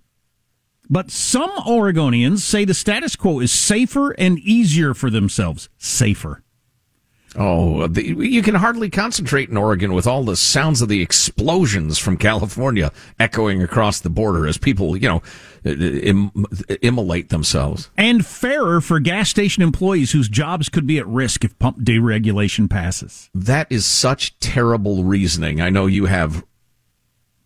but 0.90 1.12
some 1.12 1.50
Oregonians 1.52 2.40
say 2.40 2.66
the 2.66 2.74
status 2.74 3.16
quo 3.16 3.40
is 3.40 3.52
safer 3.52 4.12
and 4.12 4.38
easier 4.40 4.94
for 4.94 5.10
themselves. 5.10 5.70
Safer. 5.78 6.44
Oh, 7.36 7.88
the, 7.88 8.04
you 8.04 8.44
can 8.44 8.56
hardly 8.56 8.90
concentrate 8.90 9.50
in 9.50 9.58
Oregon 9.58 9.94
with 9.94 10.06
all 10.06 10.24
the 10.24 10.36
sounds 10.36 10.82
of 10.82 10.90
the 10.90 11.02
explosions 11.02 11.98
from 11.98 12.18
California 12.18 12.92
echoing 13.20 13.64
across 13.64 14.00
the 14.00 14.10
border 14.10 14.46
as 14.46 14.58
people, 14.58 14.96
you 14.96 15.10
know, 15.10 15.24
Im- 15.66 16.32
immolate 16.82 17.30
themselves. 17.30 17.90
And 17.98 18.26
fairer 18.26 18.82
for 18.82 19.00
gas 19.00 19.30
station 19.30 19.64
employees 19.64 20.12
whose 20.12 20.30
jobs 20.30 20.70
could 20.70 20.86
be 20.86 21.00
at 21.00 21.08
risk 21.08 21.44
if 21.44 21.58
pump 21.58 21.80
deregulation 21.80 22.70
passes. 22.70 23.30
That 23.34 23.72
is 23.72 23.86
such 23.86 24.38
terrible 24.40 25.04
reasoning. 25.04 25.60
I 25.60 25.70
know 25.70 25.88
you 25.88 26.06
have 26.06 26.46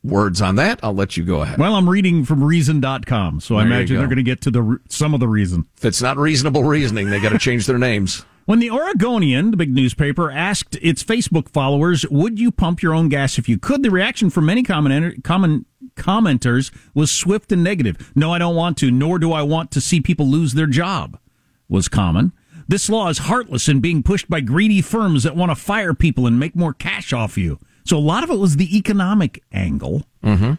words 0.03 0.41
on 0.41 0.55
that. 0.55 0.79
I'll 0.83 0.93
let 0.93 1.17
you 1.17 1.23
go 1.23 1.41
ahead. 1.41 1.57
Well, 1.57 1.75
I'm 1.75 1.89
reading 1.89 2.25
from 2.25 2.43
reason.com, 2.43 3.39
so 3.41 3.55
there 3.55 3.63
I 3.63 3.65
imagine 3.65 3.97
they're 3.97 4.07
going 4.07 4.17
to 4.17 4.23
get 4.23 4.41
to 4.41 4.51
the 4.51 4.79
some 4.89 5.13
of 5.13 5.19
the 5.19 5.27
reason. 5.27 5.67
If 5.77 5.85
it's 5.85 6.01
not 6.01 6.17
reasonable 6.17 6.63
reasoning, 6.63 7.09
they 7.09 7.19
got 7.19 7.29
to 7.29 7.39
change 7.39 7.65
their 7.65 7.79
names. 7.79 8.25
When 8.47 8.59
the 8.59 8.71
Oregonian, 8.71 9.51
the 9.51 9.57
big 9.57 9.75
newspaper, 9.75 10.31
asked 10.31 10.77
its 10.81 11.03
Facebook 11.03 11.49
followers, 11.49 12.07
would 12.07 12.39
you 12.39 12.49
pump 12.49 12.81
your 12.81 12.93
own 12.93 13.09
gas 13.09 13.37
if 13.37 13.49
you 13.49 13.57
could, 13.57 13.83
the 13.83 13.91
reaction 13.91 14.29
from 14.29 14.45
many 14.45 14.63
comment, 14.63 15.21
comment, 15.25 15.67
commenters 15.97 16.71
was 16.93 17.11
swift 17.11 17.51
and 17.51 17.61
negative. 17.61 18.09
No, 18.15 18.31
I 18.31 18.37
don't 18.37 18.55
want 18.55 18.77
to, 18.77 18.89
nor 18.89 19.19
do 19.19 19.33
I 19.33 19.41
want 19.41 19.71
to 19.71 19.81
see 19.81 19.99
people 19.99 20.27
lose 20.27 20.53
their 20.53 20.65
job, 20.65 21.19
was 21.67 21.89
common. 21.89 22.31
This 22.69 22.89
law 22.89 23.09
is 23.09 23.17
heartless 23.17 23.67
and 23.67 23.81
being 23.81 24.01
pushed 24.01 24.29
by 24.29 24.39
greedy 24.39 24.81
firms 24.81 25.23
that 25.23 25.35
want 25.35 25.51
to 25.51 25.55
fire 25.55 25.93
people 25.93 26.25
and 26.25 26.39
make 26.39 26.55
more 26.55 26.73
cash 26.73 27.11
off 27.11 27.37
you. 27.37 27.59
So 27.87 27.97
a 27.97 27.99
lot 27.99 28.23
of 28.23 28.29
it 28.29 28.37
was 28.37 28.57
the 28.57 28.77
economic 28.77 29.41
angle. 29.51 30.03
Mm-hmm. 30.23 30.53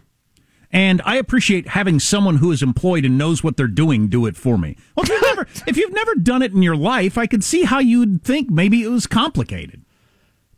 And 0.71 1.01
I 1.05 1.17
appreciate 1.17 1.69
having 1.69 1.99
someone 1.99 2.37
who 2.37 2.53
is 2.53 2.63
employed 2.63 3.05
and 3.05 3.17
knows 3.17 3.43
what 3.43 3.57
they're 3.57 3.67
doing 3.67 4.09
do 4.09 4.27
it 4.27 4.37
for 4.37 4.59
me. 4.59 4.77
Well, 4.95 5.05
if 5.05 5.11
you've 5.11 5.23
never, 5.23 5.43
if 5.67 5.77
you've 5.77 5.93
never 5.93 6.15
done 6.15 6.43
it 6.43 6.53
in 6.53 6.63
your 6.63 6.77
life, 6.77 7.17
I 7.17 7.27
could 7.27 7.45
see 7.45 7.65
how 7.65 7.79
you'd 7.79 8.23
think 8.23 8.51
maybe 8.51 8.83
it 8.83 8.89
was 8.89 9.07
complicated. 9.07 9.85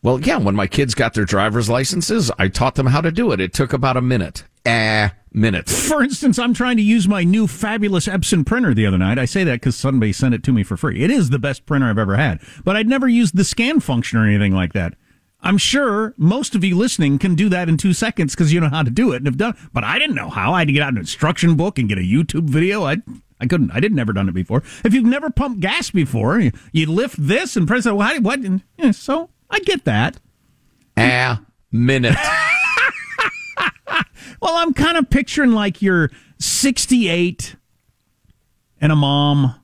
Well, 0.02 0.20
yeah, 0.20 0.38
when 0.38 0.54
my 0.54 0.66
kids 0.66 0.94
got 0.94 1.14
their 1.14 1.26
driver's 1.26 1.68
licenses, 1.68 2.30
I 2.38 2.48
taught 2.48 2.76
them 2.76 2.86
how 2.86 3.02
to 3.02 3.12
do 3.12 3.32
it. 3.32 3.40
It 3.40 3.52
took 3.52 3.72
about 3.72 3.98
a 3.98 4.00
minute. 4.00 4.44
A 4.66 5.12
minute. 5.32 5.68
For 5.68 6.02
instance, 6.02 6.38
I'm 6.38 6.54
trying 6.54 6.78
to 6.78 6.82
use 6.82 7.06
my 7.06 7.22
new 7.22 7.46
fabulous 7.46 8.06
Epson 8.06 8.46
printer 8.46 8.72
the 8.72 8.86
other 8.86 8.96
night. 8.96 9.18
I 9.18 9.26
say 9.26 9.44
that 9.44 9.60
because 9.60 9.76
somebody 9.76 10.12
sent 10.12 10.34
it 10.34 10.42
to 10.44 10.52
me 10.52 10.62
for 10.62 10.76
free. 10.76 11.02
It 11.02 11.10
is 11.10 11.30
the 11.30 11.38
best 11.38 11.66
printer 11.66 11.90
I've 11.90 11.98
ever 11.98 12.16
had, 12.16 12.40
but 12.64 12.76
I'd 12.76 12.88
never 12.88 13.08
used 13.08 13.36
the 13.36 13.44
scan 13.44 13.80
function 13.80 14.18
or 14.18 14.26
anything 14.26 14.54
like 14.54 14.72
that. 14.72 14.94
I'm 15.42 15.58
sure 15.58 16.14
most 16.16 16.54
of 16.54 16.62
you 16.64 16.76
listening 16.76 17.18
can 17.18 17.34
do 17.34 17.48
that 17.48 17.68
in 17.68 17.76
two 17.76 17.92
seconds 17.92 18.34
because 18.34 18.52
you 18.52 18.60
know 18.60 18.68
how 18.68 18.82
to 18.82 18.90
do 18.90 19.12
it 19.12 19.16
and 19.16 19.26
have 19.26 19.38
done. 19.38 19.56
But 19.72 19.84
I 19.84 19.98
didn't 19.98 20.16
know 20.16 20.28
how. 20.28 20.52
I 20.52 20.60
had 20.60 20.68
to 20.68 20.72
get 20.72 20.82
out 20.82 20.92
an 20.92 20.98
instruction 20.98 21.56
book 21.56 21.78
and 21.78 21.88
get 21.88 21.98
a 21.98 22.02
YouTube 22.02 22.44
video. 22.44 22.84
I 22.84 22.98
I 23.40 23.46
couldn't. 23.46 23.70
I 23.70 23.80
didn't 23.80 23.96
never 23.96 24.12
done 24.12 24.28
it 24.28 24.34
before. 24.34 24.62
If 24.84 24.92
you've 24.92 25.04
never 25.04 25.30
pumped 25.30 25.60
gas 25.60 25.90
before, 25.90 26.38
you, 26.38 26.52
you 26.72 26.86
lift 26.86 27.16
this 27.18 27.56
and 27.56 27.66
press 27.66 27.86
it. 27.86 27.96
What? 27.96 28.22
What? 28.22 28.40
And, 28.40 28.62
yeah, 28.76 28.90
so 28.90 29.30
I 29.48 29.60
get 29.60 29.84
that. 29.86 30.18
A 30.96 31.40
minute. 31.72 32.16
well, 34.42 34.56
I'm 34.56 34.74
kind 34.74 34.98
of 34.98 35.08
picturing 35.08 35.52
like 35.52 35.80
you're 35.80 36.10
68 36.38 37.56
and 38.82 38.92
a 38.92 38.96
mom, 38.96 39.54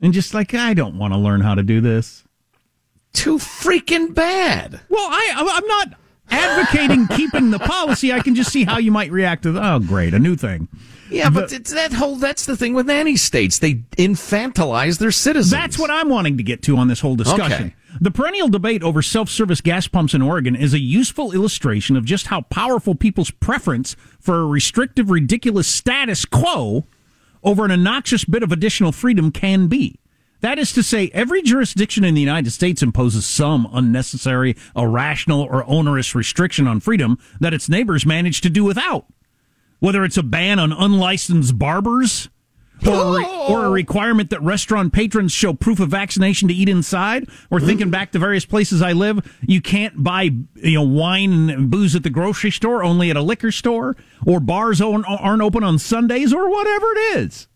and 0.00 0.12
just 0.12 0.34
like 0.34 0.52
I 0.54 0.74
don't 0.74 0.98
want 0.98 1.12
to 1.14 1.18
learn 1.18 1.42
how 1.42 1.54
to 1.54 1.62
do 1.62 1.80
this 1.80 2.25
too 3.16 3.38
freaking 3.38 4.14
bad. 4.14 4.80
Well, 4.88 5.08
I 5.10 5.32
I'm 5.36 5.66
not 5.66 5.98
advocating 6.30 7.08
keeping 7.08 7.50
the 7.50 7.58
policy. 7.58 8.12
I 8.12 8.20
can 8.20 8.34
just 8.34 8.52
see 8.52 8.64
how 8.64 8.78
you 8.78 8.92
might 8.92 9.10
react 9.10 9.44
to. 9.44 9.58
Oh, 9.60 9.80
great, 9.80 10.14
a 10.14 10.18
new 10.18 10.36
thing. 10.36 10.68
Yeah, 11.08 11.30
but, 11.30 11.50
but 11.50 11.64
that 11.66 11.92
whole 11.92 12.16
that's 12.16 12.46
the 12.46 12.56
thing 12.56 12.74
with 12.74 12.86
nanny 12.86 13.16
states. 13.16 13.58
They 13.58 13.74
infantilize 13.96 14.98
their 14.98 15.12
citizens. 15.12 15.50
That's 15.50 15.78
what 15.78 15.90
I'm 15.90 16.08
wanting 16.08 16.36
to 16.36 16.42
get 16.42 16.62
to 16.64 16.76
on 16.76 16.88
this 16.88 17.00
whole 17.00 17.16
discussion. 17.16 17.66
Okay. 17.66 17.74
The 18.00 18.10
perennial 18.10 18.48
debate 18.48 18.82
over 18.82 19.00
self-service 19.00 19.62
gas 19.62 19.88
pumps 19.88 20.12
in 20.12 20.20
Oregon 20.20 20.54
is 20.54 20.74
a 20.74 20.78
useful 20.78 21.32
illustration 21.32 21.96
of 21.96 22.04
just 22.04 22.26
how 22.26 22.42
powerful 22.42 22.94
people's 22.94 23.30
preference 23.30 23.96
for 24.20 24.40
a 24.40 24.46
restrictive, 24.46 25.10
ridiculous 25.10 25.66
status 25.66 26.26
quo 26.26 26.86
over 27.42 27.64
an 27.64 27.70
obnoxious 27.70 28.24
bit 28.26 28.42
of 28.42 28.52
additional 28.52 28.92
freedom 28.92 29.30
can 29.30 29.68
be. 29.68 29.98
That 30.40 30.58
is 30.58 30.72
to 30.72 30.82
say, 30.82 31.10
every 31.14 31.42
jurisdiction 31.42 32.04
in 32.04 32.14
the 32.14 32.20
United 32.20 32.50
States 32.50 32.82
imposes 32.82 33.26
some 33.26 33.68
unnecessary, 33.72 34.56
irrational, 34.76 35.42
or 35.42 35.64
onerous 35.68 36.14
restriction 36.14 36.66
on 36.66 36.80
freedom 36.80 37.18
that 37.40 37.54
its 37.54 37.68
neighbors 37.68 38.04
manage 38.04 38.40
to 38.42 38.50
do 38.50 38.64
without. 38.64 39.06
Whether 39.78 40.04
it's 40.04 40.16
a 40.16 40.22
ban 40.22 40.58
on 40.58 40.72
unlicensed 40.72 41.58
barbers 41.58 42.28
or, 42.86 43.20
a 43.20 43.24
or 43.48 43.64
a 43.64 43.68
oh! 43.68 43.72
requirement 43.72 44.30
that 44.30 44.42
restaurant 44.42 44.92
patrons 44.92 45.32
show 45.32 45.54
proof 45.54 45.80
of 45.80 45.88
vaccination 45.88 46.48
to 46.48 46.54
eat 46.54 46.68
inside, 46.68 47.28
or 47.50 47.60
thinking 47.60 47.90
back 47.90 48.12
to 48.12 48.18
various 48.18 48.44
places 48.44 48.82
I 48.82 48.92
live, 48.92 49.38
you 49.42 49.60
can't 49.60 50.02
buy 50.02 50.30
you 50.54 50.74
know 50.74 50.82
wine 50.82 51.48
and 51.48 51.70
booze 51.70 51.96
at 51.96 52.02
the 52.02 52.10
grocery 52.10 52.50
store, 52.50 52.84
only 52.84 53.10
at 53.10 53.16
a 53.16 53.22
liquor 53.22 53.50
store, 53.50 53.96
or 54.26 54.40
bars 54.40 54.80
aren't 54.80 55.06
aren't 55.08 55.42
open 55.42 55.64
on 55.64 55.78
Sundays, 55.78 56.32
or 56.32 56.50
whatever 56.50 56.86
it 56.92 57.18
is. 57.18 57.48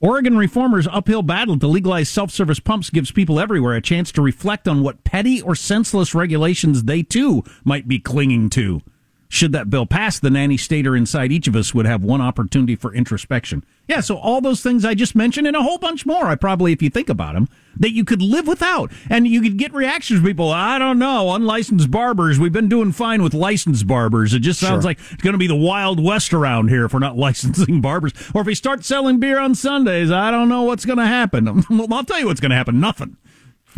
Oregon 0.00 0.36
reformers' 0.36 0.86
uphill 0.86 1.22
battle 1.22 1.58
to 1.58 1.66
legalize 1.66 2.10
self 2.10 2.30
service 2.30 2.60
pumps 2.60 2.90
gives 2.90 3.10
people 3.10 3.40
everywhere 3.40 3.74
a 3.74 3.80
chance 3.80 4.12
to 4.12 4.20
reflect 4.20 4.68
on 4.68 4.82
what 4.82 5.04
petty 5.04 5.40
or 5.40 5.54
senseless 5.54 6.14
regulations 6.14 6.84
they 6.84 7.02
too 7.02 7.42
might 7.64 7.88
be 7.88 7.98
clinging 7.98 8.50
to. 8.50 8.82
Should 9.28 9.52
that 9.52 9.70
bill 9.70 9.86
pass, 9.86 10.18
the 10.18 10.28
nanny 10.28 10.58
stater 10.58 10.94
inside 10.94 11.32
each 11.32 11.48
of 11.48 11.56
us 11.56 11.72
would 11.72 11.86
have 11.86 12.04
one 12.04 12.20
opportunity 12.20 12.76
for 12.76 12.94
introspection. 12.94 13.64
Yeah, 13.88 14.00
so 14.00 14.18
all 14.18 14.42
those 14.42 14.62
things 14.62 14.84
I 14.84 14.94
just 14.94 15.14
mentioned 15.14 15.46
and 15.46 15.56
a 15.56 15.62
whole 15.62 15.78
bunch 15.78 16.04
more, 16.04 16.26
I 16.26 16.34
probably, 16.34 16.72
if 16.72 16.82
you 16.82 16.90
think 16.90 17.08
about 17.08 17.32
them, 17.32 17.48
that 17.78 17.92
you 17.92 18.04
could 18.04 18.22
live 18.22 18.46
without. 18.46 18.90
And 19.10 19.26
you 19.26 19.40
could 19.42 19.56
get 19.56 19.72
reactions 19.72 20.20
from 20.20 20.26
people, 20.28 20.50
I 20.50 20.78
don't 20.78 20.98
know, 20.98 21.34
unlicensed 21.34 21.90
barbers. 21.90 22.38
We've 22.38 22.52
been 22.52 22.68
doing 22.68 22.92
fine 22.92 23.22
with 23.22 23.34
licensed 23.34 23.86
barbers. 23.86 24.34
It 24.34 24.40
just 24.40 24.60
sounds 24.60 24.82
Sure. 24.84 24.90
like 24.90 24.98
it's 25.12 25.22
going 25.22 25.34
to 25.34 25.38
be 25.38 25.46
the 25.46 25.56
Wild 25.56 26.02
West 26.02 26.32
around 26.34 26.68
here 26.68 26.84
if 26.84 26.92
we're 26.92 26.98
not 27.00 27.16
licensing 27.26 27.80
barbers. 27.80 28.12
Or 28.34 28.40
if 28.42 28.46
we 28.46 28.54
start 28.54 28.84
selling 28.84 29.18
beer 29.18 29.38
on 29.38 29.54
Sundays, 29.54 30.10
I 30.10 30.30
don't 30.30 30.48
know 30.48 30.62
what's 30.62 30.84
going 30.84 30.98
to 30.98 31.06
happen. 31.06 31.48
I'll 31.90 32.04
tell 32.04 32.18
you 32.20 32.26
what's 32.26 32.40
going 32.40 32.50
to 32.50 32.56
happen 32.56 32.80
nothing. 32.80 33.16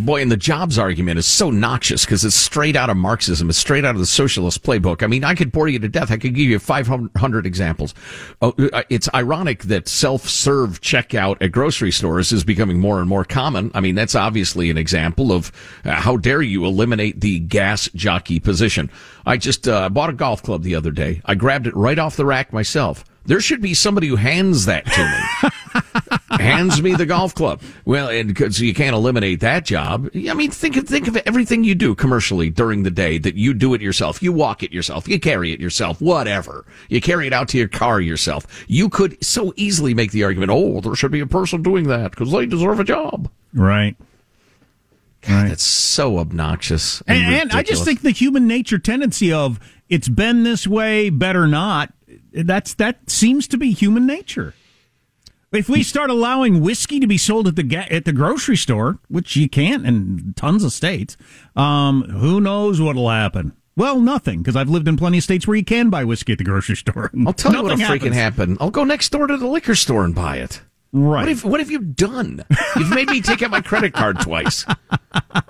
Boy, 0.00 0.22
and 0.22 0.30
the 0.30 0.36
jobs 0.36 0.78
argument 0.78 1.18
is 1.18 1.26
so 1.26 1.50
noxious 1.50 2.04
because 2.04 2.24
it's 2.24 2.36
straight 2.36 2.76
out 2.76 2.88
of 2.88 2.96
Marxism. 2.96 3.48
It's 3.48 3.58
straight 3.58 3.84
out 3.84 3.96
of 3.96 4.00
the 4.00 4.06
socialist 4.06 4.62
playbook. 4.62 5.02
I 5.02 5.08
mean, 5.08 5.24
I 5.24 5.34
could 5.34 5.50
bore 5.50 5.66
you 5.66 5.80
to 5.80 5.88
death. 5.88 6.12
I 6.12 6.18
could 6.18 6.36
give 6.36 6.46
you 6.46 6.60
500 6.60 7.46
examples. 7.46 7.94
Oh, 8.40 8.54
uh, 8.72 8.84
it's 8.90 9.08
ironic 9.12 9.64
that 9.64 9.88
self-serve 9.88 10.80
checkout 10.82 11.42
at 11.42 11.50
grocery 11.50 11.90
stores 11.90 12.30
is 12.30 12.44
becoming 12.44 12.78
more 12.78 13.00
and 13.00 13.08
more 13.08 13.24
common. 13.24 13.72
I 13.74 13.80
mean, 13.80 13.96
that's 13.96 14.14
obviously 14.14 14.70
an 14.70 14.78
example 14.78 15.32
of 15.32 15.50
uh, 15.84 15.94
how 15.94 16.16
dare 16.16 16.42
you 16.42 16.64
eliminate 16.64 17.20
the 17.20 17.40
gas 17.40 17.88
jockey 17.96 18.38
position. 18.38 18.92
I 19.26 19.36
just 19.36 19.66
uh, 19.66 19.88
bought 19.88 20.10
a 20.10 20.12
golf 20.12 20.44
club 20.44 20.62
the 20.62 20.76
other 20.76 20.92
day. 20.92 21.22
I 21.24 21.34
grabbed 21.34 21.66
it 21.66 21.74
right 21.74 21.98
off 21.98 22.14
the 22.14 22.24
rack 22.24 22.52
myself. 22.52 23.04
There 23.26 23.40
should 23.40 23.60
be 23.60 23.74
somebody 23.74 24.06
who 24.06 24.16
hands 24.16 24.66
that 24.66 24.86
to 24.86 25.50
me. 25.74 25.82
hands 26.38 26.82
me 26.82 26.94
the 26.94 27.06
golf 27.06 27.34
club. 27.34 27.60
Well, 27.84 28.08
and 28.08 28.34
'cause 28.34 28.60
you 28.60 28.74
can't 28.74 28.94
eliminate 28.94 29.40
that 29.40 29.64
job. 29.64 30.10
I 30.14 30.34
mean, 30.34 30.50
think 30.50 30.76
of 30.76 30.86
think 30.86 31.08
of 31.08 31.16
everything 31.18 31.64
you 31.64 31.74
do 31.74 31.94
commercially 31.94 32.50
during 32.50 32.82
the 32.82 32.90
day 32.90 33.18
that 33.18 33.34
you 33.34 33.54
do 33.54 33.74
it 33.74 33.80
yourself. 33.80 34.22
You 34.22 34.32
walk 34.32 34.62
it 34.62 34.72
yourself. 34.72 35.08
You 35.08 35.18
carry 35.20 35.52
it 35.52 35.60
yourself. 35.60 36.00
Whatever. 36.00 36.64
You 36.88 37.00
carry 37.00 37.26
it 37.26 37.32
out 37.32 37.48
to 37.48 37.58
your 37.58 37.68
car 37.68 38.00
yourself. 38.00 38.46
You 38.68 38.88
could 38.88 39.22
so 39.24 39.52
easily 39.56 39.94
make 39.94 40.12
the 40.12 40.24
argument, 40.24 40.50
"Oh, 40.52 40.80
there 40.80 40.94
should 40.94 41.10
be 41.12 41.20
a 41.20 41.26
person 41.26 41.62
doing 41.62 41.84
that 41.88 42.10
because 42.12 42.30
they 42.32 42.46
deserve 42.46 42.80
a 42.80 42.84
job." 42.84 43.28
Right. 43.54 43.96
God, 45.22 45.50
that's 45.50 45.64
so 45.64 46.18
obnoxious. 46.18 47.02
And, 47.06 47.18
And, 47.18 47.34
and 47.34 47.52
I 47.52 47.62
just 47.64 47.84
think 47.84 48.02
the 48.02 48.10
human 48.12 48.46
nature 48.46 48.78
tendency 48.78 49.32
of 49.32 49.58
it's 49.88 50.08
been 50.08 50.44
this 50.44 50.66
way, 50.66 51.10
better 51.10 51.46
not. 51.48 51.92
That's 52.32 52.74
that 52.74 53.10
seems 53.10 53.48
to 53.48 53.58
be 53.58 53.72
human 53.72 54.06
nature. 54.06 54.54
If 55.50 55.68
we 55.68 55.82
start 55.82 56.10
allowing 56.10 56.60
whiskey 56.60 57.00
to 57.00 57.06
be 57.06 57.16
sold 57.16 57.48
at 57.48 57.56
the 57.56 57.62
ga- 57.62 57.88
at 57.90 58.04
the 58.04 58.12
grocery 58.12 58.56
store, 58.56 58.98
which 59.08 59.34
you 59.34 59.48
can't 59.48 59.86
in 59.86 60.34
tons 60.36 60.62
of 60.62 60.72
states, 60.72 61.16
um, 61.56 62.02
who 62.02 62.38
knows 62.40 62.80
what'll 62.80 63.08
happen? 63.08 63.52
Well, 63.74 64.00
nothing, 64.00 64.40
because 64.40 64.56
I've 64.56 64.68
lived 64.68 64.88
in 64.88 64.96
plenty 64.96 65.18
of 65.18 65.24
states 65.24 65.46
where 65.46 65.56
you 65.56 65.64
can 65.64 65.88
buy 65.88 66.04
whiskey 66.04 66.32
at 66.32 66.38
the 66.38 66.44
grocery 66.44 66.76
store. 66.76 67.10
I'll 67.26 67.32
tell 67.32 67.52
you 67.52 67.62
what'll 67.62 67.78
freaking 67.78 68.12
happen. 68.12 68.58
I'll 68.60 68.70
go 68.70 68.84
next 68.84 69.10
door 69.10 69.26
to 69.26 69.36
the 69.36 69.46
liquor 69.46 69.74
store 69.76 70.04
and 70.04 70.14
buy 70.14 70.36
it. 70.38 70.60
Right. 70.90 71.20
What 71.20 71.28
have, 71.28 71.44
what 71.44 71.60
have 71.60 71.70
you 71.70 71.80
done? 71.80 72.44
You've 72.76 72.88
made 72.90 73.10
me 73.10 73.20
take 73.20 73.42
out 73.42 73.50
my 73.50 73.60
credit 73.60 73.92
card 73.92 74.20
twice. 74.20 74.64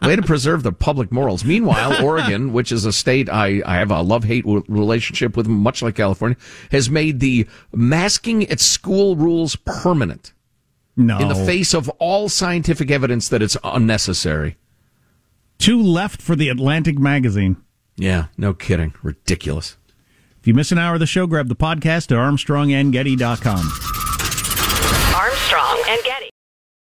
Way 0.02 0.16
to 0.16 0.22
preserve 0.22 0.64
the 0.64 0.72
public 0.72 1.12
morals. 1.12 1.44
Meanwhile, 1.44 2.04
Oregon, 2.04 2.52
which 2.52 2.72
is 2.72 2.84
a 2.84 2.92
state 2.92 3.28
I, 3.30 3.62
I 3.64 3.76
have 3.76 3.92
a 3.92 4.02
love 4.02 4.24
hate 4.24 4.44
relationship 4.46 5.36
with, 5.36 5.46
much 5.46 5.80
like 5.80 5.94
California, 5.94 6.36
has 6.72 6.90
made 6.90 7.20
the 7.20 7.46
masking 7.72 8.48
at 8.50 8.58
school 8.58 9.14
rules 9.14 9.54
permanent 9.54 10.32
No. 10.96 11.18
in 11.18 11.28
the 11.28 11.36
face 11.36 11.72
of 11.72 11.88
all 12.00 12.28
scientific 12.28 12.90
evidence 12.90 13.28
that 13.28 13.40
it's 13.40 13.56
unnecessary. 13.62 14.56
Too 15.58 15.80
left 15.80 16.20
for 16.20 16.34
the 16.34 16.48
Atlantic 16.48 16.98
magazine. 16.98 17.58
Yeah, 17.96 18.26
no 18.36 18.54
kidding. 18.54 18.92
Ridiculous. 19.04 19.76
If 20.40 20.46
you 20.48 20.54
miss 20.54 20.72
an 20.72 20.78
hour 20.78 20.94
of 20.94 21.00
the 21.00 21.06
show, 21.06 21.26
grab 21.28 21.48
the 21.48 21.56
podcast 21.56 22.10
at 22.10 22.18
armstrongandgetty.com. 22.18 22.18
Armstrong 22.18 22.72
and 22.72 22.92
Getty. 22.92 23.97